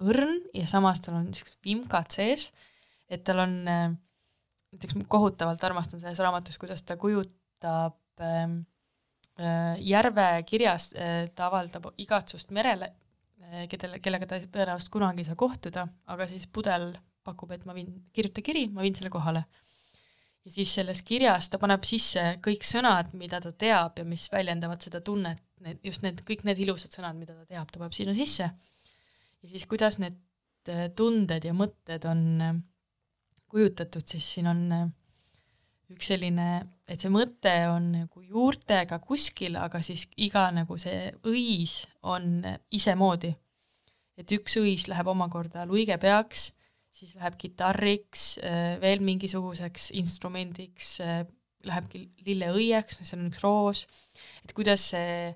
õrn 0.00 0.38
ja 0.56 0.66
samas 0.70 1.02
tal 1.04 1.18
on 1.18 1.28
niisugused 1.30 1.58
vimkad 1.66 2.14
sees, 2.14 2.50
et 3.10 3.24
tal 3.26 3.42
on 3.44 3.56
äh, 3.68 3.90
näiteks 4.72 4.96
ma 4.96 5.06
kohutavalt 5.10 5.64
armastan 5.66 6.00
selles 6.00 6.22
raamatus, 6.22 6.58
kuidas 6.58 6.82
ta 6.86 6.96
kujutab 7.00 7.98
ähm, 8.24 8.60
äh, 9.40 9.76
järve 9.84 10.28
kirjas 10.46 10.92
äh,, 10.94 11.28
ta 11.34 11.50
avaldab 11.50 11.90
igatsust 11.98 12.54
merele 12.54 12.92
äh,, 13.42 13.66
kedele, 13.70 14.00
kellega 14.00 14.30
ta 14.30 14.40
tõenäoliselt 14.46 14.92
kunagi 14.94 15.24
ei 15.24 15.30
saa 15.30 15.38
kohtuda, 15.40 15.86
aga 16.14 16.28
siis 16.30 16.46
pudel 16.46 16.92
pakub, 17.26 17.50
et 17.52 17.66
ma 17.68 17.74
viin, 17.76 17.92
kirjuta 18.16 18.44
kiri, 18.44 18.68
ma 18.72 18.86
viin 18.86 18.96
selle 18.96 19.12
kohale. 19.12 19.44
Ja 20.44 20.52
siis 20.52 20.72
selles 20.74 21.02
kirjas 21.06 21.50
ta 21.52 21.60
paneb 21.60 21.84
sisse 21.86 22.22
kõik 22.44 22.64
sõnad, 22.64 23.12
mida 23.18 23.40
ta 23.44 23.52
teab 23.52 23.98
ja 24.00 24.06
mis 24.08 24.26
väljendavad 24.32 24.82
seda 24.82 25.02
tunnet, 25.04 25.42
need, 25.64 25.80
just 25.84 26.04
need, 26.06 26.22
kõik 26.26 26.46
need 26.48 26.62
ilusad 26.64 26.94
sõnad, 26.96 27.18
mida 27.18 27.36
ta 27.36 27.44
teab, 27.44 27.68
ta 27.70 27.82
paneb 27.82 27.96
sinna 27.96 28.16
sisse. 28.16 28.48
ja 29.40 29.50
siis 29.50 29.66
kuidas 29.68 29.98
need 30.00 30.16
äh, 30.68 30.88
tunded 30.96 31.44
ja 31.44 31.52
mõtted 31.56 32.06
on 32.08 32.24
äh, 32.44 32.56
kujutatud, 33.50 34.06
siis 34.06 34.26
siin 34.36 34.48
on 34.50 34.64
äh, 34.72 34.88
üks 35.90 36.08
selline, 36.12 36.48
et 36.88 37.02
see 37.02 37.12
mõte 37.12 37.52
on 37.68 37.90
nagu 37.92 38.22
juurtega 38.22 39.00
kuskil, 39.02 39.58
aga 39.58 39.82
siis 39.82 40.06
iga 40.16 40.46
nagu 40.54 40.78
see 40.78 41.10
õis 41.26 41.82
on 42.02 42.44
isemoodi. 42.70 43.34
et 44.20 44.32
üks 44.36 44.56
õis 44.60 44.86
läheb 44.88 45.08
omakorda 45.08 45.64
luige 45.66 45.96
peaks, 45.98 46.50
siis 46.94 47.14
läheb 47.16 47.36
kitarriks, 47.40 48.24
veel 48.82 49.02
mingisuguseks 49.06 49.90
instrumendiks, 50.00 50.96
lähebki 51.66 52.02
lilleõieks, 52.26 53.02
see 53.04 53.16
on 53.18 53.28
üks 53.28 53.42
roos, 53.44 53.84
et 54.44 54.54
kuidas 54.56 54.88
see, 54.92 55.30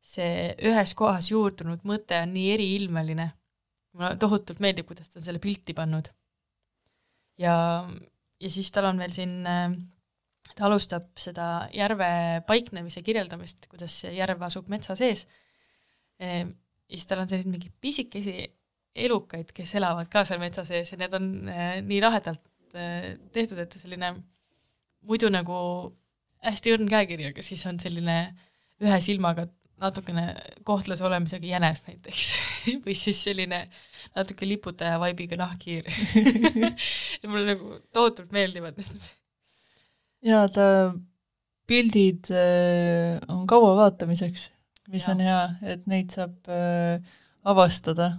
see 0.00 0.54
ühes 0.70 0.94
kohas 0.98 1.30
juurdunud 1.30 1.84
mõte 1.88 2.18
on 2.24 2.32
nii 2.34 2.54
eriilmeline. 2.56 3.30
mulle 3.92 4.16
tohutult 4.22 4.60
meeldib, 4.62 4.86
kuidas 4.86 5.08
ta 5.10 5.18
on 5.18 5.24
selle 5.26 5.42
pilti 5.42 5.74
pannud 5.74 6.10
ja, 7.40 7.54
ja 8.40 8.52
siis 8.52 8.70
tal 8.74 8.90
on 8.90 9.00
veel 9.00 9.12
siin, 9.14 9.36
ta 10.54 10.66
alustab 10.68 11.10
seda 11.20 11.46
järve 11.74 12.10
paiknemise 12.48 13.02
kirjeldamist, 13.06 13.68
kuidas 13.70 14.02
järv 14.10 14.42
asub 14.48 14.70
metsa 14.72 14.96
sees. 14.98 15.26
ja 16.20 16.42
siis 16.90 17.06
tal 17.06 17.22
on 17.22 17.30
selliseid 17.30 17.52
mingeid 17.52 17.76
pisikesi 17.80 18.36
elukaid, 18.94 19.52
kes 19.54 19.74
elavad 19.78 20.08
ka 20.10 20.24
seal 20.26 20.40
metsa 20.42 20.64
sees 20.66 20.90
ja 20.92 20.98
need 21.00 21.14
on 21.14 21.30
eh, 21.48 21.78
nii 21.86 22.00
lahedalt 22.02 22.42
eh, 22.74 23.14
tehtud, 23.32 23.58
et 23.62 23.76
selline 23.78 24.14
muidu 25.06 25.30
nagu 25.32 25.56
hästi 26.44 26.74
õrn 26.74 26.88
käekiri, 26.90 27.30
aga 27.30 27.42
siis 27.44 27.62
on 27.68 27.78
selline 27.80 28.18
ühe 28.80 29.00
silmaga 29.04 29.46
natukene 29.80 30.34
kohtlase 30.68 31.04
olemisega 31.08 31.46
jänes 31.48 31.84
näiteks 31.86 32.24
või 32.84 32.96
siis 32.98 33.22
selline 33.24 33.62
natuke 34.16 34.48
liputaja 34.48 34.98
vaibiga 35.00 35.38
nahkhiir 35.40 35.86
mulle 37.30 37.54
nagu 37.54 37.78
tohutult 37.94 38.32
meeldivad 38.36 38.76
need. 38.80 39.06
ja 40.28 40.42
ta 40.52 40.66
pildid 41.70 42.28
äh, 42.34 43.20
on 43.30 43.46
kaua 43.46 43.76
vaatamiseks, 43.78 44.48
mis 44.90 45.06
Ja. 45.06 45.12
on 45.14 45.20
hea, 45.22 45.40
et 45.62 45.86
neid 45.86 46.10
saab 46.10 46.48
äh, 46.50 46.98
avastada. 47.46 48.10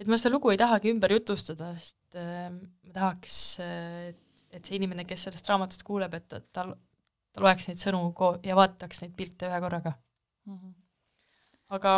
Et 0.00 0.08
ma 0.08 0.16
seda 0.16 0.32
lugu 0.34 0.52
ei 0.52 0.58
tahagi 0.60 0.92
ümber 0.94 1.12
jutustada, 1.12 1.74
sest 1.76 2.18
äh, 2.18 2.48
ma 2.50 2.94
tahaks 2.96 3.36
äh,, 3.64 4.10
et 4.50 4.66
see 4.66 4.78
inimene, 4.80 5.04
kes 5.06 5.28
sellest 5.28 5.48
raamatust 5.50 5.84
kuuleb, 5.86 6.14
et 6.16 6.26
ta, 6.30 6.40
ta, 6.40 6.66
ta 7.30 7.44
loeks 7.44 7.68
neid 7.68 7.80
sõnu 7.82 8.02
ko- 8.16 8.38
ja 8.46 8.56
vaataks 8.58 9.04
neid 9.04 9.14
pilte 9.18 9.46
ühe 9.50 9.60
korraga. 9.62 9.94
aga 11.70 11.90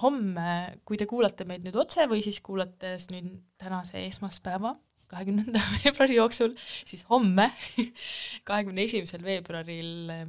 homme, 0.00 0.52
kui 0.88 0.96
te 0.96 1.04
kuulate 1.04 1.44
meid 1.44 1.66
nüüd 1.66 1.76
otse 1.76 2.06
või 2.08 2.22
siis 2.24 2.38
kuulates 2.40 3.10
nüüd 3.12 3.34
tänase 3.60 4.00
esmaspäeva, 4.06 4.72
kahekümnenda 5.10 5.60
veebruari 5.82 6.16
jooksul, 6.16 6.54
siis 6.88 7.04
homme, 7.10 7.50
kahekümne 8.48 8.86
esimesel 8.88 9.24
veebruaril 9.26 10.14
eh, 10.14 10.24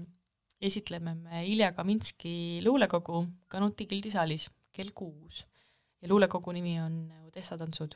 esitleme 0.60 1.16
me 1.16 1.46
Ilja 1.48 1.72
Kaminski 1.78 2.60
luulekogu 2.66 3.24
Kanuti 3.48 3.88
gildisaalis 3.88 4.50
kell 4.76 4.92
kuus 4.96 5.46
ja 6.02 6.10
luulekogu 6.12 6.52
nimi 6.56 6.76
on 6.82 7.00
Odessa 7.30 7.58
tantsud. 7.58 7.96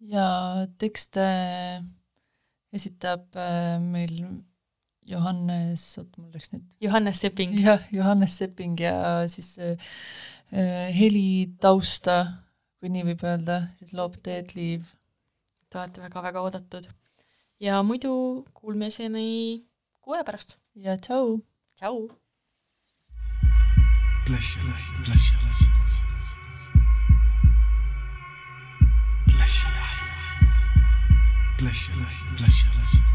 ja 0.00 0.66
tekste 0.78 1.22
esitab 2.76 3.36
äh, 3.36 3.78
meil 3.80 4.18
Johannes, 5.06 5.84
oot 6.00 6.18
mul 6.18 6.34
läks 6.34 6.52
nüüd 6.52 6.66
Johannes 6.82 7.22
Sepping. 7.22 7.54
jah, 7.62 7.86
Johannes 7.94 8.36
Sepping 8.36 8.76
ja 8.80 9.24
siis 9.32 9.56
äh, 9.58 9.78
äh, 10.52 10.90
helitausta, 10.92 12.18
kui 12.80 12.92
nii 12.92 13.06
võib 13.12 13.24
öelda, 13.24 13.62
siis 13.78 13.94
loob 13.96 14.18
Dead 14.26 14.52
Leave. 14.58 14.84
Te 15.70 15.80
olete 15.80 16.04
väga-väga 16.04 16.42
oodatud. 16.42 16.90
ja 17.60 17.80
muidu 17.86 18.44
kuulmiseni 18.52 19.64
kuu 20.02 20.18
aja 20.18 20.28
pärast. 20.28 20.58
ja 20.74 20.98
tšau! 20.98 21.40
tšau! 21.80 22.08
Bless 24.26 24.56
you, 24.56 24.62
bless 24.66 24.90
you, 24.90 25.04
bless 25.06 25.32
you, 25.32 25.40
bless 25.40 25.60
you. 25.62 25.75
Bless 31.58 31.88
your 31.88 31.96
bless 31.96 32.24
bless 32.36 32.64
your 32.64 32.72
bless. 32.74 33.05